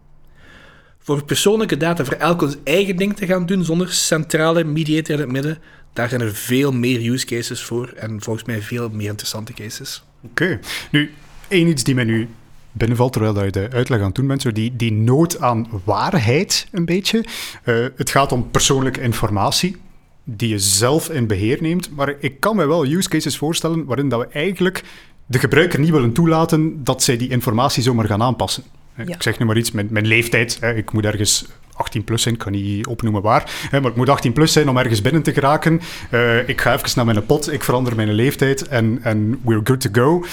Voor 1.09 1.25
persoonlijke 1.25 1.77
data, 1.77 2.05
voor 2.05 2.15
elk 2.15 2.43
ons 2.43 2.57
eigen 2.65 2.97
ding 2.97 3.17
te 3.17 3.27
gaan 3.27 3.47
doen 3.47 3.65
zonder 3.65 3.93
centrale 3.93 4.65
mediator 4.65 5.15
in 5.15 5.21
het 5.21 5.31
midden, 5.31 5.59
daar 5.93 6.09
zijn 6.09 6.21
er 6.21 6.35
veel 6.35 6.73
meer 6.73 7.13
use 7.13 7.27
cases 7.27 7.63
voor 7.63 7.93
en 7.97 8.23
volgens 8.23 8.47
mij 8.47 8.63
veel 8.63 8.89
meer 8.93 9.09
interessante 9.09 9.53
cases. 9.53 10.05
Oké. 10.23 10.59
Nu, 10.91 11.13
één 11.49 11.69
iets 11.69 11.85
die 11.85 11.95
mij 11.95 12.05
nu 12.05 12.29
binnenvalt 12.73 13.13
terwijl 13.13 13.45
je 13.45 13.51
de 13.51 13.69
uitleg 13.73 13.99
aan 13.99 14.07
het 14.07 14.15
doen 14.15 14.27
bent, 14.27 14.43
zo 14.43 14.53
die, 14.53 14.77
die 14.77 14.93
nood 14.93 15.41
aan 15.41 15.69
waarheid 15.85 16.69
een 16.73 16.85
beetje. 16.85 17.25
Uh, 17.65 17.87
het 17.97 18.11
gaat 18.11 18.33
om 18.33 18.51
persoonlijke 18.51 19.01
informatie 19.01 19.77
die 20.25 20.49
je 20.49 20.59
zelf 20.59 21.11
in 21.11 21.27
beheer 21.27 21.59
neemt, 21.61 21.91
maar 21.97 22.15
ik 22.21 22.41
kan 22.41 22.57
me 22.57 22.67
wel 22.67 22.87
use 22.87 23.09
cases 23.09 23.37
voorstellen 23.37 23.85
waarin 23.85 24.09
dat 24.09 24.21
we 24.21 24.27
eigenlijk 24.27 24.85
de 25.27 25.39
gebruiker 25.39 25.79
niet 25.79 25.91
willen 25.91 26.13
toelaten 26.13 26.85
dat 26.85 27.03
zij 27.03 27.17
die 27.17 27.29
informatie 27.29 27.83
zomaar 27.83 28.07
gaan 28.07 28.23
aanpassen. 28.23 28.65
Ik 29.07 29.23
zeg 29.23 29.39
nu 29.39 29.45
maar 29.45 29.57
iets, 29.57 29.71
mijn, 29.71 29.89
mijn 29.91 30.07
leeftijd, 30.07 30.59
hè, 30.61 30.75
ik 30.75 30.93
moet 30.93 31.05
ergens 31.05 31.47
18 31.73 32.05
plus 32.05 32.23
zijn, 32.23 32.35
ik 32.35 32.41
kan 32.41 32.53
niet 32.53 32.87
opnoemen 32.87 33.23
waar, 33.23 33.69
hè, 33.71 33.81
maar 33.81 33.91
ik 33.91 33.97
moet 33.97 34.09
18 34.09 34.33
plus 34.33 34.53
zijn 34.53 34.69
om 34.69 34.79
ergens 34.79 35.03
binnen 35.03 35.23
te 35.23 35.33
geraken. 35.33 35.81
Uh, 36.11 36.49
ik 36.49 36.61
ga 36.61 36.75
even 36.75 36.91
naar 36.95 37.05
mijn 37.05 37.27
pot, 37.27 37.53
ik 37.53 37.65
verander 37.65 37.97
mijn 37.97 38.13
leeftijd 38.13 38.69
en, 38.69 38.99
en 39.03 39.41
we're 39.45 39.61
good 39.65 39.81
to 39.81 39.91
go. 39.93 40.25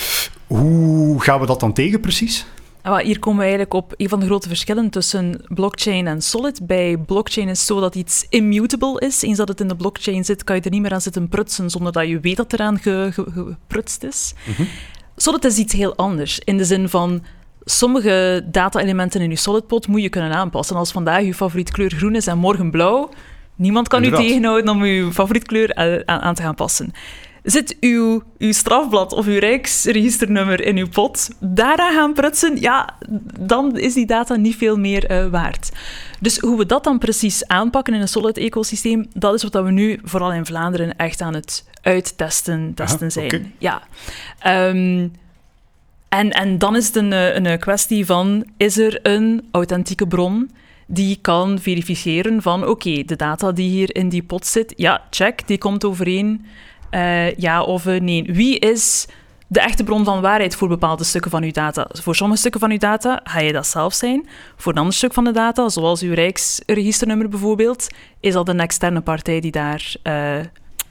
Hoe 0.47 1.21
gaan 1.21 1.39
we 1.39 1.45
dat 1.45 1.59
dan 1.59 1.73
tegen 1.73 1.99
precies? 1.99 2.45
Ah, 2.81 3.03
hier 3.03 3.19
komen 3.19 3.37
we 3.37 3.43
eigenlijk 3.43 3.73
op 3.73 3.93
een 3.97 4.09
van 4.09 4.19
de 4.19 4.25
grote 4.25 4.47
verschillen 4.47 4.89
tussen 4.89 5.43
blockchain 5.47 6.07
en 6.07 6.21
solid. 6.21 6.67
Bij 6.67 6.97
blockchain 6.97 7.49
is 7.49 7.57
het 7.57 7.67
zo 7.67 7.79
dat 7.79 7.95
iets 7.95 8.25
immutable 8.29 8.99
is. 8.99 9.21
Eens 9.21 9.37
dat 9.37 9.47
het 9.47 9.61
in 9.61 9.67
de 9.67 9.75
blockchain 9.75 10.25
zit, 10.25 10.43
kan 10.43 10.55
je 10.55 10.61
er 10.61 10.71
niet 10.71 10.81
meer 10.81 10.93
aan 10.93 11.01
zitten 11.01 11.29
prutsen 11.29 11.69
zonder 11.69 11.91
dat 11.91 12.07
je 12.07 12.19
weet 12.19 12.37
dat 12.37 12.53
er 12.53 12.59
aan 12.59 12.79
geprutst 12.79 14.03
is. 14.03 14.33
Mm 14.57 14.67
Solid 15.17 15.45
is 15.45 15.57
iets 15.57 15.73
heel 15.73 15.95
anders. 15.95 16.39
In 16.39 16.57
de 16.57 16.65
zin 16.65 16.89
van, 16.89 17.23
sommige 17.65 18.45
data-elementen 18.51 19.21
in 19.21 19.29
je 19.29 19.35
SolidPod 19.35 19.87
moet 19.87 20.01
je 20.01 20.09
kunnen 20.09 20.33
aanpassen. 20.33 20.75
Als 20.75 20.91
vandaag 20.91 21.21
je 21.21 21.33
favoriet 21.33 21.71
kleur 21.71 21.91
groen 21.91 22.15
is 22.15 22.27
en 22.27 22.37
morgen 22.37 22.71
blauw, 22.71 23.09
niemand 23.55 23.87
kan 23.87 24.03
Inderdaad. 24.03 24.25
u 24.25 24.27
tegenhouden 24.27 24.69
om 24.69 24.85
je 24.85 25.11
favoriet 25.11 25.45
kleur 25.45 25.69
eh, 25.69 26.15
aan 26.17 26.35
te 26.35 26.41
gaan 26.41 26.55
passen. 26.55 26.91
Zit 27.43 27.77
uw, 27.79 28.23
uw 28.37 28.51
strafblad 28.51 29.13
of 29.13 29.25
uw 29.25 29.39
rijksregisternummer 29.39 30.65
in 30.65 30.77
uw 30.77 30.89
pot, 30.89 31.29
daaraan 31.39 31.93
gaan 31.93 32.13
prutsen, 32.13 32.61
ja, 32.61 32.95
dan 33.39 33.77
is 33.77 33.93
die 33.93 34.05
data 34.05 34.35
niet 34.35 34.55
veel 34.55 34.77
meer 34.77 35.11
uh, 35.11 35.27
waard. 35.27 35.71
Dus 36.19 36.39
hoe 36.39 36.57
we 36.57 36.65
dat 36.65 36.83
dan 36.83 36.97
precies 36.97 37.47
aanpakken 37.47 37.93
in 37.93 38.01
een 38.01 38.07
solid-ecosysteem, 38.07 39.05
dat 39.13 39.33
is 39.33 39.43
wat 39.43 39.63
we 39.63 39.71
nu 39.71 39.99
vooral 40.03 40.33
in 40.33 40.45
Vlaanderen 40.45 40.95
echt 40.97 41.21
aan 41.21 41.33
het 41.33 41.65
uittesten 41.81 42.73
testen 42.73 43.11
zijn. 43.11 43.53
Ja. 43.57 43.81
Um, 44.67 45.11
en, 46.09 46.29
en 46.29 46.57
dan 46.57 46.75
is 46.75 46.87
het 46.87 46.95
een, 46.95 47.13
eh, 47.13 47.35
een 47.35 47.59
kwestie 47.59 48.05
van, 48.05 48.45
is 48.57 48.77
er 48.77 48.99
een 49.03 49.47
authentieke 49.51 50.07
bron 50.07 50.49
die 50.87 51.17
kan 51.21 51.59
verifiëren 51.59 52.41
van, 52.41 52.67
oké, 52.67 53.03
de 53.03 53.15
data 53.15 53.51
die 53.51 53.69
hier 53.69 53.95
in 53.95 54.09
die 54.09 54.23
pot 54.23 54.45
zit, 54.45 54.73
ja, 54.75 55.01
check, 55.09 55.47
die 55.47 55.57
komt 55.57 55.85
overeen, 55.85 56.45
uh, 56.91 57.33
ja 57.33 57.63
of 57.63 57.85
uh, 57.85 57.99
nee. 57.99 58.23
Wie 58.23 58.59
is 58.59 59.07
de 59.47 59.59
echte 59.59 59.83
bron 59.83 60.05
van 60.05 60.21
waarheid 60.21 60.55
voor 60.55 60.67
bepaalde 60.67 61.03
stukken 61.03 61.31
van 61.31 61.43
uw 61.43 61.51
data? 61.51 61.87
Voor 61.91 62.15
sommige 62.15 62.39
stukken 62.39 62.61
van 62.61 62.71
uw 62.71 62.77
data 62.77 63.19
ga 63.23 63.39
je 63.39 63.51
dat 63.51 63.67
zelf 63.67 63.93
zijn. 63.93 64.27
Voor 64.55 64.71
een 64.71 64.77
ander 64.77 64.93
stuk 64.93 65.13
van 65.13 65.23
de 65.23 65.31
data, 65.31 65.69
zoals 65.69 66.01
uw 66.01 66.13
Rijksregisternummer 66.13 67.29
bijvoorbeeld, 67.29 67.87
is 68.19 68.33
dat 68.33 68.49
een 68.49 68.59
externe 68.59 69.01
partij 69.01 69.39
die 69.39 69.51
daar 69.51 69.95
uh, 70.03 70.35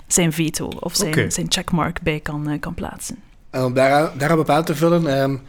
zijn 0.07 0.33
veto 0.33 0.69
of 0.81 0.95
zijn, 0.95 1.12
okay. 1.12 1.31
zijn 1.31 1.47
checkmark 1.49 2.03
bij 2.03 2.21
kan, 2.21 2.59
kan 2.61 2.75
plaatsen. 2.75 3.17
En 3.55 3.64
om 3.64 3.74
daaraan, 3.74 4.11
daaraan 4.18 4.36
bepaald 4.36 4.66
te 4.66 4.74
vullen, 4.74 5.22
um, 5.22 5.40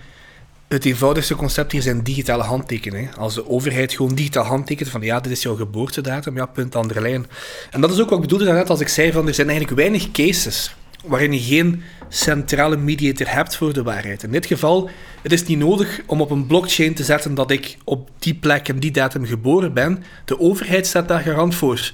het 0.67 0.85
eenvoudigste 0.85 1.35
concept 1.35 1.71
hier 1.71 1.81
zijn 1.81 2.03
digitale 2.03 2.43
handtekeningen. 2.43 3.15
Als 3.15 3.33
de 3.33 3.49
overheid 3.49 3.93
gewoon 3.93 4.15
digitaal 4.15 4.43
handtekent 4.43 4.89
van 4.89 5.01
ja, 5.01 5.19
dit 5.19 5.31
is 5.31 5.41
jouw 5.41 5.55
geboortedatum, 5.55 6.35
ja, 6.35 6.45
punt, 6.45 6.75
andere 6.75 7.01
lijn. 7.01 7.25
En 7.71 7.81
dat 7.81 7.91
is 7.91 7.99
ook 7.99 8.09
wat 8.09 8.17
ik 8.17 8.29
bedoelde 8.29 8.51
net 8.51 8.69
als 8.69 8.79
ik 8.79 8.87
zei 8.87 9.11
van 9.11 9.27
er 9.27 9.33
zijn 9.33 9.49
eigenlijk 9.49 9.79
weinig 9.79 10.11
cases 10.11 10.75
waarin 11.05 11.33
je 11.33 11.39
geen 11.39 11.83
centrale 12.09 12.77
mediator 12.77 13.33
hebt 13.33 13.55
voor 13.55 13.73
de 13.73 13.83
waarheid. 13.83 14.23
In 14.23 14.31
dit 14.31 14.45
geval, 14.45 14.89
het 15.21 15.31
is 15.31 15.45
niet 15.45 15.59
nodig 15.59 16.01
om 16.05 16.21
op 16.21 16.31
een 16.31 16.47
blockchain 16.47 16.93
te 16.93 17.03
zetten 17.03 17.35
dat 17.35 17.51
ik 17.51 17.77
op 17.83 18.09
die 18.19 18.35
plek 18.35 18.67
en 18.67 18.79
die 18.79 18.91
datum 18.91 19.25
geboren 19.25 19.73
ben. 19.73 20.03
De 20.25 20.39
overheid 20.39 20.87
staat 20.87 21.07
daar 21.07 21.21
garant 21.21 21.55
voor. 21.55 21.91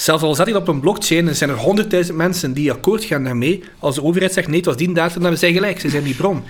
Zelfs 0.00 0.22
al 0.22 0.34
zet 0.34 0.46
je 0.46 0.56
op 0.56 0.68
een 0.68 0.80
blockchain 0.80 1.28
en 1.28 1.36
zijn 1.36 1.50
er 1.50 1.56
honderdduizend 1.56 2.16
mensen 2.16 2.52
die 2.52 2.72
akkoord 2.72 3.04
gaan 3.04 3.24
daarmee, 3.24 3.64
als 3.78 3.94
de 3.94 4.02
overheid 4.02 4.32
zegt 4.32 4.46
nee, 4.46 4.56
het 4.56 4.66
was 4.66 4.76
die 4.76 4.92
datum, 4.92 5.22
dan 5.22 5.36
zijn 5.36 5.52
gelijk, 5.52 5.80
ze 5.80 5.88
zijn 5.88 6.02
die 6.02 6.14
bron. 6.14 6.42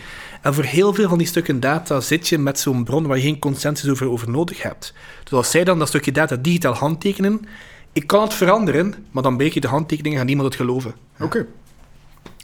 En 0.42 0.54
voor 0.54 0.64
heel 0.64 0.94
veel 0.94 1.08
van 1.08 1.18
die 1.18 1.26
stukken 1.26 1.60
data 1.60 2.00
zit 2.00 2.28
je 2.28 2.38
met 2.38 2.58
zo'n 2.58 2.84
bron 2.84 3.06
waar 3.06 3.16
je 3.16 3.22
geen 3.22 3.38
consensus 3.38 3.90
over, 3.90 4.10
over 4.10 4.30
nodig 4.30 4.62
hebt. 4.62 4.94
Dus 5.24 5.32
als 5.32 5.50
zij 5.50 5.64
dan 5.64 5.78
dat 5.78 5.88
stukje 5.88 6.12
data 6.12 6.36
digitaal 6.36 6.74
handtekenen, 6.74 7.46
ik 7.92 8.06
kan 8.06 8.22
het 8.22 8.34
veranderen, 8.34 8.94
maar 9.10 9.22
dan 9.22 9.36
breek 9.36 9.54
je 9.54 9.60
de 9.60 9.68
handtekeningen 9.68 10.20
en 10.20 10.26
niemand 10.26 10.48
het 10.48 10.56
geloven. 10.56 10.94
Oké. 11.20 11.46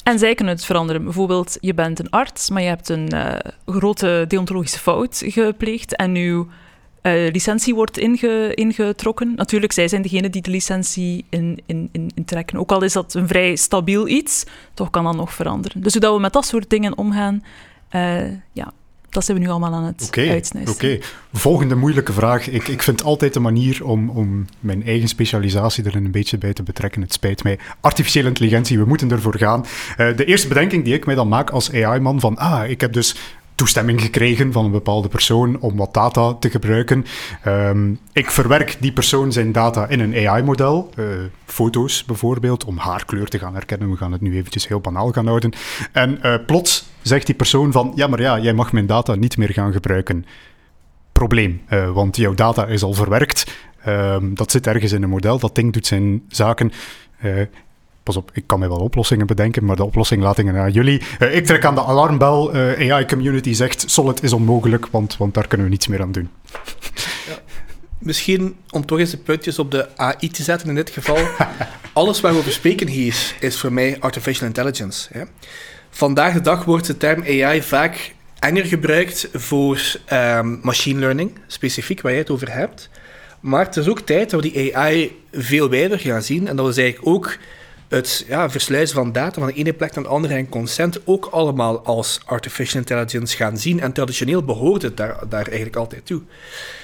En 0.02 0.18
zij 0.18 0.34
kunnen 0.34 0.54
het 0.54 0.64
veranderen. 0.64 1.04
Bijvoorbeeld, 1.04 1.56
je 1.60 1.74
bent 1.74 1.98
een 1.98 2.10
arts, 2.10 2.50
maar 2.50 2.62
je 2.62 2.68
hebt 2.68 2.88
een 2.88 3.14
uh, 3.14 3.34
grote 3.66 4.24
deontologische 4.28 4.78
fout 4.78 5.22
gepleegd 5.26 5.96
en 5.96 6.14
uw 6.14 6.48
uh, 7.06 7.32
licentie 7.32 7.74
wordt 7.74 7.98
inge, 7.98 8.54
ingetrokken. 8.54 9.32
Natuurlijk, 9.36 9.72
zij 9.72 9.88
zijn 9.88 10.02
degene 10.02 10.30
die 10.30 10.42
de 10.42 10.50
licentie 10.50 11.24
in, 11.28 11.62
in, 11.66 11.88
in, 11.92 12.10
intrekken. 12.14 12.58
Ook 12.58 12.72
al 12.72 12.82
is 12.82 12.92
dat 12.92 13.14
een 13.14 13.28
vrij 13.28 13.56
stabiel 13.56 14.08
iets, 14.08 14.44
toch 14.74 14.90
kan 14.90 15.04
dat 15.04 15.16
nog 15.16 15.32
veranderen. 15.32 15.82
Dus 15.82 15.94
hoe 15.94 16.14
we 16.14 16.20
met 16.20 16.32
dat 16.32 16.46
soort 16.46 16.70
dingen 16.70 16.98
omgaan, 16.98 17.44
uh, 17.92 18.30
ja, 18.52 18.72
dat 19.16 19.24
zijn 19.24 19.36
we 19.36 19.44
nu 19.44 19.50
allemaal 19.50 19.74
aan 19.74 19.84
het 19.84 20.04
okay, 20.06 20.30
uitsnijden. 20.30 20.72
Oké, 20.72 20.98
volgende 21.32 21.74
moeilijke 21.74 22.12
vraag. 22.12 22.48
Ik, 22.48 22.68
ik 22.68 22.82
vind 22.82 23.02
altijd 23.02 23.34
een 23.36 23.42
manier 23.42 23.84
om, 23.84 24.10
om 24.10 24.46
mijn 24.60 24.86
eigen 24.86 25.08
specialisatie 25.08 25.84
er 25.84 25.96
een 25.96 26.10
beetje 26.10 26.38
bij 26.38 26.52
te 26.52 26.62
betrekken. 26.62 27.02
Het 27.02 27.12
spijt 27.12 27.42
mij. 27.42 27.58
Artificiële 27.80 28.28
intelligentie, 28.28 28.78
we 28.78 28.84
moeten 28.84 29.10
ervoor 29.10 29.36
gaan. 29.36 29.64
Uh, 29.98 30.16
de 30.16 30.24
eerste 30.24 30.48
bedenking 30.48 30.84
die 30.84 30.94
ik 30.94 31.06
mij 31.06 31.14
dan 31.14 31.28
maak 31.28 31.50
als 31.50 31.72
AI-man 31.72 32.20
van, 32.20 32.36
ah, 32.36 32.70
ik 32.70 32.80
heb 32.80 32.92
dus 32.92 33.16
toestemming 33.56 34.00
gekregen 34.00 34.52
van 34.52 34.64
een 34.64 34.70
bepaalde 34.70 35.08
persoon 35.08 35.60
om 35.60 35.76
wat 35.76 35.94
data 35.94 36.34
te 36.34 36.50
gebruiken. 36.50 37.04
Um, 37.46 37.98
ik 38.12 38.30
verwerk 38.30 38.76
die 38.80 38.92
persoon 38.92 39.32
zijn 39.32 39.52
data 39.52 39.86
in 39.88 40.00
een 40.00 40.28
AI-model, 40.28 40.90
eh, 40.96 41.04
foto's 41.44 42.04
bijvoorbeeld, 42.04 42.64
om 42.64 42.78
haarkleur 42.78 43.28
te 43.28 43.38
gaan 43.38 43.54
herkennen. 43.54 43.90
We 43.90 43.96
gaan 43.96 44.12
het 44.12 44.20
nu 44.20 44.36
eventjes 44.36 44.68
heel 44.68 44.80
banaal 44.80 45.12
gaan 45.12 45.26
houden. 45.26 45.52
En 45.92 46.18
uh, 46.22 46.34
plots 46.46 46.88
zegt 47.02 47.26
die 47.26 47.34
persoon 47.34 47.72
van, 47.72 47.92
ja, 47.94 48.06
maar 48.06 48.20
ja, 48.20 48.38
jij 48.38 48.52
mag 48.52 48.72
mijn 48.72 48.86
data 48.86 49.14
niet 49.14 49.36
meer 49.36 49.52
gaan 49.52 49.72
gebruiken. 49.72 50.26
Probleem, 51.12 51.60
uh, 51.70 51.90
want 51.90 52.16
jouw 52.16 52.34
data 52.34 52.66
is 52.66 52.82
al 52.82 52.92
verwerkt. 52.92 53.46
Um, 53.88 54.34
dat 54.34 54.50
zit 54.50 54.66
ergens 54.66 54.92
in 54.92 55.02
een 55.02 55.08
model, 55.08 55.38
dat 55.38 55.54
ding 55.54 55.72
doet 55.72 55.86
zijn 55.86 56.22
zaken. 56.28 56.72
Pas 58.06 58.16
op, 58.16 58.30
ik 58.32 58.42
kan 58.46 58.58
mij 58.58 58.68
wel 58.68 58.78
oplossingen 58.78 59.26
bedenken, 59.26 59.64
maar 59.64 59.76
de 59.76 59.84
oplossing 59.84 60.22
laat 60.22 60.38
ik 60.38 60.48
aan 60.48 60.72
jullie. 60.72 61.02
Uh, 61.18 61.34
ik 61.34 61.46
trek 61.46 61.64
aan 61.64 61.74
de 61.74 61.84
alarmbel. 61.84 62.56
Uh, 62.56 62.92
AI-community 62.92 63.52
zegt 63.52 63.90
Solid 63.90 64.22
is 64.22 64.32
onmogelijk, 64.32 64.86
want, 64.86 65.16
want 65.16 65.34
daar 65.34 65.46
kunnen 65.46 65.66
we 65.66 65.72
niets 65.72 65.86
meer 65.86 66.00
aan 66.00 66.12
doen. 66.12 66.30
Ja. 67.28 67.38
Misschien 67.98 68.56
om 68.70 68.86
toch 68.86 68.98
eens 68.98 69.10
de 69.10 69.16
puntjes 69.16 69.58
op 69.58 69.70
de 69.70 69.96
AI 69.96 70.30
te 70.30 70.42
zetten 70.42 70.68
in 70.68 70.74
dit 70.74 70.90
geval. 70.90 71.18
Alles 71.92 72.20
waar 72.20 72.32
we 72.32 72.38
over 72.38 72.52
spreken 72.52 72.88
hier 72.88 73.34
is 73.40 73.60
voor 73.60 73.72
mij 73.72 73.96
artificial 74.00 74.46
intelligence. 74.46 75.08
Hè. 75.12 75.22
Vandaag 75.90 76.32
de 76.32 76.40
dag 76.40 76.64
wordt 76.64 76.86
de 76.86 76.96
term 76.96 77.22
AI 77.22 77.62
vaak 77.62 78.14
enger 78.38 78.64
gebruikt 78.64 79.28
voor 79.32 79.80
um, 80.12 80.60
machine 80.62 81.00
learning, 81.00 81.32
specifiek 81.46 82.00
waar 82.00 82.12
jij 82.12 82.20
het 82.20 82.30
over 82.30 82.52
hebt. 82.52 82.90
Maar 83.40 83.64
het 83.64 83.76
is 83.76 83.88
ook 83.88 84.00
tijd 84.00 84.30
dat 84.30 84.42
we 84.42 84.50
die 84.50 84.76
AI 84.76 85.22
veel 85.32 85.68
wijder 85.68 85.98
gaan 85.98 86.22
zien 86.22 86.48
en 86.48 86.56
dat 86.56 86.74
we 86.74 86.82
eigenlijk 86.82 87.14
ook 87.14 87.36
het 87.88 88.24
ja, 88.28 88.50
versluizen 88.50 88.96
van 88.96 89.12
data 89.12 89.40
van 89.40 89.48
de 89.48 89.54
ene 89.54 89.72
plek 89.72 89.94
naar 89.94 90.04
de 90.04 90.10
andere 90.10 90.34
en 90.34 90.48
consent 90.48 91.06
ook 91.06 91.28
allemaal 91.30 91.84
als 91.84 92.20
artificial 92.24 92.80
intelligence 92.80 93.36
gaan 93.36 93.58
zien. 93.58 93.80
En 93.80 93.92
traditioneel 93.92 94.44
behoort 94.44 94.82
het 94.82 94.96
daar, 94.96 95.28
daar 95.28 95.46
eigenlijk 95.46 95.76
altijd 95.76 96.06
toe. 96.06 96.22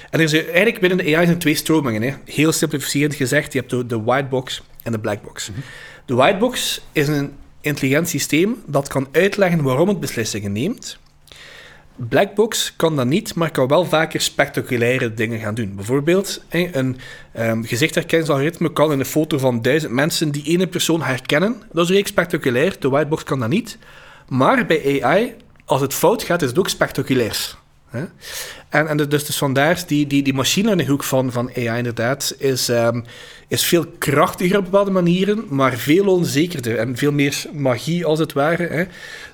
En 0.09 0.19
er 0.19 0.25
is 0.25 0.33
eigenlijk 0.33 0.79
binnen 0.79 1.05
de 1.05 1.15
AI 1.15 1.25
zijn 1.25 1.37
twee 1.37 1.55
stromingen. 1.55 2.01
Hè. 2.01 2.13
Heel 2.25 2.51
simplificerend 2.51 3.15
gezegd, 3.15 3.53
je 3.53 3.59
hebt 3.59 3.71
de, 3.71 3.85
de 3.85 4.01
white 4.01 4.27
box 4.27 4.63
en 4.83 4.91
de 4.91 4.99
black 4.99 5.21
box. 5.21 5.49
Mhm. 5.49 5.59
De 6.05 6.13
white 6.13 6.37
box 6.37 6.81
is 6.91 7.07
een 7.07 7.33
intelligent 7.61 8.09
systeem 8.09 8.63
dat 8.65 8.87
kan 8.87 9.07
uitleggen 9.11 9.63
waarom 9.63 9.87
het 9.87 9.99
beslissingen 9.99 10.51
neemt. 10.51 10.97
Blackbox 11.95 12.73
kan 12.75 12.95
dat 12.95 13.05
niet, 13.05 13.35
maar 13.35 13.51
kan 13.51 13.67
wel 13.67 13.85
vaker 13.85 14.21
spectaculaire 14.21 15.13
dingen 15.13 15.39
gaan 15.39 15.55
doen. 15.55 15.75
Bijvoorbeeld, 15.75 16.43
een 16.49 16.97
um, 17.39 17.63
gezichtsherkenningsalgoritme 17.63 18.73
kan 18.73 18.91
in 18.91 18.99
een 18.99 19.05
foto 19.05 19.37
van 19.37 19.61
duizend 19.61 19.93
mensen 19.93 20.31
die 20.31 20.43
ene 20.43 20.67
persoon 20.67 21.01
herkennen. 21.01 21.51
Dat 21.51 21.83
is 21.83 21.89
redelijk 21.89 22.07
spectaculair. 22.07 22.75
De 22.79 22.89
whitebox 22.89 23.23
kan 23.23 23.39
dat 23.39 23.49
niet. 23.49 23.77
Maar 24.27 24.65
bij 24.65 25.03
AI, 25.03 25.35
als 25.65 25.81
het 25.81 25.93
fout 25.93 26.23
gaat, 26.23 26.41
is 26.41 26.49
het 26.49 26.59
ook 26.59 26.69
spectaculair. 26.69 27.55
En, 28.69 28.87
en 28.87 28.97
dus, 28.97 29.25
dus 29.25 29.37
vandaar, 29.37 29.83
die, 29.87 30.07
die, 30.07 30.23
die 30.23 30.33
machine 30.33 30.65
learning 30.65 30.89
hoek 30.89 31.03
van, 31.03 31.31
van 31.31 31.49
AI 31.55 31.77
inderdaad, 31.77 32.35
is, 32.37 32.69
ehm, 32.69 33.01
is 33.47 33.63
veel 33.63 33.85
krachtiger 33.97 34.57
op 34.57 34.63
bepaalde 34.63 34.91
manieren, 34.91 35.45
maar 35.49 35.77
veel 35.77 36.05
onzekerder 36.05 36.77
en 36.77 36.97
veel 36.97 37.11
meer 37.11 37.45
magie 37.53 38.05
als 38.05 38.19
het 38.19 38.33
ware. 38.33 38.67
Hè. 38.67 38.83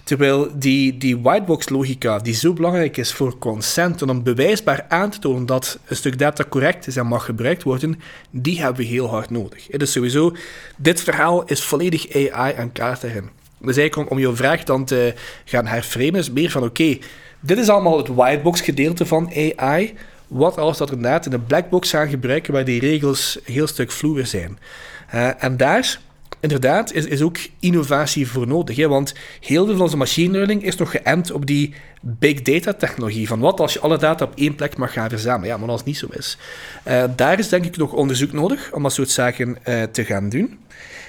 Terwijl 0.04 0.60
die, 0.60 0.98
die 0.98 1.18
whitebox 1.18 1.70
logica, 1.70 2.20
die 2.20 2.34
zo 2.34 2.54
belangrijk 2.54 2.98
is 2.98 3.14
voor 3.14 3.38
consent 3.38 4.02
en 4.02 4.10
om 4.10 4.24
bewijsbaar 4.24 4.86
aan 4.88 5.10
te 5.10 5.20
tonen 5.20 5.46
dat 5.46 5.80
een 5.86 5.96
stuk 5.96 6.20
data 6.20 6.44
correct 6.50 6.88
is 6.88 6.96
en 6.96 7.08
mag 7.08 7.26
gebruikt 7.26 7.64
worden, 7.64 8.00
die 8.30 8.60
hebben 8.60 8.82
we 8.82 8.88
heel 8.88 9.10
hard 9.10 9.30
nodig. 9.30 9.68
Dus 9.68 9.92
sowieso, 9.92 10.36
dit 10.78 11.02
verhaal 11.02 11.44
is 11.46 11.64
volledig 11.64 12.14
AI 12.14 12.54
aan 12.58 12.72
kaart 12.72 13.04
erin. 13.04 13.30
Dus 13.62 13.78
eigenlijk 13.78 14.12
om, 14.12 14.20
jouw 14.20 14.36
vraag 14.36 14.64
dan 14.64 14.86
te 14.86 15.14
gaan 15.46 15.68
herframen, 15.68 16.16
is 16.16 16.32
meer 16.32 16.50
van 16.50 16.64
oké, 16.64 16.98
dit 17.40 17.58
is 17.58 17.70
allemaal 17.70 17.98
het 17.98 18.08
whitebox 18.08 18.62
gedeelte 18.62 19.06
van 19.06 19.32
AI. 19.56 19.94
Wat 20.28 20.58
als 20.58 20.78
dat 20.78 20.92
inderdaad 20.92 21.26
in 21.26 21.34
een 21.34 21.46
blackbox 21.46 21.90
gaan 21.90 22.10
gebruiken 22.10 22.54
waar 22.54 22.66
die 22.66 22.80
regels 22.80 23.40
een 23.46 23.54
heel 23.54 23.68
stuk 23.68 23.92
vloeier 23.92 24.26
zijn. 24.26 24.60
Uh, 25.14 25.44
en 25.44 25.58
daar 25.58 26.00
inderdaad 26.40 26.94
is, 26.94 27.22
ook 27.22 27.38
innovatie 27.60 28.28
voor 28.28 28.48
nodig. 28.48 28.76
Hè? 28.76 28.88
Want 28.88 29.14
heel 29.40 29.66
veel 29.66 29.74
van 29.74 29.84
onze 29.84 29.98
machine 29.98 30.32
learning 30.32 30.64
is 30.64 30.76
nog 30.76 30.92
geënt 30.92 31.32
op 31.32 31.46
die 31.46 31.74
big 32.02 32.42
data 32.42 32.74
technologie. 32.74 33.28
Van 33.28 33.40
wat 33.40 33.60
als 33.60 33.74
je 33.74 33.80
alle 33.80 33.98
data 33.98 34.26
op 34.26 34.32
één 34.36 34.56
plek 34.56 34.78
mag 34.78 34.94
gaan 34.94 35.10
verzamelen. 35.10 35.48
Ja, 35.48 35.58
maar 35.58 35.70
als 35.70 35.80
het 35.80 35.88
niet 35.88 35.98
zo 35.98 36.08
is. 36.10 36.38
Uh, 36.88 37.04
daar 37.16 37.40
is 37.40 37.50
denk 37.50 37.66
ik 37.66 37.78
nog 37.78 37.94
onderzoek 37.94 38.32
nodig 38.32 38.72
om 38.74 38.84
dat 38.84 38.94
soort 38.94 39.10
zaken 39.10 39.58
uh, 39.68 39.84
te 39.84 40.06
gaan 40.06 40.30
doen. 40.30 40.60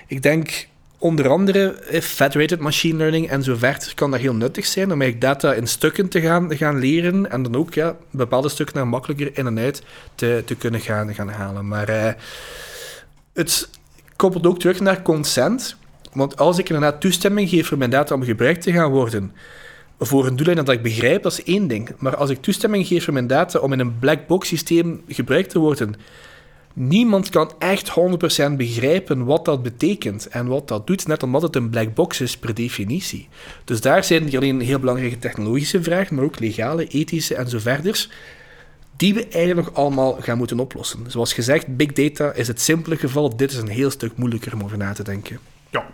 Ik 0.07 0.23
denk 0.23 0.67
onder 1.01 1.29
andere 1.29 1.73
eh, 1.73 2.01
federated 2.01 2.59
machine 2.59 2.97
learning 2.97 3.29
en 3.29 3.43
zo 3.43 3.57
verder 3.57 3.95
kan 3.95 4.11
dat 4.11 4.21
heel 4.21 4.35
nuttig 4.35 4.67
zijn 4.67 4.93
om 4.93 5.01
eigenlijk 5.01 5.21
data 5.21 5.55
in 5.55 5.67
stukken 5.67 6.09
te 6.09 6.21
gaan, 6.21 6.57
gaan 6.57 6.79
leren 6.79 7.31
en 7.31 7.43
dan 7.43 7.57
ook 7.57 7.75
ja, 7.75 7.97
bepaalde 8.11 8.49
stukken 8.49 8.89
makkelijker 8.89 9.39
in 9.39 9.47
en 9.47 9.59
uit 9.59 9.83
te, 10.15 10.43
te 10.47 10.55
kunnen 10.55 10.81
gaan, 10.81 11.15
gaan 11.15 11.29
halen. 11.29 11.69
Maar 11.69 11.91
uh, 11.91 12.13
het 13.33 13.69
koppelt 14.17 14.47
ook 14.47 14.59
terug 14.59 14.81
naar 14.81 15.03
consent. 15.03 15.77
Want 16.13 16.39
als 16.39 16.59
ik 16.59 16.69
inderdaad 16.69 17.01
toestemming 17.01 17.49
geef 17.49 17.67
voor 17.67 17.79
mijn 17.79 17.91
data 17.91 18.15
om 18.15 18.23
gebruikt 18.23 18.63
te 18.63 18.73
gaan 18.73 18.91
worden 18.91 19.33
voor 19.99 20.27
een 20.27 20.37
doeleinde 20.37 20.63
dat 20.63 20.75
ik 20.75 20.83
begrijp, 20.83 21.23
dat 21.23 21.33
is 21.33 21.45
één 21.45 21.67
ding. 21.67 21.91
Maar 21.99 22.17
als 22.17 22.31
ik 22.31 22.43
toestemming 22.43 22.87
geef 22.87 23.05
voor 23.05 23.13
mijn 23.13 23.27
data 23.27 23.59
om 23.59 23.73
in 23.73 23.81
een 23.81 23.99
black 23.99 24.27
box 24.27 24.49
systeem 24.49 25.03
gebruikt 25.09 25.51
te 25.51 25.59
worden, 25.59 25.95
niemand 26.81 27.29
kan 27.29 27.53
echt 27.59 27.91
100% 27.91 28.53
begrijpen 28.57 29.25
wat 29.25 29.45
dat 29.45 29.63
betekent 29.63 30.29
en 30.29 30.47
wat 30.47 30.69
dat 30.69 30.87
doet, 30.87 31.07
net 31.07 31.23
omdat 31.23 31.43
het 31.43 31.57
een 31.57 31.71
black 31.71 31.95
box 31.95 32.21
is 32.21 32.37
per 32.37 32.55
definitie. 32.55 33.29
Dus 33.65 33.81
daar 33.81 34.05
zijn 34.05 34.25
niet 34.25 34.37
alleen 34.37 34.61
heel 34.61 34.79
belangrijke 34.79 35.19
technologische 35.19 35.83
vragen, 35.83 36.15
maar 36.15 36.25
ook 36.25 36.39
legale, 36.39 36.87
ethische 36.87 37.35
en 37.35 37.49
zo 37.49 37.59
verder, 37.59 38.09
die 38.97 39.15
we 39.15 39.29
eigenlijk 39.29 39.67
nog 39.67 39.77
allemaal 39.77 40.17
gaan 40.21 40.39
moeten 40.39 40.61
oplossen. 40.61 41.05
Zoals 41.07 41.33
gezegd, 41.33 41.77
big 41.77 41.93
data 41.93 42.33
is 42.33 42.49
het 42.49 42.61
simpele 42.61 42.97
geval, 42.97 43.37
dit 43.37 43.51
is 43.51 43.57
een 43.57 43.69
heel 43.69 43.91
stuk 43.91 44.17
moeilijker 44.17 44.55
om 44.55 44.63
over 44.63 44.79
na 44.79 44.93
te 44.93 45.03
denken. 45.03 45.39
Ja, 45.71 45.87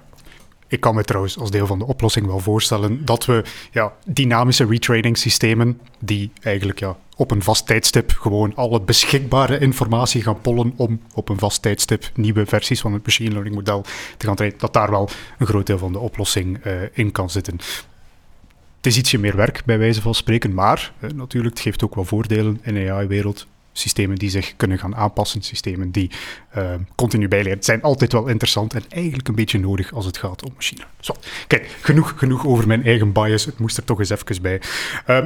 ik 0.68 0.80
kan 0.80 0.94
me 0.94 1.04
trouwens 1.04 1.38
als 1.38 1.50
deel 1.50 1.66
van 1.66 1.78
de 1.78 1.86
oplossing 1.86 2.26
wel 2.26 2.40
voorstellen 2.40 3.04
dat 3.04 3.24
we 3.24 3.44
ja, 3.70 3.92
dynamische 4.04 4.66
retraining 4.66 5.18
systemen, 5.18 5.80
die 5.98 6.30
eigenlijk 6.42 6.78
ja, 6.78 6.96
op 7.16 7.30
een 7.30 7.42
vast 7.42 7.66
tijdstip 7.66 8.10
gewoon 8.10 8.54
alle 8.54 8.80
beschikbare 8.80 9.58
informatie 9.58 10.22
gaan 10.22 10.40
pollen 10.40 10.72
om 10.76 11.00
op 11.14 11.28
een 11.28 11.38
vast 11.38 11.62
tijdstip 11.62 12.10
nieuwe 12.14 12.46
versies 12.46 12.80
van 12.80 12.92
het 12.92 13.04
machine 13.04 13.30
learning 13.30 13.54
model 13.54 13.84
te 14.16 14.26
gaan 14.26 14.36
trainen, 14.36 14.58
dat 14.60 14.72
daar 14.72 14.90
wel 14.90 15.08
een 15.38 15.46
groot 15.46 15.66
deel 15.66 15.78
van 15.78 15.92
de 15.92 15.98
oplossing 15.98 16.66
uh, 16.66 16.72
in 16.92 17.12
kan 17.12 17.30
zitten. 17.30 17.56
Het 18.76 18.86
is 18.86 18.96
ietsje 18.96 19.18
meer 19.18 19.36
werk, 19.36 19.62
bij 19.64 19.78
wijze 19.78 20.02
van 20.02 20.14
spreken, 20.14 20.54
maar 20.54 20.92
uh, 21.00 21.10
natuurlijk, 21.10 21.54
het 21.54 21.64
geeft 21.64 21.84
ook 21.84 21.94
wel 21.94 22.04
voordelen 22.04 22.60
in 22.62 22.74
de 22.74 22.92
AI-wereld 22.92 23.46
systemen 23.72 24.16
die 24.16 24.30
zich 24.30 24.56
kunnen 24.56 24.78
gaan 24.78 24.96
aanpassen, 24.96 25.42
systemen 25.42 25.90
die 25.90 26.10
uh, 26.56 26.74
continu 26.94 27.28
bijleren, 27.28 27.62
zijn 27.62 27.82
altijd 27.82 28.12
wel 28.12 28.26
interessant 28.26 28.74
en 28.74 28.82
eigenlijk 28.88 29.28
een 29.28 29.34
beetje 29.34 29.58
nodig 29.58 29.92
als 29.92 30.04
het 30.04 30.16
gaat 30.18 30.44
om 30.44 30.52
machine. 30.54 30.84
Zo, 31.00 31.14
kijk, 31.46 31.76
genoeg, 31.80 32.14
genoeg 32.16 32.46
over 32.46 32.66
mijn 32.66 32.84
eigen 32.84 33.12
bias. 33.12 33.44
Het 33.44 33.58
moest 33.58 33.76
er 33.76 33.84
toch 33.84 33.98
eens 33.98 34.10
even 34.10 34.42
bij. 34.42 34.60
Uh, 35.06 35.24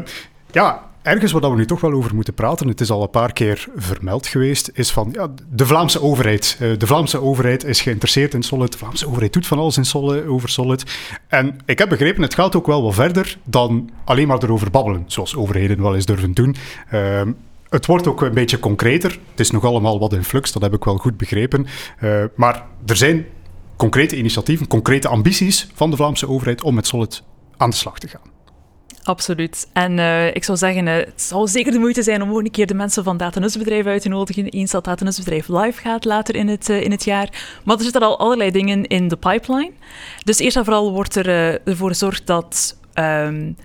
ja, 0.51 0.90
ergens 1.03 1.33
waar 1.33 1.51
we 1.51 1.57
nu 1.57 1.67
toch 1.67 1.81
wel 1.81 1.93
over 1.93 2.15
moeten 2.15 2.35
praten, 2.35 2.69
het 2.69 2.81
is 2.81 2.91
al 2.91 3.03
een 3.03 3.11
paar 3.11 3.33
keer 3.33 3.69
vermeld 3.77 4.27
geweest, 4.27 4.71
is 4.75 4.91
van 4.91 5.09
ja, 5.13 5.29
de 5.49 5.67
Vlaamse 5.67 6.03
overheid. 6.03 6.59
Uh, 6.61 6.79
de 6.79 6.87
Vlaamse 6.87 7.21
overheid 7.21 7.65
is 7.65 7.81
geïnteresseerd 7.81 8.35
in 8.35 8.43
Solid. 8.43 8.73
De 8.73 8.79
Vlaamse 8.79 9.07
overheid 9.07 9.33
doet 9.33 9.47
van 9.47 9.59
alles 9.59 9.77
in 9.77 9.85
Solid, 9.85 10.27
over 10.27 10.49
Solid. 10.49 10.85
En 11.29 11.59
ik 11.67 11.79
heb 11.79 11.89
begrepen, 11.89 12.23
het 12.23 12.35
gaat 12.35 12.57
ook 12.57 12.67
wel 12.67 12.83
wat 12.83 12.95
verder 12.95 13.39
dan 13.45 13.91
alleen 14.05 14.29
maar 14.29 14.43
erover 14.43 14.71
babbelen, 14.71 15.05
zoals 15.07 15.37
overheden 15.37 15.83
wel 15.83 15.95
eens 15.95 16.07
durven 16.07 16.33
doen. 16.33 16.57
Uh, 16.93 17.23
het 17.69 17.87
wordt 17.87 18.07
ook 18.07 18.23
een 18.23 18.35
beetje 18.35 18.59
concreter. 18.59 19.19
Het 19.31 19.41
is 19.41 19.51
nog 19.51 19.65
allemaal 19.65 19.99
wat 19.99 20.13
in 20.13 20.25
flux, 20.25 20.53
dat 20.53 20.63
heb 20.63 20.75
ik 20.75 20.85
wel 20.85 20.97
goed 20.97 21.17
begrepen. 21.17 21.67
Uh, 22.01 22.25
maar 22.35 22.67
er 22.87 22.97
zijn 22.97 23.27
concrete 23.77 24.17
initiatieven, 24.17 24.67
concrete 24.67 25.09
ambities 25.09 25.69
van 25.75 25.91
de 25.91 25.97
Vlaamse 25.97 26.29
overheid 26.29 26.63
om 26.63 26.75
met 26.75 26.87
Solid 26.87 27.23
aan 27.57 27.71
de 27.71 27.77
slag 27.77 27.99
te 27.99 28.09
gaan. 28.09 28.30
Absoluut. 29.03 29.69
En 29.73 29.99
uh, 29.99 30.27
ik 30.27 30.45
zou 30.45 30.59
zeggen, 30.59 30.87
uh, 30.87 30.95
het 30.95 31.23
zal 31.23 31.47
zeker 31.47 31.73
de 31.73 31.79
moeite 31.79 32.03
zijn 32.03 32.23
om 32.23 32.31
ook 32.31 32.39
een 32.39 32.51
keer 32.51 32.67
de 32.67 32.75
mensen 32.75 33.05
van 33.05 33.17
Datanusbedrijf 33.17 33.87
uit 33.87 34.03
te 34.03 34.09
nodigen. 34.09 34.47
Eens 34.47 34.71
dat 34.71 34.85
Datanusbedrijf 34.85 35.49
live 35.49 35.81
gaat 35.81 36.05
later 36.05 36.35
in 36.35 36.49
het, 36.49 36.69
uh, 36.69 36.83
in 36.83 36.91
het 36.91 37.05
jaar. 37.05 37.59
Maar 37.65 37.77
er 37.77 37.83
zitten 37.83 38.03
al 38.03 38.19
allerlei 38.19 38.51
dingen 38.51 38.87
in 38.87 39.09
de 39.09 39.17
pipeline. 39.17 39.73
Dus 40.25 40.39
eerst 40.39 40.57
en 40.57 40.65
vooral 40.65 40.93
wordt 40.93 41.17
er 41.17 41.29
ervoor 41.65 41.89
gezorgd 41.89 42.27
dat 42.27 42.79
um, 42.95 43.57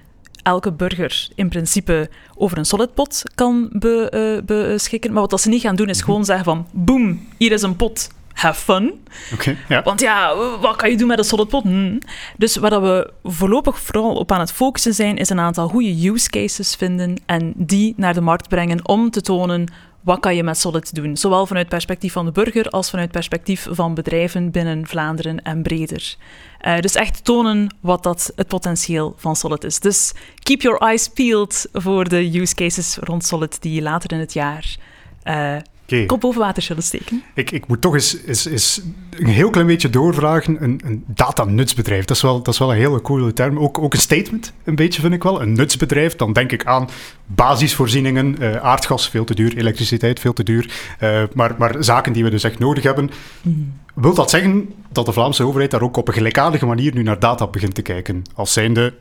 elke 0.44 0.72
burger 0.72 1.28
in 1.36 1.50
principe 1.50 2.10
over 2.36 2.58
een 2.58 2.66
solid 2.66 2.94
pot 2.94 3.24
kan 3.36 3.70
be, 3.72 4.42
beschikken. 4.46 5.14
Maar 5.14 5.28
wat 5.28 5.42
ze 5.42 5.50
niet 5.50 5.62
gaan 5.62 5.76
doen, 5.76 5.90
is 5.90 5.98
mhm. 5.98 6.06
gewoon 6.06 6.26
zeggen 6.26 6.46
van... 6.46 6.68
Boom, 6.72 7.28
hier 7.38 7.52
is 7.52 7.62
een 7.62 7.76
pot. 7.76 8.10
Have 8.36 8.62
fun. 8.62 9.04
Okay, 9.34 9.58
ja. 9.70 9.84
Want 9.84 10.02
ja, 10.02 10.36
wat 10.60 10.76
kan 10.76 10.90
je 10.90 10.98
doen 10.98 11.08
met 11.08 11.18
een 11.18 11.24
solid 11.24 11.48
pot? 11.48 11.64
Hm. 11.64 12.00
Dus 12.38 12.56
waar 12.56 12.82
we 12.82 13.12
voorlopig 13.24 13.80
vooral 13.80 14.16
op 14.16 14.32
aan 14.32 14.40
het 14.40 14.52
focussen 14.52 14.94
zijn, 14.94 15.18
is 15.18 15.30
een 15.30 15.40
aantal 15.40 15.68
goede 15.68 16.10
use 16.10 16.30
cases 16.30 16.76
vinden 16.76 17.22
en 17.26 17.54
die 17.56 17.94
naar 17.98 18.14
de 18.14 18.22
markt 18.22 18.50
brengen 18.50 18.88
om 18.88 19.10
te 19.10 19.22
tonen 19.22 19.68
wat 20.06 20.20
kan 20.20 20.36
je 20.36 20.44
met 20.44 20.58
Solid 20.58 20.96
doen? 20.96 21.18
Zowel 21.18 21.46
vanuit 21.46 21.68
perspectief 21.68 22.14
van 22.14 22.26
de 22.26 22.32
burger 22.32 22.70
als 22.70 22.90
vanuit 22.90 23.12
perspectief 23.12 23.68
van 23.70 23.94
bedrijven 23.94 24.52
binnen 24.52 24.88
Vlaanderen 24.88 25.42
en 25.42 25.64
breder. 25.64 26.16
Uh, 26.62 26.80
dus 26.80 26.96
echt 26.96 27.24
tonen 27.24 27.76
wat 27.80 28.04
dat 28.04 28.32
het 28.36 28.48
potentieel 28.48 29.14
van 29.18 29.36
Solid 29.36 29.64
is. 29.64 29.80
Dus 29.80 30.14
keep 30.44 30.62
your 30.62 30.80
eyes 30.80 31.08
peeled 31.08 31.68
voor 31.74 32.10
de 32.10 32.40
use 32.40 32.56
cases 32.56 32.98
rond 33.02 33.26
Solid 33.26 33.62
die 33.62 33.82
later 33.82 34.12
in 34.12 34.20
het 34.20 34.34
jaar 34.34 34.76
uh, 35.24 35.56
okay. 35.86 36.06
kop 36.06 36.22
boven 36.22 36.42
water 36.42 36.64
zullen 36.64 36.84
steken. 36.84 37.24
Ik, 37.34 37.52
ik 37.52 37.68
moet 37.68 37.82
toch 37.82 37.94
eens, 37.94 38.18
eens, 38.26 38.46
eens, 38.46 38.82
een 39.10 39.28
heel 39.28 39.50
klein 39.50 39.68
beetje 39.68 39.90
doorvragen. 39.90 40.64
Een, 40.64 40.82
een 40.86 41.04
data-nutsbedrijf, 41.08 42.06
dat, 42.06 42.16
is 42.16 42.22
wel, 42.22 42.42
dat 42.42 42.54
is 42.54 42.60
wel 42.60 42.72
een 42.72 42.78
hele 42.78 43.02
coole 43.02 43.34
term. 43.34 43.60
Ook, 43.60 43.80
ook 43.80 43.94
een 43.94 44.00
statement, 44.00 44.54
een 44.64 44.76
beetje 44.76 45.02
vind 45.02 45.14
ik 45.14 45.24
wel. 45.24 45.42
Een 45.42 45.54
nutsbedrijf, 45.54 46.16
dan 46.16 46.34
denk 46.34 46.52
ik 46.52 46.66
aan 46.66 46.90
basisvoorzieningen. 47.26 48.36
Uh, 48.40 48.56
aardgas, 48.56 49.10
veel 49.10 49.24
te 49.24 49.36
duur. 49.36 49.58
Elektriciteit, 49.58 50.20
veel 50.20 50.34
te 50.34 50.44
duur. 50.44 50.74
Uh, 51.00 51.24
maar, 51.34 51.56
maar 51.58 51.76
zaken 51.84 52.14
die 52.14 52.24
we 52.24 52.30
dus 52.30 52.44
echt 52.44 52.60
nodig 52.60 52.84
hebben. 52.84 53.10
Mm. 53.42 53.74
Wil 53.94 54.14
dat 54.14 54.30
zeggen 54.30 54.74
dat 54.92 55.06
de 55.06 55.14
Vlaamse 55.14 55.44
overheid 55.44 55.72
daar 55.72 55.82
ook 55.82 55.98
op 55.98 56.08
een 56.08 56.14
gelijkaardige 56.14 56.66
manier 56.66 56.94
nu 56.94 57.04
naar 57.04 57.20
data 57.20 57.48
begint 57.48 57.76
te 57.76 57.82
kijken? 57.82 58.22
Als 58.34 58.54
zijnde 58.54 58.94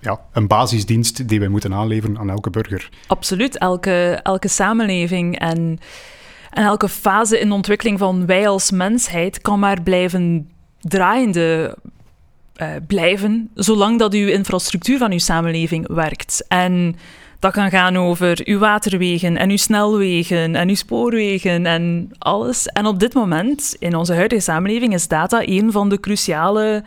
ja, 0.00 0.20
een 0.32 0.46
basisdienst 0.46 1.28
die 1.28 1.38
wij 1.38 1.48
moeten 1.48 1.74
aanleveren 1.74 2.18
aan 2.18 2.30
elke 2.30 2.50
burger. 2.50 2.88
Absoluut, 3.06 3.58
elke, 3.58 4.20
elke 4.22 4.48
samenleving 4.48 5.38
en 5.38 5.78
en 6.58 6.64
elke 6.64 6.88
fase 6.88 7.40
in 7.40 7.48
de 7.48 7.54
ontwikkeling 7.54 7.98
van 7.98 8.26
wij 8.26 8.48
als 8.48 8.70
mensheid 8.70 9.40
kan 9.40 9.58
maar 9.58 9.82
blijven 9.82 10.50
draaiende 10.80 11.76
uh, 12.56 12.68
blijven, 12.86 13.50
zolang 13.54 13.98
dat 13.98 14.14
uw 14.14 14.28
infrastructuur 14.28 14.98
van 14.98 15.12
uw 15.12 15.18
samenleving 15.18 15.88
werkt. 15.88 16.44
En 16.48 16.96
dat 17.38 17.52
kan 17.52 17.70
gaan 17.70 17.96
over 17.96 18.40
uw 18.44 18.58
waterwegen 18.58 19.36
en 19.36 19.50
uw 19.50 19.56
snelwegen 19.56 20.54
en 20.54 20.68
uw 20.68 20.74
spoorwegen 20.74 21.66
en 21.66 22.10
alles. 22.18 22.66
En 22.66 22.86
op 22.86 22.98
dit 22.98 23.14
moment, 23.14 23.76
in 23.78 23.96
onze 23.96 24.14
huidige 24.14 24.42
samenleving, 24.42 24.94
is 24.94 25.08
data 25.08 25.42
een 25.44 25.72
van 25.72 25.88
de 25.88 26.00
cruciale 26.00 26.82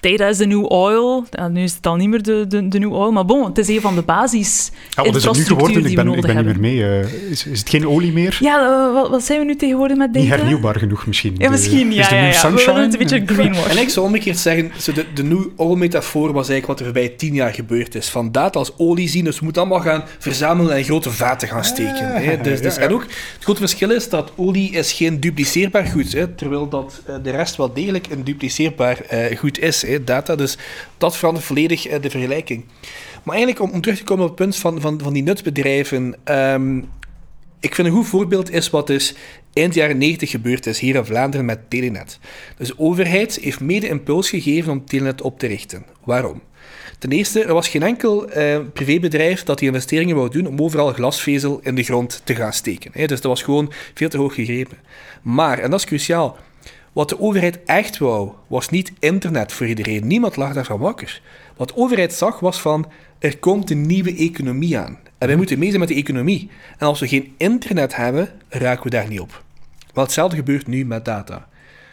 data 0.00 0.26
is 0.26 0.36
de 0.36 0.46
new 0.46 0.64
oil. 0.72 1.24
Ja, 1.30 1.48
nu 1.48 1.62
is 1.62 1.74
het 1.74 1.86
al 1.86 1.96
niet 1.96 2.08
meer 2.08 2.22
de, 2.22 2.44
de, 2.48 2.68
de 2.68 2.78
new 2.78 2.92
oil, 2.94 3.12
maar 3.12 3.24
bon, 3.24 3.44
het 3.44 3.58
is 3.58 3.68
een 3.68 3.80
van 3.80 3.94
de 3.94 4.02
basis. 4.02 4.70
Ja, 4.90 5.04
wat 5.04 5.16
is 5.16 5.24
het 5.24 5.36
nu 5.36 5.44
geworden? 5.44 5.86
Ik 5.86 5.94
ben, 5.94 6.12
ik 6.12 6.20
ben 6.20 6.36
niet 6.36 6.44
meer 6.44 6.60
mee. 6.60 6.76
Uh, 6.76 7.30
is, 7.30 7.46
is 7.46 7.58
het 7.58 7.68
geen 7.68 7.88
olie 7.88 8.12
meer? 8.12 8.36
Ja, 8.40 8.60
uh, 8.60 8.94
wat, 8.94 9.08
wat, 9.10 9.24
zijn 9.24 9.38
we 9.38 9.44
nu 9.44 9.56
tegenwoordig 9.56 9.96
met 9.96 10.14
data? 10.14 10.26
Niet 10.26 10.34
hernieuwbaar 10.34 10.78
genoeg 10.78 11.06
misschien. 11.06 11.34
Ja, 11.38 11.50
misschien, 11.50 11.92
ja. 11.92 12.06
ja, 12.10 12.26
ja. 12.26 12.50
We 12.50 12.64
willen 12.64 12.82
het 12.82 12.92
een 12.92 12.98
beetje 12.98 13.22
greenwash. 13.26 13.66
En 13.66 13.78
ik 13.78 13.88
zou 13.88 14.06
omgekeerd 14.06 14.38
zeggen, 14.38 14.72
zo 14.78 14.92
de, 14.92 15.04
de 15.14 15.22
new 15.22 15.46
oil 15.56 15.76
metafoor 15.76 16.32
was 16.32 16.48
eigenlijk 16.48 16.66
wat 16.66 16.78
er 16.78 16.84
voorbij 16.84 17.08
tien 17.08 17.34
jaar 17.34 17.54
gebeurd 17.54 17.94
is. 17.94 18.08
Van 18.08 18.32
data 18.32 18.58
als 18.58 18.72
olie 18.76 19.08
zien, 19.08 19.24
dus 19.24 19.38
we 19.38 19.44
moeten 19.44 19.62
allemaal 19.62 19.80
gaan 19.80 20.04
verzamelen 20.18 20.76
en 20.76 20.84
grote 20.84 21.10
vaten 21.10 21.48
gaan 21.48 21.64
steken. 21.64 22.14
Ah, 22.14 22.42
dus, 22.42 22.60
dus, 22.60 22.76
en 22.76 22.92
ook, 22.92 23.02
het 23.02 23.42
grote 23.42 23.60
verschil 23.60 23.90
is 23.90 24.08
dat 24.08 24.32
olie 24.36 24.70
is 24.70 24.92
geen 24.92 25.20
dupliceerbaar 25.20 25.86
goed, 25.86 26.12
hè, 26.12 26.28
terwijl 26.28 26.68
dat 26.68 27.02
uh, 27.08 27.14
de 27.22 27.30
rest 27.30 27.56
wel 27.56 27.72
degelijk 27.72 28.06
een 28.10 28.24
dupliceerbaar 28.24 28.98
uh, 29.12 29.38
goed 29.38 29.58
is, 29.58 29.84
data. 30.04 30.34
Dus 30.34 30.58
dat 30.98 31.16
verandert 31.16 31.46
volledig 31.46 31.88
uh, 31.88 32.00
de 32.00 32.10
vergelijking. 32.10 32.64
Maar 33.22 33.36
eigenlijk, 33.36 33.72
om, 33.72 33.80
terug 33.80 33.98
te 33.98 34.04
komen 34.04 34.24
op 34.24 34.30
het 34.30 34.38
punt 34.38 34.56
van, 34.56 34.80
van, 34.80 35.00
van 35.02 35.12
die 35.12 35.22
nutbedrijven... 35.22 36.14
Um, 36.24 36.88
ik 37.60 37.74
vind 37.74 37.88
een 37.88 37.94
goed 37.94 38.06
voorbeeld 38.06 38.50
is 38.50 38.70
wat 38.70 38.86
dus 38.86 39.14
eind 39.52 39.74
jaren 39.74 39.98
90 39.98 40.30
gebeurd 40.30 40.66
is 40.66 40.78
hier 40.78 40.94
in 40.94 41.04
Vlaanderen 41.04 41.46
met 41.46 41.70
Telenet. 41.70 42.18
Dus 42.56 42.68
de 42.68 42.78
overheid 42.78 43.38
heeft 43.42 43.60
mede 43.60 43.88
impuls 43.88 44.28
gegeven 44.28 44.72
om 44.72 44.84
Telenet 44.84 45.22
op 45.22 45.38
te 45.38 45.46
richten. 45.46 45.84
Waarom? 46.04 46.42
Ten 46.98 47.10
eerste, 47.10 47.44
er 47.44 47.54
was 47.54 47.68
geen 47.68 47.82
enkel 47.82 48.30
eh, 48.30 48.60
privébedrijf 48.72 49.42
dat 49.42 49.58
die 49.58 49.68
investeringen 49.68 50.16
wou 50.16 50.30
doen 50.30 50.46
om 50.46 50.60
overal 50.60 50.92
glasvezel 50.92 51.60
in 51.62 51.74
de 51.74 51.82
grond 51.82 52.20
te 52.24 52.34
gaan 52.34 52.52
steken. 52.52 52.90
Hè. 52.94 53.06
Dus 53.06 53.20
dat 53.20 53.30
was 53.30 53.42
gewoon 53.42 53.72
veel 53.94 54.08
te 54.08 54.16
hoog 54.16 54.34
gegrepen. 54.34 54.78
Maar, 55.22 55.58
en 55.58 55.70
dat 55.70 55.80
is 55.80 55.86
cruciaal, 55.86 56.36
wat 56.92 57.08
de 57.08 57.20
overheid 57.20 57.64
echt 57.64 57.98
wou, 57.98 58.30
was 58.46 58.68
niet 58.68 58.92
internet 58.98 59.52
voor 59.52 59.66
iedereen. 59.66 60.06
Niemand 60.06 60.36
lag 60.36 60.52
daarvan 60.52 60.78
wakker. 60.78 61.22
Wat 61.56 61.68
de 61.68 61.76
overheid 61.76 62.12
zag, 62.12 62.40
was 62.40 62.60
van, 62.60 62.86
er 63.18 63.38
komt 63.38 63.70
een 63.70 63.86
nieuwe 63.86 64.14
economie 64.14 64.78
aan. 64.78 64.98
En 65.18 65.26
wij 65.26 65.36
moeten 65.36 65.58
mee 65.58 65.68
zijn 65.68 65.80
met 65.80 65.88
de 65.88 65.94
economie. 65.94 66.50
En 66.78 66.86
als 66.86 67.00
we 67.00 67.08
geen 67.08 67.34
internet 67.36 67.96
hebben, 67.96 68.28
raken 68.48 68.84
we 68.84 68.90
daar 68.90 69.08
niet 69.08 69.20
op. 69.20 69.44
Wel, 69.94 70.04
hetzelfde 70.04 70.36
gebeurt 70.36 70.66
nu 70.66 70.84
met 70.84 71.04
data. 71.04 71.48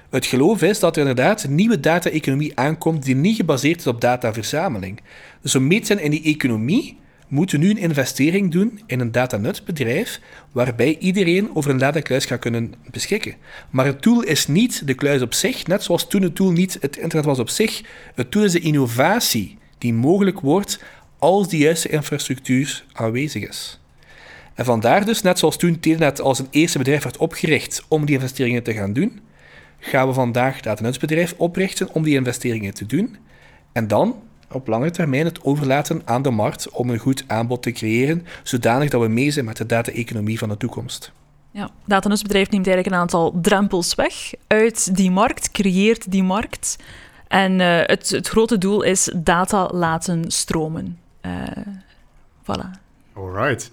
Het 0.10 0.26
geloof 0.26 0.62
is 0.62 0.80
dat 0.80 0.95
er 0.95 1.02
inderdaad 1.02 1.43
een 1.43 1.56
nieuwe 1.56 1.80
data-economie 1.80 2.52
aankomt 2.60 3.04
die 3.04 3.16
niet 3.16 3.36
gebaseerd 3.36 3.80
is 3.80 3.88
op 3.88 4.02
dataverzameling. 4.02 5.02
Dus 5.41 5.56
om 5.56 5.68
mee 5.68 5.80
te 5.80 5.86
zijn 5.86 6.00
in 6.00 6.12
die 6.12 6.24
economie, 6.24 6.98
moeten 7.28 7.59
nu 7.59 7.69
een 7.69 7.78
investering 7.78 8.51
doen 8.51 8.82
in 8.86 8.99
een 8.99 9.11
datanutbedrijf 9.11 10.19
waarbij 10.51 10.97
iedereen 10.97 11.49
over 11.55 11.71
een 11.71 11.78
datakluis 11.78 12.25
gaat 12.25 12.39
kunnen 12.39 12.73
beschikken. 12.91 13.36
Maar 13.69 13.86
het 13.86 14.01
tool 14.01 14.21
is 14.21 14.47
niet 14.47 14.88
de 14.88 14.93
kluis 14.93 15.21
op 15.21 15.34
zich, 15.34 15.67
net 15.67 15.84
zoals 15.84 16.07
toen 16.07 16.21
het 16.21 16.36
tool 16.36 16.51
niet 16.51 16.78
het 16.82 16.97
internet 16.97 17.25
was 17.25 17.39
op 17.39 17.49
zich. 17.49 17.82
Het 18.15 18.32
tool 18.32 18.43
is 18.43 18.51
de 18.51 18.59
innovatie 18.59 19.57
die 19.78 19.93
mogelijk 19.93 20.39
wordt 20.39 20.84
als 21.19 21.49
de 21.49 21.57
juiste 21.57 21.89
infrastructuur 21.89 22.86
aanwezig 22.93 23.47
is. 23.47 23.80
En 24.53 24.65
vandaar 24.65 25.05
dus, 25.05 25.21
net 25.21 25.39
zoals 25.39 25.57
toen 25.57 25.80
Telenet 25.80 26.21
als 26.21 26.39
een 26.39 26.47
eerste 26.51 26.78
bedrijf 26.78 27.03
werd 27.03 27.17
opgericht 27.17 27.86
om 27.88 28.05
die 28.05 28.15
investeringen 28.15 28.63
te 28.63 28.73
gaan 28.73 28.93
doen, 28.93 29.19
gaan 29.80 30.07
we 30.07 30.13
vandaag 30.13 30.61
dat 30.61 30.99
bedrijf 30.99 31.34
oprichten 31.38 31.93
om 31.93 32.03
die 32.03 32.15
investeringen 32.15 32.73
te 32.73 32.86
doen. 32.86 33.17
En 33.71 33.88
dan 33.88 34.15
op 34.52 34.68
lange 34.68 34.91
termijn 34.91 35.26
het 35.26 35.43
overlaten 35.43 36.02
aan 36.06 36.22
de 36.22 36.30
markt 36.30 36.70
om 36.70 36.89
een 36.89 36.98
goed 36.98 37.24
aanbod 37.28 37.64
te 37.64 37.72
creëren, 37.72 38.26
zodanig 38.43 38.89
dat 38.89 39.02
we 39.02 39.08
mee 39.08 39.32
zijn 39.32 39.45
met 39.45 39.58
de 39.58 39.66
data-economie 39.66 40.39
van 40.39 40.50
de 40.50 40.58
toekomst. 40.58 41.12
Ja, 41.52 41.70
Datanusbedrijf 41.86 42.50
neemt 42.50 42.68
eigenlijk 42.68 42.95
een 42.95 43.02
aantal 43.02 43.39
drempels 43.41 43.95
weg 43.95 44.32
uit 44.48 44.95
die 44.95 45.12
markt, 45.12 45.52
creëert 45.52 46.12
die 46.12 46.24
markt. 46.24 46.78
En 47.28 47.60
uh, 47.60 47.80
het, 47.84 48.10
het 48.10 48.28
grote 48.28 48.58
doel 48.58 48.82
is 48.82 49.12
data 49.16 49.70
laten 49.74 50.32
stromen. 50.32 51.00
Uh, 51.22 51.32
voilà. 52.43 52.80
Alright. 53.14 53.72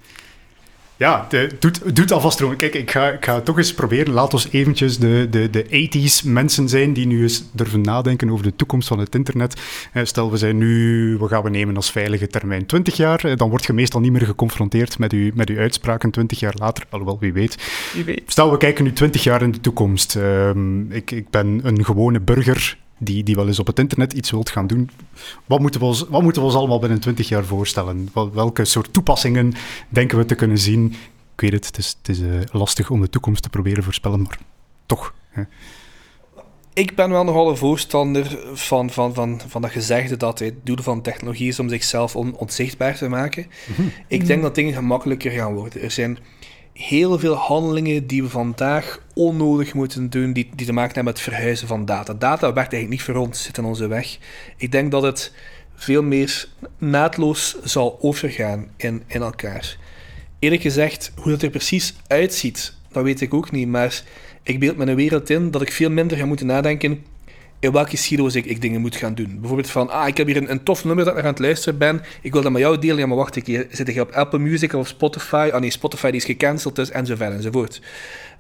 Ja, 0.97 1.26
de, 1.28 1.51
doet, 1.59 1.97
doet 1.97 2.12
alvast 2.12 2.40
erom. 2.40 2.57
Kijk, 2.57 2.74
ik 2.74 2.90
ga, 2.90 3.11
ik 3.11 3.24
ga 3.24 3.40
toch 3.40 3.59
eens 3.59 3.74
proberen. 3.74 4.12
Laat 4.12 4.32
ons 4.32 4.49
eventjes 4.51 4.99
de, 4.99 5.26
de, 5.30 5.51
de 5.51 5.64
80s 5.64 6.28
mensen 6.28 6.68
zijn 6.68 6.92
die 6.92 7.07
nu 7.07 7.22
eens 7.22 7.45
durven 7.53 7.80
nadenken 7.80 8.30
over 8.30 8.45
de 8.45 8.57
toekomst 8.57 8.88
van 8.88 8.99
het 8.99 9.14
internet. 9.14 9.61
Eh, 9.92 10.05
stel, 10.05 10.30
we 10.30 10.36
zijn 10.36 10.59
nu, 10.59 11.16
wat 11.18 11.30
gaan 11.30 11.42
we 11.42 11.51
nemen 11.51 11.76
als 11.76 11.90
veilige 11.90 12.26
termijn? 12.26 12.66
20 12.66 12.97
jaar. 12.97 13.24
Eh, 13.24 13.36
dan 13.36 13.49
word 13.49 13.64
je 13.64 13.72
meestal 13.72 14.01
niet 14.01 14.12
meer 14.12 14.26
geconfronteerd 14.26 14.99
met, 14.99 15.12
u, 15.12 15.32
met 15.34 15.49
uw 15.49 15.59
uitspraken 15.59 16.11
20 16.11 16.40
jaar 16.40 16.55
later. 16.57 16.86
Alhoewel, 16.90 17.18
wie 17.18 17.32
weet. 17.32 17.57
Wie 17.95 18.05
weet. 18.05 18.22
Stel, 18.26 18.51
we 18.51 18.57
kijken 18.57 18.84
nu 18.84 18.92
20 18.92 19.22
jaar 19.22 19.42
in 19.42 19.51
de 19.51 19.61
toekomst. 19.61 20.14
Um, 20.14 20.92
ik, 20.92 21.11
ik 21.11 21.30
ben 21.30 21.61
een 21.62 21.84
gewone 21.84 22.20
burger 22.20 22.76
die, 23.05 23.22
die 23.22 23.34
wel 23.34 23.46
eens 23.46 23.59
op 23.59 23.66
het 23.66 23.78
internet 23.78 24.12
iets 24.12 24.30
wilt 24.30 24.50
gaan 24.50 24.66
doen. 24.66 24.90
Wat 25.46 25.61
moeten 25.61 25.80
we 25.80 25.86
ons, 25.86 26.05
wat 26.09 26.22
moeten 26.22 26.42
we 26.42 26.48
ons 26.48 26.57
allemaal 26.57 26.78
binnen 26.78 27.00
20 27.00 27.28
jaar 27.28 27.44
voorstellen? 27.44 28.09
Welke 28.32 28.64
soort 28.64 28.92
toepassingen 28.92 29.52
denken 29.88 30.18
we 30.18 30.24
te 30.24 30.34
kunnen 30.34 30.59
zien? 30.59 30.94
Ik 31.34 31.40
weet 31.40 31.52
het, 31.52 31.66
het 31.66 31.78
is, 31.78 31.96
het 31.98 32.09
is 32.09 32.20
uh, 32.20 32.40
lastig 32.52 32.90
om 32.90 33.00
de 33.00 33.11
toekomst 33.11 33.42
te 33.42 33.50
proberen 33.50 33.84
voorspellen, 33.84 34.22
maar 34.22 34.38
toch. 34.86 35.14
Hè. 35.28 35.42
Ik 36.74 36.94
ben 36.94 37.11
wel 37.11 37.24
nogal 37.24 37.50
een 37.50 37.57
voorstander 37.57 38.38
van, 38.52 38.90
van, 38.90 39.14
van, 39.14 39.40
van 39.46 39.62
dat 39.62 39.70
gezegde 39.70 40.16
dat 40.16 40.38
het 40.38 40.55
doel 40.62 40.76
van 40.80 41.02
technologie 41.02 41.48
is 41.48 41.59
om 41.59 41.68
zichzelf 41.68 42.16
on, 42.16 42.36
onzichtbaar 42.36 42.96
te 42.96 43.09
maken. 43.09 43.46
Mm 43.66 43.74
-hmm. 43.74 43.92
Ik 44.09 44.26
denk 44.26 44.42
dat 44.42 44.55
dingen 44.55 44.74
gemakkelijker 44.74 45.30
gaan 45.30 45.55
worden. 45.55 45.82
Er 45.82 45.90
zijn 45.90 46.18
heel 46.75 47.18
veel 47.18 47.35
handelingen 47.35 48.07
die 48.07 48.22
we 48.22 48.29
vandaag 48.29 49.01
onnodig 49.14 49.75
moeten 49.75 50.11
doen, 50.11 50.33
die, 50.33 50.51
die 50.55 50.66
te 50.66 50.72
maken 50.72 50.95
hebben 50.95 51.12
met 51.12 51.22
het 51.22 51.33
verhuizen 51.33 51.68
van 51.68 51.85
data. 51.85 52.14
Data 52.14 52.53
werkt 52.53 52.72
eigenlijk 52.72 52.89
niet 52.89 53.03
voor 53.03 53.27
ons, 53.27 53.43
zit 53.43 53.59
in 53.59 53.64
onze 53.64 53.87
weg. 53.87 54.18
Ik 54.57 54.72
denk 54.72 54.91
dat 54.91 55.03
het 55.03 55.33
veel 55.75 56.03
meer 56.03 56.49
naadloos 56.79 57.57
zal 57.62 57.99
overgaan 58.01 58.68
in, 58.77 59.03
in 59.07 59.22
elkaar. 59.22 59.77
Eerlijk 60.39 60.62
gezegd, 60.62 61.12
hoe 61.16 61.33
dat 61.33 61.43
er 61.43 61.51
precies 61.51 61.95
uitziet, 62.07 62.75
dat 62.93 63.05
weet 63.05 63.20
ik 63.20 63.35
ook 63.35 63.51
niet, 63.51 63.68
maar 63.68 64.03
ik 64.43 64.59
beeld 64.59 64.77
me 64.77 64.87
een 64.87 64.95
wereld 64.95 65.31
in 65.31 65.51
dat 65.51 65.62
ik 65.62 65.72
veel 65.72 65.91
minder 65.91 66.16
ga 66.16 66.27
moeten 66.27 66.47
nadenken 66.47 67.05
in 67.65 67.73
welke 67.73 67.97
silo's 67.97 68.35
ik, 68.35 68.45
ik, 68.45 68.61
dingen 68.61 68.81
moet 68.81 68.97
gaan 68.97 69.15
doen. 69.15 69.37
Bijvoorbeeld 69.41 69.71
van, 69.71 69.91
ah, 69.91 70.09
ik 70.09 70.17
heb 70.17 70.27
hier 70.27 70.37
een, 70.37 70.51
een 70.51 70.62
tof 70.62 70.85
nummer 70.85 71.05
dat 71.05 71.17
ik 71.17 71.23
aan 71.23 71.31
het 71.31 71.39
luisteren 71.39 71.79
ben, 71.79 72.03
ik 72.23 72.33
wil 72.33 72.43
dat 72.43 72.53
met 72.53 72.61
jou 72.61 72.79
delen, 72.79 72.99
ja, 72.99 73.07
maar 73.07 73.17
wacht 73.17 73.43
keer, 73.43 73.67
zit 73.71 73.89
ik 73.89 74.01
op 74.01 74.11
Apple 74.11 74.39
Music 74.39 74.73
of 74.73 74.89
Spotify? 74.89 75.51
Ah 75.53 75.61
nee, 75.61 75.71
Spotify 75.71 76.07
die 76.07 76.21
is 76.21 76.25
gecanceld 76.25 76.77
dus, 76.77 76.91
enzovoort 76.91 77.33
enzovoort. 77.33 77.81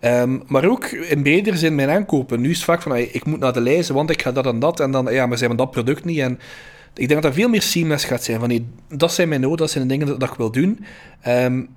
Um, 0.00 0.42
maar 0.46 0.64
ook 0.64 0.84
in 0.84 1.22
bredere 1.22 1.56
zin 1.56 1.74
mijn 1.74 1.90
aankopen. 1.90 2.40
Nu 2.40 2.50
is 2.50 2.56
het 2.56 2.64
vaak 2.64 2.82
van, 2.82 2.92
ah, 2.92 2.98
ik 2.98 3.24
moet 3.24 3.38
naar 3.38 3.52
de 3.52 3.60
lijst, 3.60 3.88
want 3.88 4.10
ik 4.10 4.22
ga 4.22 4.32
dat 4.32 4.46
en 4.46 4.58
dat, 4.58 4.80
en 4.80 4.90
dan, 4.90 5.12
ja, 5.12 5.26
maar 5.26 5.38
zijn 5.38 5.50
we 5.50 5.56
dat 5.56 5.70
product 5.70 6.04
niet, 6.04 6.18
en 6.18 6.38
ik 6.94 7.08
denk 7.08 7.22
dat 7.22 7.24
er 7.24 7.36
veel 7.36 7.48
meer 7.48 7.62
seamless 7.62 8.04
gaat 8.04 8.24
zijn, 8.24 8.38
van, 8.38 8.48
nee, 8.48 8.66
dat 8.88 9.12
zijn 9.12 9.28
mijn 9.28 9.40
noden, 9.40 9.58
dat 9.58 9.70
zijn 9.70 9.88
de 9.88 9.96
dingen 9.96 10.18
dat, 10.18 10.30
ik 10.30 10.36
wil 10.36 10.50
doen. 10.50 10.84
Um, 11.28 11.68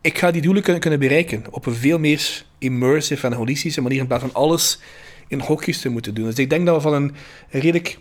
ik 0.00 0.18
ga 0.18 0.30
die 0.30 0.42
doelen 0.42 0.62
kunnen, 0.62 0.80
kunnen 0.80 0.98
bereiken 0.98 1.44
op 1.50 1.66
een 1.66 1.74
veel 1.74 1.98
meer 1.98 2.44
immersive 2.58 3.26
en 3.26 3.32
holistische 3.32 3.80
manier, 3.80 4.00
in 4.00 4.06
plaats 4.06 4.22
van 4.22 4.34
alles 4.34 4.78
in 5.32 5.40
hokjes 5.40 5.80
te 5.80 5.88
moeten 5.88 6.14
doen. 6.14 6.24
Dus 6.24 6.38
ik 6.38 6.50
denk 6.50 6.66
dat 6.66 6.74
we 6.76 6.82
van 6.82 6.94
een 6.94 7.14
redelijk 7.48 7.98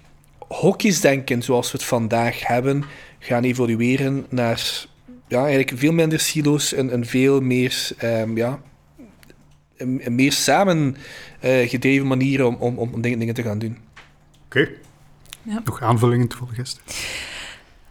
hokjesdenken 0.48 1.42
zoals 1.42 1.72
we 1.72 1.78
het 1.78 1.88
vandaag 1.88 2.48
hebben, 2.48 2.84
gaan 3.20 3.44
evolueren 3.44 4.26
naar 4.30 4.86
ja, 5.28 5.40
eigenlijk 5.40 5.72
veel 5.76 5.92
minder 5.92 6.20
silo's 6.20 6.74
en 6.74 6.94
een 6.94 7.06
veel 7.06 7.42
meer, 7.42 7.90
um, 8.04 8.38
ja, 8.38 8.60
een, 9.78 10.02
een, 10.04 10.16
meer 10.16 10.32
samen 10.32 10.98
uh, 11.42 11.70
gedreven 11.70 12.08
manier 12.08 12.46
om, 12.46 12.56
om, 12.56 12.78
om 12.78 13.02
dingen, 13.02 13.20
dingen 13.20 13.34
te 13.34 13.44
gaan 13.44 13.60
doen. 13.60 13.78
Oké. 14.46 14.60
Okay. 14.60 14.76
Ja. 15.44 15.62
Nog 15.66 15.82
aanvullingen 15.82 16.28
te 16.28 16.38
volgen, 16.38 16.66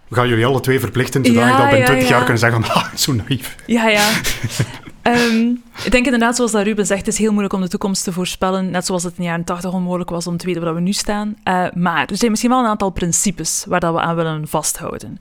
We 0.08 0.14
gaan 0.14 0.28
jullie 0.28 0.46
alle 0.46 0.60
twee 0.60 0.80
verplichten, 0.80 1.24
zodat 1.24 1.42
ja, 1.42 1.50
ik 1.50 1.56
dat 1.56 1.68
binnen 1.68 1.86
20 1.86 2.08
ja, 2.08 2.10
jaar 2.10 2.24
kunnen 2.24 2.38
zeggen 2.38 2.64
van, 2.64 2.74
ah, 2.82 2.94
zo 2.94 3.12
naïef. 3.12 3.56
Ja, 3.66 3.88
ja. 3.88 4.10
Um, 5.02 5.62
ik 5.84 5.90
denk 5.90 6.04
inderdaad, 6.04 6.36
zoals 6.36 6.52
dat 6.52 6.62
Ruben 6.62 6.86
zegt, 6.86 7.00
het 7.00 7.14
is 7.14 7.18
heel 7.18 7.30
moeilijk 7.30 7.54
om 7.54 7.60
de 7.60 7.68
toekomst 7.68 8.04
te 8.04 8.12
voorspellen. 8.12 8.70
Net 8.70 8.86
zoals 8.86 9.02
het 9.02 9.12
in 9.16 9.22
de 9.22 9.28
jaren 9.28 9.44
80 9.44 9.72
onmogelijk 9.72 10.10
was 10.10 10.26
om 10.26 10.36
te 10.36 10.46
weten 10.46 10.62
waar 10.62 10.74
we 10.74 10.80
nu 10.80 10.92
staan. 10.92 11.36
Uh, 11.44 11.66
maar 11.74 12.06
er 12.08 12.16
zijn 12.16 12.30
misschien 12.30 12.50
wel 12.50 12.60
een 12.60 12.66
aantal 12.66 12.90
principes 12.90 13.64
waar 13.68 13.80
dat 13.80 13.94
we 13.94 14.00
aan 14.00 14.16
willen 14.16 14.48
vasthouden. 14.48 15.18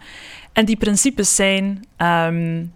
En 0.53 0.65
die 0.65 0.77
principes 0.77 1.35
zijn: 1.35 1.85
um, 1.97 2.73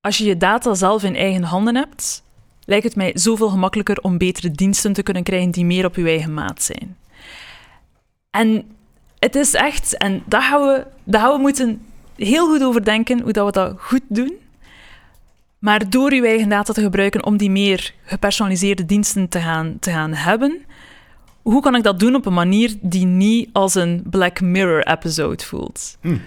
als 0.00 0.18
je 0.18 0.24
je 0.24 0.36
data 0.36 0.74
zelf 0.74 1.02
in 1.02 1.16
eigen 1.16 1.42
handen 1.42 1.76
hebt, 1.76 2.22
lijkt 2.64 2.84
het 2.84 2.96
mij 2.96 3.10
zoveel 3.14 3.48
gemakkelijker 3.48 3.98
om 4.00 4.18
betere 4.18 4.50
diensten 4.50 4.92
te 4.92 5.02
kunnen 5.02 5.22
krijgen 5.22 5.50
die 5.50 5.64
meer 5.64 5.84
op 5.84 5.96
je 5.96 6.04
eigen 6.04 6.34
maat 6.34 6.62
zijn. 6.62 6.96
En 8.30 8.64
het 9.18 9.34
is 9.34 9.54
echt, 9.54 9.96
en 9.96 10.22
daar 10.26 10.42
gaan 10.42 10.60
we, 10.60 10.86
daar 11.04 11.20
gaan 11.20 11.32
we 11.32 11.40
moeten 11.40 11.86
heel 12.16 12.46
goed 12.46 12.62
over 12.62 12.84
denken 12.84 13.20
hoe 13.20 13.32
dat 13.32 13.46
we 13.46 13.52
dat 13.52 13.74
goed 13.78 14.02
doen. 14.08 14.32
Maar 15.58 15.90
door 15.90 16.12
uw 16.12 16.24
eigen 16.24 16.48
data 16.48 16.72
te 16.72 16.82
gebruiken 16.82 17.24
om 17.24 17.36
die 17.36 17.50
meer 17.50 17.94
gepersonaliseerde 18.04 18.84
diensten 18.84 19.28
te 19.28 19.40
gaan, 19.40 19.76
te 19.80 19.90
gaan 19.90 20.12
hebben, 20.14 20.64
hoe 21.42 21.62
kan 21.62 21.74
ik 21.74 21.82
dat 21.82 21.98
doen 21.98 22.14
op 22.14 22.26
een 22.26 22.34
manier 22.34 22.74
die 22.80 23.06
niet 23.06 23.48
als 23.52 23.74
een 23.74 24.02
Black 24.10 24.40
Mirror-episode 24.40 25.44
voelt? 25.44 25.96
Hmm. 26.00 26.20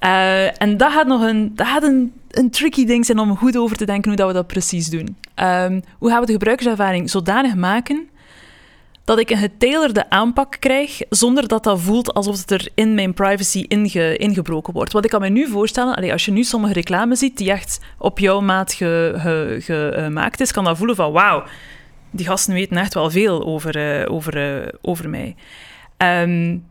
Uh, 0.00 0.62
en 0.62 0.76
dat 0.76 0.92
gaat 0.92 1.06
nog 1.06 1.22
een, 1.22 1.52
dat 1.54 1.66
gaat 1.66 1.82
een, 1.82 2.12
een 2.30 2.50
tricky 2.50 2.84
ding 2.84 3.06
zijn 3.06 3.18
om 3.18 3.36
goed 3.36 3.56
over 3.56 3.76
te 3.76 3.86
denken 3.86 4.08
hoe 4.08 4.18
dat 4.18 4.26
we 4.26 4.32
dat 4.32 4.46
precies 4.46 4.88
doen. 4.88 5.16
Um, 5.34 5.82
hoe 5.98 6.10
gaan 6.10 6.20
we 6.20 6.26
de 6.26 6.32
gebruikerservaring 6.32 7.10
zodanig 7.10 7.54
maken 7.54 8.08
dat 9.08 9.18
ik 9.18 9.30
een 9.30 9.36
getailerde 9.36 10.10
aanpak 10.10 10.56
krijg, 10.60 11.00
zonder 11.08 11.48
dat 11.48 11.64
dat 11.64 11.80
voelt 11.80 12.14
alsof 12.14 12.38
het 12.38 12.50
er 12.50 12.68
in 12.74 12.94
mijn 12.94 13.14
privacy 13.14 13.64
inge, 13.68 14.16
ingebroken 14.16 14.72
wordt. 14.72 14.92
Wat 14.92 15.04
ik 15.04 15.10
kan 15.10 15.20
me 15.20 15.28
nu 15.28 15.48
voorstellen, 15.48 16.12
als 16.12 16.24
je 16.24 16.32
nu 16.32 16.42
sommige 16.44 16.72
reclame 16.72 17.14
ziet 17.14 17.36
die 17.36 17.50
echt 17.50 17.80
op 17.98 18.18
jouw 18.18 18.40
maat 18.40 18.72
gemaakt 19.58 20.40
is, 20.40 20.52
kan 20.52 20.64
dat 20.64 20.76
voelen 20.76 20.96
van 20.96 21.12
wauw, 21.12 21.44
die 22.10 22.26
gasten 22.26 22.54
weten 22.54 22.76
echt 22.76 22.94
wel 22.94 23.10
veel 23.10 23.44
over, 23.46 24.00
uh, 24.00 24.14
over, 24.14 24.60
uh, 24.60 24.68
over 24.82 25.08
mij. 25.08 25.36
Um, 25.96 26.64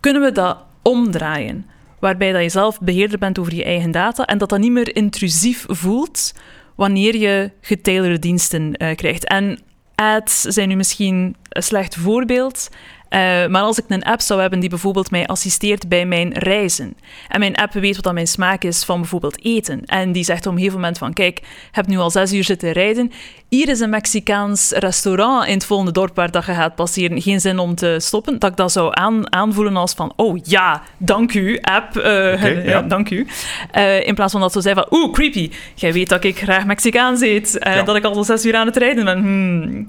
kunnen 0.00 0.22
we 0.22 0.32
dat 0.32 0.58
omdraaien? 0.82 1.66
Waarbij 1.98 2.32
dat 2.32 2.42
je 2.42 2.48
zelf 2.48 2.80
beheerder 2.80 3.18
bent 3.18 3.38
over 3.38 3.54
je 3.54 3.64
eigen 3.64 3.90
data 3.90 4.24
en 4.24 4.38
dat 4.38 4.48
dat 4.48 4.58
niet 4.58 4.72
meer 4.72 4.96
intrusief 4.96 5.64
voelt 5.68 6.34
wanneer 6.74 7.16
je 7.16 7.50
getailerde 7.60 8.18
diensten 8.18 8.82
uh, 8.82 8.94
krijgt. 8.94 9.24
En 9.24 9.58
ads 9.94 10.40
zijn 10.40 10.68
nu 10.68 10.74
misschien 10.74 11.36
een 11.48 11.62
slecht 11.62 11.94
voorbeeld. 11.94 12.68
Uh, 13.14 13.46
maar 13.46 13.62
als 13.62 13.78
ik 13.78 13.84
een 13.88 14.02
app 14.02 14.20
zou 14.20 14.40
hebben 14.40 14.60
die 14.60 14.68
bijvoorbeeld 14.68 15.10
mij 15.10 15.26
assisteert 15.26 15.88
bij 15.88 16.06
mijn 16.06 16.32
reizen. 16.32 16.96
En 17.28 17.40
mijn 17.40 17.56
app 17.56 17.72
weet 17.72 18.00
wat 18.00 18.12
mijn 18.12 18.26
smaak 18.26 18.64
is 18.64 18.84
van 18.84 19.00
bijvoorbeeld 19.00 19.44
eten. 19.44 19.84
En 19.84 20.12
die 20.12 20.24
zegt 20.24 20.46
op 20.46 20.52
een 20.52 20.58
gegeven 20.58 20.80
moment 20.80 20.98
van, 20.98 21.12
kijk, 21.12 21.40
heb 21.70 21.86
nu 21.86 21.98
al 21.98 22.10
zes 22.10 22.32
uur 22.32 22.44
zitten 22.44 22.72
rijden. 22.72 23.12
Hier 23.48 23.68
is 23.68 23.80
een 23.80 23.90
Mexicaans 23.90 24.70
restaurant 24.70 25.46
in 25.46 25.54
het 25.54 25.64
volgende 25.64 25.92
dorp 25.92 26.16
waar 26.16 26.30
dat 26.30 26.46
je 26.46 26.52
gaat 26.52 26.74
passeren. 26.74 27.22
Geen 27.22 27.40
zin 27.40 27.58
om 27.58 27.74
te 27.74 27.96
stoppen. 28.00 28.38
Dat 28.38 28.50
ik 28.50 28.56
dat 28.56 28.72
zou 28.72 28.88
aan, 28.90 29.32
aanvoelen 29.32 29.76
als 29.76 29.92
van, 29.92 30.12
oh 30.16 30.38
ja, 30.42 30.82
dank 30.98 31.34
u, 31.34 31.58
app. 31.60 31.96
Uh, 31.96 32.66
ja. 32.72 32.82
dank 32.82 33.10
u. 33.10 33.26
Uh, 33.74 34.06
in 34.06 34.14
plaats 34.14 34.32
van 34.32 34.40
dat 34.40 34.52
ze 34.52 34.60
zeggen 34.60 34.86
van, 34.88 34.98
oeh, 34.98 35.12
creepy. 35.12 35.50
Jij 35.74 35.92
weet 35.92 36.08
dat 36.08 36.24
ik 36.24 36.38
graag 36.38 36.66
Mexicaans 36.66 37.20
eet. 37.20 37.56
Ja. 37.60 37.82
Dat 37.82 37.96
ik 37.96 38.04
al 38.04 38.24
zes 38.24 38.44
uur 38.44 38.56
aan 38.56 38.66
het 38.66 38.76
rijden 38.76 39.04
ben. 39.04 39.18
Hmm. 39.18 39.84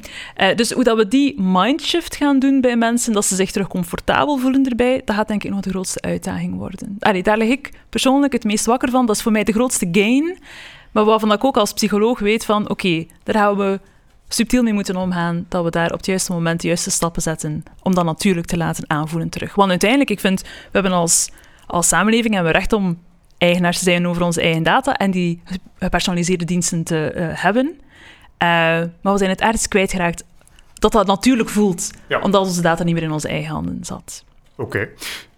dus 0.56 0.72
hoe 0.72 0.84
dat 0.84 0.98
we 0.98 1.08
die 1.08 1.42
mindshift 1.42 2.16
gaan 2.16 2.40
doen 2.40 2.62
bij 2.62 2.76
mensen 2.76 3.14
dat 3.16 3.26
ze 3.26 3.36
zich 3.36 3.52
terug 3.52 3.68
comfortabel 3.68 4.38
voelen 4.38 4.66
erbij, 4.66 5.02
dat 5.06 5.16
gaat 5.16 5.28
denk 5.28 5.44
ik 5.44 5.52
nog 5.52 5.60
de 5.60 5.70
grootste 5.70 6.02
uitdaging 6.02 6.56
worden. 6.58 6.96
Allee, 7.00 7.24
daar 7.24 7.38
lig 7.38 7.50
ik 7.50 7.72
persoonlijk 7.90 8.34
het 8.34 8.44
meest 8.44 8.66
wakker 8.66 8.90
van. 8.90 9.06
Dat 9.06 9.16
is 9.16 9.22
voor 9.22 9.32
mij 9.32 9.44
de 9.44 9.52
grootste 9.52 9.88
gain. 9.92 10.38
Maar 10.92 11.06
waarvan 11.06 11.32
ik 11.32 11.44
ook 11.44 11.58
als 11.58 11.74
psycholoog 11.74 12.20
weet 12.20 12.46
van, 12.46 12.70
oké, 12.70 13.06
daar 13.24 13.36
gaan 13.36 13.58
we 13.58 13.80
subtiel 14.28 14.64
mee 14.64 14.74
moeten 14.74 14.96
omgaan, 14.96 15.46
dat 15.50 15.64
we 15.64 15.70
daar 15.70 15.92
op 15.92 15.98
het 15.98 16.06
juiste 16.06 16.32
moment 16.32 16.62
de 16.62 16.68
juiste 16.68 16.92
stappen 16.92 17.22
zetten, 17.22 17.64
om 17.82 17.96
dat 17.96 18.06
natuurlijk 18.06 18.48
te 18.48 18.58
laten 18.58 18.90
aanvoelen 18.90 19.30
terug. 19.30 19.56
Want 19.56 19.70
uiteindelijk, 19.70 20.10
ik 20.10 20.20
vind, 20.20 20.42
we 20.42 20.48
hebben 20.72 20.92
als, 20.92 21.32
als 21.68 21.88
samenleving 21.88 22.34
hebben 22.34 22.52
we 22.52 22.58
recht 22.58 22.74
om 22.74 23.00
eigenaars 23.38 23.78
te 23.78 23.84
zijn 23.84 24.08
over 24.08 24.24
onze 24.24 24.42
eigen 24.42 24.64
data 24.64 24.94
en 24.94 25.12
die 25.12 25.42
gepersonaliseerde 25.80 26.46
diensten 26.46 26.84
te 26.84 27.14
uh, 27.16 27.28
hebben. 27.30 27.66
Uh, 27.66 27.80
maar 29.02 29.14
we 29.14 29.18
zijn 29.18 29.30
het 29.30 29.42
ergens 29.42 29.68
kwijtgeraakt 29.68 30.24
dat 30.92 31.06
dat 31.06 31.08
natuurlijk 31.08 31.50
voelt, 31.50 31.92
omdat 32.22 32.42
onze 32.42 32.62
data 32.62 32.84
niet 32.84 32.94
meer 32.94 33.04
in 33.04 33.12
onze 33.12 33.28
eigen 33.28 33.52
handen 33.52 33.78
zat. 33.82 34.24
Oké. 34.56 34.90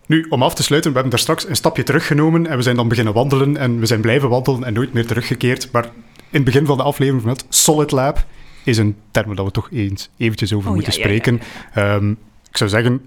Nu, 0.05 0.25
om 0.29 0.43
af 0.43 0.55
te 0.55 0.63
sluiten, 0.63 0.91
we 0.91 0.97
hebben 0.97 1.15
daar 1.15 1.25
straks 1.25 1.47
een 1.47 1.55
stapje 1.55 1.83
teruggenomen 1.83 2.47
en 2.47 2.57
we 2.57 2.63
zijn 2.63 2.75
dan 2.75 2.87
beginnen 2.87 3.13
wandelen 3.13 3.57
en 3.57 3.79
we 3.79 3.85
zijn 3.85 4.01
blijven 4.01 4.29
wandelen 4.29 4.63
en 4.63 4.73
nooit 4.73 4.93
meer 4.93 5.05
teruggekeerd. 5.05 5.71
Maar 5.71 5.83
in 5.83 5.91
het 6.31 6.43
begin 6.43 6.65
van 6.65 6.77
de 6.77 6.83
aflevering 6.83 7.23
van 7.23 7.31
het 7.31 7.45
Solid 7.49 7.91
Lab 7.91 8.25
is 8.63 8.77
een 8.77 8.95
term 9.11 9.35
dat 9.35 9.45
we 9.45 9.51
toch 9.51 9.69
eens 9.71 10.09
eventjes 10.17 10.53
over 10.53 10.69
oh, 10.69 10.75
moeten 10.75 10.93
spreken. 10.93 11.41
Um, 11.77 12.17
ik 12.49 12.57
zou 12.57 12.69
zeggen, 12.69 13.01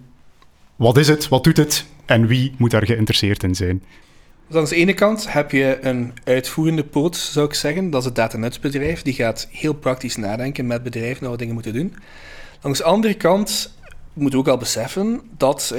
wat 0.77 0.97
is 0.97 1.09
het, 1.09 1.29
wat 1.29 1.45
doet 1.45 1.57
het 1.57 1.87
en 2.07 2.27
wie 2.27 2.55
moet 2.59 2.71
daar 2.71 2.87
geïnteresseerd 2.87 3.43
in 3.43 3.55
zijn? 3.55 3.83
Dus 4.51 4.59
aan 4.59 4.65
de 4.65 4.75
ene 4.75 4.95
kant 4.95 5.33
heb 5.33 5.51
je 5.51 5.79
een 5.81 6.13
uitvoerende 6.25 6.85
poot, 6.85 7.17
zou 7.17 7.47
ik 7.47 7.55
zeggen. 7.55 7.91
Dat 7.91 8.01
is 8.01 8.07
het 8.07 8.15
datanutsbedrijf. 8.15 9.03
Die 9.03 9.15
gaat 9.15 9.49
heel 9.51 9.75
praktisch 9.75 10.17
nadenken 10.17 10.67
met 10.67 10.83
bedrijven 10.83 11.29
wat 11.29 11.39
dingen 11.39 11.55
moeten 11.55 11.73
doen. 11.73 11.95
Langs 12.61 12.79
de 12.79 12.85
andere 12.85 13.15
kant 13.15 13.75
moeten 14.13 14.39
we 14.39 14.45
ook 14.45 14.53
al 14.53 14.59
beseffen 14.59 15.21
dat 15.37 15.75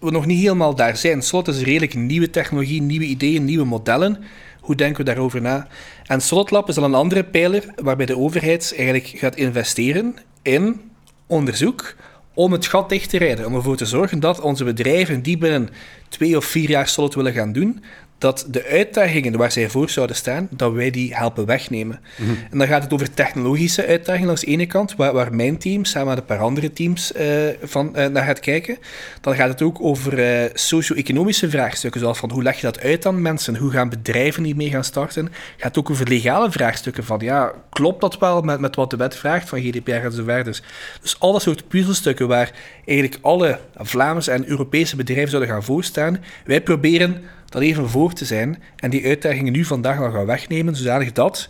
we 0.00 0.10
nog 0.10 0.26
niet 0.26 0.40
helemaal 0.40 0.74
daar 0.74 0.96
zijn. 0.96 1.22
Solid 1.22 1.48
is 1.48 1.62
redelijk 1.62 1.94
nieuwe 1.94 2.30
technologie, 2.30 2.82
nieuwe 2.82 3.04
ideeën, 3.04 3.44
nieuwe 3.44 3.64
modellen. 3.64 4.24
Hoe 4.60 4.74
denken 4.74 5.04
we 5.04 5.10
daarover 5.10 5.40
na? 5.40 5.68
En 6.06 6.20
Solid 6.20 6.50
Lab 6.50 6.68
is 6.68 6.76
al 6.76 6.84
een 6.84 6.94
andere 6.94 7.24
pijler 7.24 7.64
waarbij 7.82 8.06
de 8.06 8.18
overheid 8.18 8.74
eigenlijk 8.76 9.12
gaat 9.16 9.36
investeren 9.36 10.16
in 10.42 10.80
onderzoek 11.26 11.94
om 12.34 12.52
het 12.52 12.66
gat 12.66 12.88
dicht 12.88 13.10
te 13.10 13.18
rijden. 13.18 13.46
Om 13.46 13.54
ervoor 13.54 13.76
te 13.76 13.86
zorgen 13.86 14.20
dat 14.20 14.40
onze 14.40 14.64
bedrijven 14.64 15.22
die 15.22 15.38
binnen 15.38 15.68
twee 16.08 16.36
of 16.36 16.44
vier 16.44 16.68
jaar 16.68 16.88
Solid 16.88 17.14
willen 17.14 17.32
gaan 17.32 17.52
doen, 17.52 17.82
dat 18.18 18.46
de 18.48 18.64
uitdagingen 18.64 19.36
waar 19.36 19.52
zij 19.52 19.68
voor 19.68 19.90
zouden 19.90 20.16
staan, 20.16 20.48
dat 20.50 20.72
wij 20.72 20.90
die 20.90 21.14
helpen 21.14 21.46
wegnemen. 21.46 22.00
Mhm. 22.16 22.30
En 22.50 22.58
dan 22.58 22.66
gaat 22.66 22.82
het 22.82 22.92
over 22.92 23.14
technologische 23.14 23.86
uitdagingen 23.86 24.26
langs 24.26 24.40
de 24.40 24.46
ene 24.46 24.66
kant, 24.66 24.96
waar, 24.96 25.12
waar 25.12 25.34
mijn 25.34 25.58
team 25.58 25.84
samen 25.84 26.08
met 26.08 26.18
een 26.18 26.24
paar 26.24 26.38
andere 26.38 26.72
teams 26.72 27.12
uh, 27.12 27.24
van, 27.62 27.92
uh, 27.96 28.06
naar 28.06 28.24
gaat 28.24 28.40
kijken. 28.40 28.78
Dan 29.20 29.34
gaat 29.34 29.48
het 29.48 29.62
ook 29.62 29.80
over 29.80 30.18
uh, 30.18 30.50
socio-economische 30.54 31.50
vraagstukken, 31.50 32.00
zoals 32.00 32.18
van 32.18 32.30
hoe 32.30 32.42
leg 32.42 32.56
je 32.56 32.62
dat 32.62 32.80
uit 32.80 33.06
aan 33.06 33.22
mensen, 33.22 33.56
hoe 33.56 33.70
gaan 33.70 33.88
bedrijven 33.88 34.44
hiermee 34.44 34.70
gaan 34.70 34.84
starten. 34.84 35.24
Het 35.24 35.32
gaat 35.56 35.78
ook 35.78 35.90
over 35.90 36.08
legale 36.08 36.50
vraagstukken 36.50 37.04
van, 37.04 37.18
ja, 37.20 37.52
klopt 37.70 38.00
dat 38.00 38.18
wel 38.18 38.42
met, 38.42 38.60
met 38.60 38.76
wat 38.76 38.90
de 38.90 38.96
wet 38.96 39.16
vraagt 39.16 39.48
van 39.48 39.60
GDPR 39.60 39.90
en 39.90 40.12
zo 40.12 40.24
verder. 40.24 40.44
Dus, 40.44 40.62
dus 41.00 41.20
alle 41.20 41.40
soort 41.40 41.68
puzzelstukken 41.68 42.28
waar 42.28 42.52
eigenlijk 42.84 43.18
alle 43.22 43.58
Vlaamse 43.76 44.30
en 44.30 44.48
Europese 44.48 44.96
bedrijven 44.96 45.30
zouden 45.30 45.50
gaan 45.50 45.62
voorstaan. 45.62 46.22
Wij 46.44 46.62
proberen 46.62 47.22
dat 47.48 47.62
even 47.62 47.88
voor 47.88 48.12
te 48.12 48.24
zijn 48.24 48.62
en 48.76 48.90
die 48.90 49.06
uitdagingen 49.06 49.52
nu 49.52 49.64
vandaag 49.64 50.00
al 50.00 50.10
gaan 50.10 50.26
wegnemen, 50.26 50.76
zodanig 50.76 51.12
dat 51.12 51.48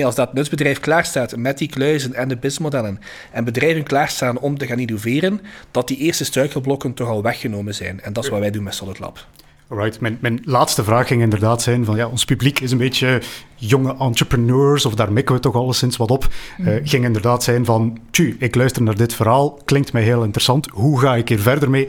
als 0.00 0.14
dat 0.14 0.34
nutsbedrijf 0.34 0.80
klaarstaat 0.80 1.36
met 1.36 1.58
die 1.58 1.68
kluizen 1.68 2.14
en 2.14 2.28
de 2.28 2.36
BIS-modellen 2.36 2.98
en 3.30 3.44
bedrijven 3.44 3.82
klaarstaan 3.82 4.38
om 4.38 4.58
te 4.58 4.66
gaan 4.66 4.78
innoveren, 4.78 5.40
dat 5.70 5.88
die 5.88 5.96
eerste 5.96 6.24
struikelblokken 6.24 6.94
toch 6.94 7.08
al 7.08 7.22
weggenomen 7.22 7.74
zijn. 7.74 8.00
En 8.00 8.12
dat 8.12 8.24
is 8.24 8.30
wat 8.30 8.40
wij 8.40 8.50
doen 8.50 8.62
met 8.62 8.74
Solid 8.74 8.98
Lab. 8.98 9.26
Alright, 9.68 10.00
mijn, 10.00 10.18
mijn 10.20 10.40
laatste 10.44 10.84
vraag 10.84 11.06
ging 11.06 11.22
inderdaad 11.22 11.62
zijn 11.62 11.84
van 11.84 11.96
ja, 11.96 12.06
ons 12.06 12.24
publiek 12.24 12.60
is 12.60 12.70
een 12.70 12.78
beetje 12.78 13.22
jonge 13.54 13.96
entrepreneurs, 13.98 14.86
of 14.86 14.94
daar 14.94 15.12
mikken 15.12 15.34
we 15.34 15.40
toch 15.40 15.54
alleszins 15.54 15.96
wat 15.96 16.10
op. 16.10 16.28
Mm. 16.56 16.68
Uh, 16.68 16.74
ging 16.84 17.04
inderdaad 17.04 17.42
zijn 17.42 17.64
van, 17.64 17.98
tju, 18.10 18.36
ik 18.38 18.54
luister 18.54 18.82
naar 18.82 18.96
dit 18.96 19.14
verhaal, 19.14 19.60
klinkt 19.64 19.92
mij 19.92 20.02
heel 20.02 20.22
interessant, 20.22 20.68
hoe 20.72 21.00
ga 21.00 21.16
ik 21.16 21.28
hier 21.28 21.40
verder 21.40 21.70
mee? 21.70 21.88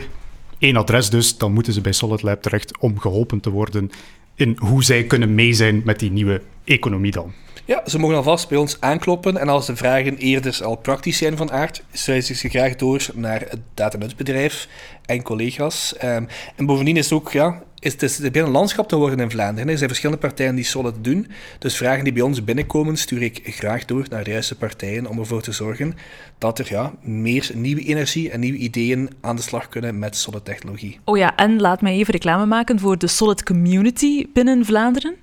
Eén 0.64 0.78
adres 0.78 1.10
dus, 1.10 1.38
dan 1.38 1.54
moeten 1.54 1.74
ze 1.74 1.82
bij 1.82 1.92
Solid 1.92 2.22
Lab 2.22 2.42
terecht 2.42 2.78
om 2.78 3.00
geholpen 3.00 3.40
te 3.40 3.50
worden 3.50 3.92
in 4.36 4.56
hoe 4.60 4.84
zij 4.84 5.04
kunnen 5.04 5.36
mee 5.36 5.54
zijn 5.54 5.82
met 5.86 6.00
die 6.00 6.12
nieuwe 6.12 6.42
economie 6.64 7.12
dan. 7.12 7.34
Ja, 7.66 7.84
ze 7.88 8.00
mogen 8.00 8.16
alvast 8.16 8.50
bij 8.50 8.58
ons 8.58 8.78
aankloppen 8.80 9.38
en 9.38 9.50
als 9.50 9.66
de 9.66 9.76
vragen 9.76 10.18
eerder 10.18 10.60
al 10.64 10.76
praktisch 10.76 11.18
zijn 11.18 11.38
van 11.38 11.52
aard, 11.52 11.84
wijzen 12.06 12.36
ze 12.36 12.50
graag 12.50 12.76
door 12.76 13.06
naar 13.14 13.40
het 13.50 13.60
datanutsbedrijf 13.74 14.68
en 15.06 15.22
collega's. 15.22 15.96
Um, 16.04 16.28
en 16.56 16.66
bovendien 16.66 16.98
is 16.98 17.10
het 17.10 17.14
ook, 17.14 17.32
ja, 17.32 17.64
is 17.80 17.92
het, 17.92 18.04
is 18.04 18.18
het 18.18 18.38
een 18.38 18.50
landschap 18.50 18.88
te 18.88 18.96
worden 18.96 19.20
in 19.20 19.30
Vlaanderen. 19.30 19.70
Er 19.70 19.78
zijn 19.78 19.90
verschillende 19.90 20.22
partijen 20.22 20.56
die 20.56 20.64
solid 20.64 20.96
doen. 21.02 21.28
Dus 21.60 21.78
vragen 21.78 22.04
die 22.04 22.14
bij 22.14 22.22
ons 22.22 22.44
binnenkomen, 22.44 22.98
stuur 22.98 23.22
ik 23.22 23.42
graag 23.44 23.86
door 23.86 24.06
naar 24.10 24.24
de 24.24 24.32
juiste 24.32 24.56
partijen 24.56 25.08
om 25.08 25.20
ervoor 25.20 25.42
te 25.42 25.52
zorgen 25.52 25.94
dat 26.38 26.60
er 26.60 26.68
ja, 26.70 26.94
meer 27.02 27.52
nieuwe 27.54 27.82
energie 27.82 28.30
en 28.32 28.40
nieuwe 28.40 28.58
ideeën 28.58 29.10
aan 29.22 29.36
de 29.36 29.42
slag 29.42 29.70
kunnen 29.70 30.00
met 30.00 30.16
solid 30.16 30.46
technologie. 30.46 31.00
Oh 31.04 31.18
ja, 31.18 31.36
en 31.36 31.62
laat 31.62 31.82
mij 31.82 31.94
even 31.94 32.14
reclame 32.14 32.46
maken 32.46 32.80
voor 32.80 32.98
de 32.98 33.08
solid 33.08 33.44
community 33.44 34.26
binnen 34.34 34.66
Vlaanderen. 34.66 35.16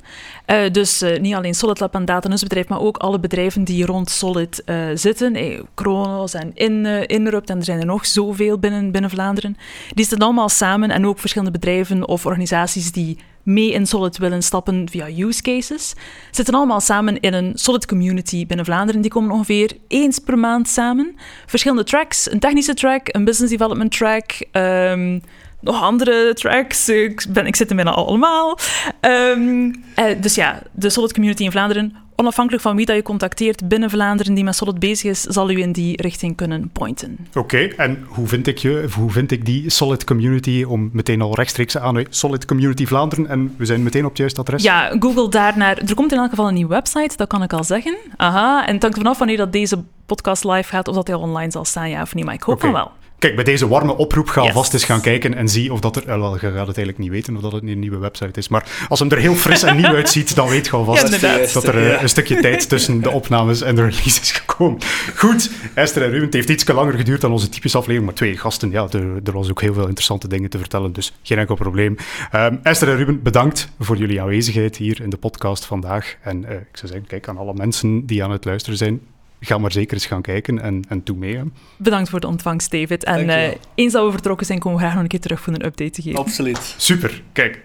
Uh, 0.47 0.71
dus 0.71 1.03
uh, 1.03 1.19
niet 1.19 1.35
alleen 1.35 1.55
Solid 1.55 1.81
Lab 1.81 1.95
en 1.95 2.05
Datanusbedrijf, 2.05 2.69
maar 2.69 2.81
ook 2.81 2.97
alle 2.97 3.21
bedrijven 3.21 3.65
die 3.65 3.87
rond 3.87 4.11
Solid 4.11 4.63
uh, 4.67 4.87
zitten. 4.95 5.37
Kronos 5.75 6.35
en 6.35 6.51
In, 6.55 6.87
Inrupt 7.07 7.51
en 7.51 7.59
er 7.59 7.65
zijn 7.65 7.81
er 7.81 7.87
nog 7.87 8.07
zoveel 8.07 8.59
binnen, 8.59 8.91
binnen 8.91 9.11
Vlaanderen. 9.11 9.57
Die 9.95 10.05
zitten 10.05 10.27
allemaal 10.27 10.49
samen 10.49 10.91
en 10.91 11.07
ook 11.07 11.19
verschillende 11.19 11.59
bedrijven 11.59 12.09
of 12.09 12.27
organisaties 12.27 12.93
die 12.93 13.19
mee 13.43 13.73
in 13.73 13.87
Solid 13.87 14.19
willen 14.19 14.43
stappen 14.43 14.89
via 14.91 15.09
use 15.17 15.43
cases. 15.43 15.95
Zitten 16.31 16.55
allemaal 16.55 16.81
samen 16.81 17.21
in 17.21 17.35
een 17.35 17.53
Solid 17.55 17.87
community 17.87 18.47
binnen 18.47 18.67
Vlaanderen. 18.67 19.01
Die 19.01 19.11
komen 19.11 19.31
ongeveer 19.31 19.77
eens 19.89 20.19
per 20.19 20.39
maand 20.39 20.69
samen. 20.69 21.17
Verschillende 21.47 21.85
tracks, 21.85 22.31
een 22.31 22.39
technische 22.39 22.75
track, 22.75 23.09
een 23.11 23.25
business 23.25 23.53
development 23.53 23.97
track... 23.97 24.47
Um, 24.53 25.23
nog 25.61 25.83
andere 25.83 26.35
tracks. 26.35 26.89
Ik, 26.89 27.27
ben, 27.29 27.47
ik 27.47 27.57
zit 27.57 27.71
er 27.71 27.77
bijna 27.77 27.91
allemaal. 27.91 28.59
Um, 29.01 29.85
dus 30.21 30.35
ja, 30.35 30.63
de 30.73 30.91
Solid 30.91 31.13
community 31.13 31.43
in 31.43 31.51
Vlaanderen, 31.51 31.97
onafhankelijk 32.21 32.63
van 32.63 32.77
wie 32.77 32.87
dat 32.87 32.97
je 32.97 33.03
contacteert 33.03 33.69
binnen 33.69 33.91
Vlaanderen 33.91 34.35
die 34.35 34.45
met 34.45 34.55
Solid 34.57 34.79
bezig 34.79 35.11
is, 35.11 35.21
zal 35.21 35.51
u 35.51 35.61
in 35.61 35.73
die 35.73 36.03
richting 36.03 36.37
kunnen 36.37 36.71
pointen. 36.73 37.17
Oké, 37.35 37.59
en 37.59 38.05
hoe 38.09 38.27
vind 38.27 38.47
ik 38.47 38.59
je, 38.59 38.89
hoe 38.95 39.11
vind 39.11 39.31
ik 39.31 39.45
die 39.45 39.71
Solid 39.71 40.05
community 40.05 40.65
om 40.69 40.91
meteen 40.93 41.21
al 41.21 41.35
rechtstreeks 41.35 41.79
aan 41.79 42.05
Solid 42.11 42.45
Community 42.45 42.87
Vlaanderen 42.87 43.27
en 43.27 43.55
we 43.57 43.65
zijn 43.65 43.83
meteen 43.83 44.03
op 44.05 44.09
het 44.09 44.19
juiste 44.19 44.41
adres? 44.41 44.63
Ja, 44.63 44.97
Google 44.99 45.29
daarnaar. 45.29 45.79
Er 45.79 45.95
komt 45.95 46.13
in 46.13 46.19
elk 46.19 46.31
geval 46.31 46.49
een 46.49 46.55
nieuwe 46.55 46.75
website, 46.75 47.17
dat 47.17 47.29
kan 47.29 47.43
ik 47.43 47.53
al 47.53 47.65
zeggen. 47.65 47.97
Aha, 48.17 48.67
en 48.67 48.75
het 48.75 48.83
hangt 48.83 48.97
vanaf 48.97 49.19
wanneer 49.19 49.37
dat 49.37 49.53
deze 49.53 49.85
podcast 50.07 50.45
live 50.45 50.69
gaat 50.69 50.89
of 50.89 50.95
dat 50.95 51.07
hij 51.07 51.17
online 51.17 51.51
zal 51.51 51.65
staan, 51.65 51.91
ja 51.91 52.03
of 52.03 52.15
niet, 52.15 52.25
maar 52.25 52.35
ik 52.35 52.43
hoop 52.43 52.61
van 52.61 52.73
wel. 52.73 52.91
Kijk, 53.21 53.35
bij 53.35 53.45
deze 53.45 53.69
warme 53.69 53.97
oproep 53.97 54.29
ga 54.29 54.43
yes. 54.43 54.53
vast 54.53 54.73
eens 54.73 54.85
gaan 54.85 55.01
kijken 55.01 55.35
en 55.35 55.49
zie 55.49 55.73
of 55.73 55.81
dat 55.81 55.97
er... 55.97 56.07
Wel, 56.07 56.33
je 56.33 56.39
gaat 56.39 56.53
het 56.53 56.57
eigenlijk 56.57 56.99
niet 56.99 57.11
weten 57.11 57.37
of 57.37 57.43
dat 57.43 57.53
het 57.53 57.63
een 57.63 57.79
nieuwe 57.79 57.99
website 57.99 58.39
is. 58.39 58.49
Maar 58.49 58.87
als 58.89 58.99
hem 58.99 59.11
er 59.11 59.19
heel 59.19 59.35
fris 59.35 59.63
en 59.63 59.77
nieuw 59.77 59.95
uitziet, 59.95 60.35
dan 60.35 60.49
weet 60.49 60.67
je 60.67 60.73
alvast 60.73 61.21
dat 61.53 61.65
er 61.65 62.03
een 62.03 62.09
stukje 62.09 62.41
tijd 62.41 62.69
tussen 62.69 63.01
de 63.03 63.11
opnames 63.11 63.61
en 63.61 63.75
de 63.75 63.83
release 63.83 64.21
is 64.21 64.31
gekomen. 64.31 64.79
Goed, 65.17 65.51
Esther 65.75 66.03
en 66.03 66.11
Ruben, 66.11 66.25
het 66.25 66.35
heeft 66.35 66.49
iets 66.49 66.69
langer 66.69 66.95
geduurd 66.95 67.21
dan 67.21 67.33
onze 67.33 67.49
typische 67.49 67.79
aflevering, 67.79 68.07
maar 68.07 68.19
twee 68.19 68.37
gasten, 68.37 68.71
ja, 68.71 68.87
er, 68.91 69.21
er 69.25 69.33
was 69.33 69.51
ook 69.51 69.61
heel 69.61 69.75
veel 69.75 69.87
interessante 69.87 70.29
dingen 70.29 70.51
te 70.51 70.59
vertellen, 70.59 70.93
dus 70.93 71.13
geen 71.23 71.39
enkel 71.39 71.55
probleem. 71.55 71.97
Um, 72.35 72.61
Esther 72.63 72.89
en 72.89 72.97
Ruben, 72.97 73.23
bedankt 73.23 73.69
voor 73.79 73.97
jullie 73.97 74.21
aanwezigheid 74.21 74.77
hier 74.77 75.01
in 75.03 75.11
de 75.11 75.17
podcast 75.17 75.65
vandaag. 75.65 76.17
En 76.23 76.43
uh, 76.43 76.51
ik 76.51 76.77
zou 76.77 76.93
zeggen, 76.93 77.07
kijk 77.07 77.29
aan 77.29 77.39
alle 77.39 77.55
mensen 77.55 78.07
die 78.07 78.25
aan 78.25 78.31
het 78.31 78.45
luisteren 78.45 78.79
zijn, 78.79 79.01
ga 79.41 79.59
maar 79.59 79.73
zeker 79.73 79.95
eens 79.95 80.07
gaan 80.07 80.23
kijken 80.23 80.63
en, 80.63 80.85
en 80.89 81.01
doe 81.05 81.17
mee. 81.17 81.37
Hè. 81.37 81.43
Bedankt 81.77 82.11
voor 82.11 82.21
de 82.21 82.27
ontvangst, 82.27 82.71
David. 82.71 83.05
En 83.05 83.29
uh, 83.29 83.49
eens 83.75 83.93
dat 83.93 84.05
we 84.05 84.13
vertrokken 84.13 84.47
zijn, 84.47 84.59
komen 84.59 84.79
we 84.79 84.85
graag 84.85 84.95
nog 84.95 85.03
een 85.03 85.09
keer 85.09 85.21
terug 85.21 85.41
voor 85.41 85.53
een 85.53 85.65
update 85.65 85.91
te 85.91 86.03
geven. 86.03 86.19
Absoluut. 86.19 86.75
Super. 86.77 87.23
Kijk, 87.33 87.61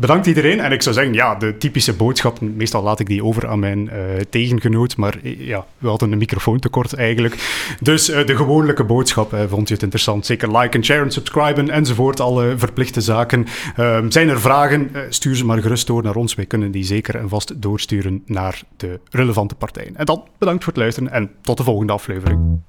Bedankt 0.00 0.26
iedereen. 0.26 0.60
En 0.60 0.72
ik 0.72 0.82
zou 0.82 0.94
zeggen, 0.94 1.14
ja, 1.14 1.34
de 1.34 1.56
typische 1.56 1.92
boodschappen, 1.92 2.56
meestal 2.56 2.82
laat 2.82 3.00
ik 3.00 3.06
die 3.06 3.24
over 3.24 3.48
aan 3.48 3.58
mijn 3.58 3.78
uh, 3.78 3.92
tegengenoot, 4.30 4.96
maar 4.96 5.18
eh, 5.22 5.46
ja, 5.46 5.66
we 5.78 5.88
hadden 5.88 6.12
een 6.12 6.18
microfoontekort 6.18 6.92
eigenlijk. 6.92 7.34
Dus 7.80 8.10
uh, 8.10 8.26
de 8.26 8.36
gewone 8.36 8.84
boodschap, 8.84 9.36
vond 9.48 9.68
je 9.68 9.74
het 9.74 9.82
interessant? 9.82 10.26
Zeker 10.26 10.58
like 10.58 10.76
en 10.76 10.84
share 10.84 11.02
en 11.02 11.10
subscriben 11.10 11.70
enzovoort, 11.70 12.20
alle 12.20 12.54
verplichte 12.56 13.00
zaken. 13.00 13.46
Ehm, 13.76 14.10
zijn 14.10 14.28
er 14.28 14.40
vragen, 14.40 14.90
stuur 15.08 15.36
ze 15.36 15.44
maar 15.44 15.62
gerust 15.62 15.86
door 15.86 16.02
naar 16.02 16.16
ons. 16.16 16.34
Wij 16.34 16.46
kunnen 16.46 16.70
die 16.70 16.84
zeker 16.84 17.16
en 17.16 17.28
vast 17.28 17.62
doorsturen 17.62 18.22
naar 18.26 18.62
de 18.76 19.00
relevante 19.10 19.54
partijen. 19.54 19.96
En 19.96 20.04
dan 20.04 20.24
bedankt 20.38 20.64
voor 20.64 20.72
het 20.72 20.82
luisteren 20.82 21.12
en 21.12 21.30
tot 21.40 21.56
de 21.56 21.64
volgende 21.64 21.92
aflevering. 21.92 22.60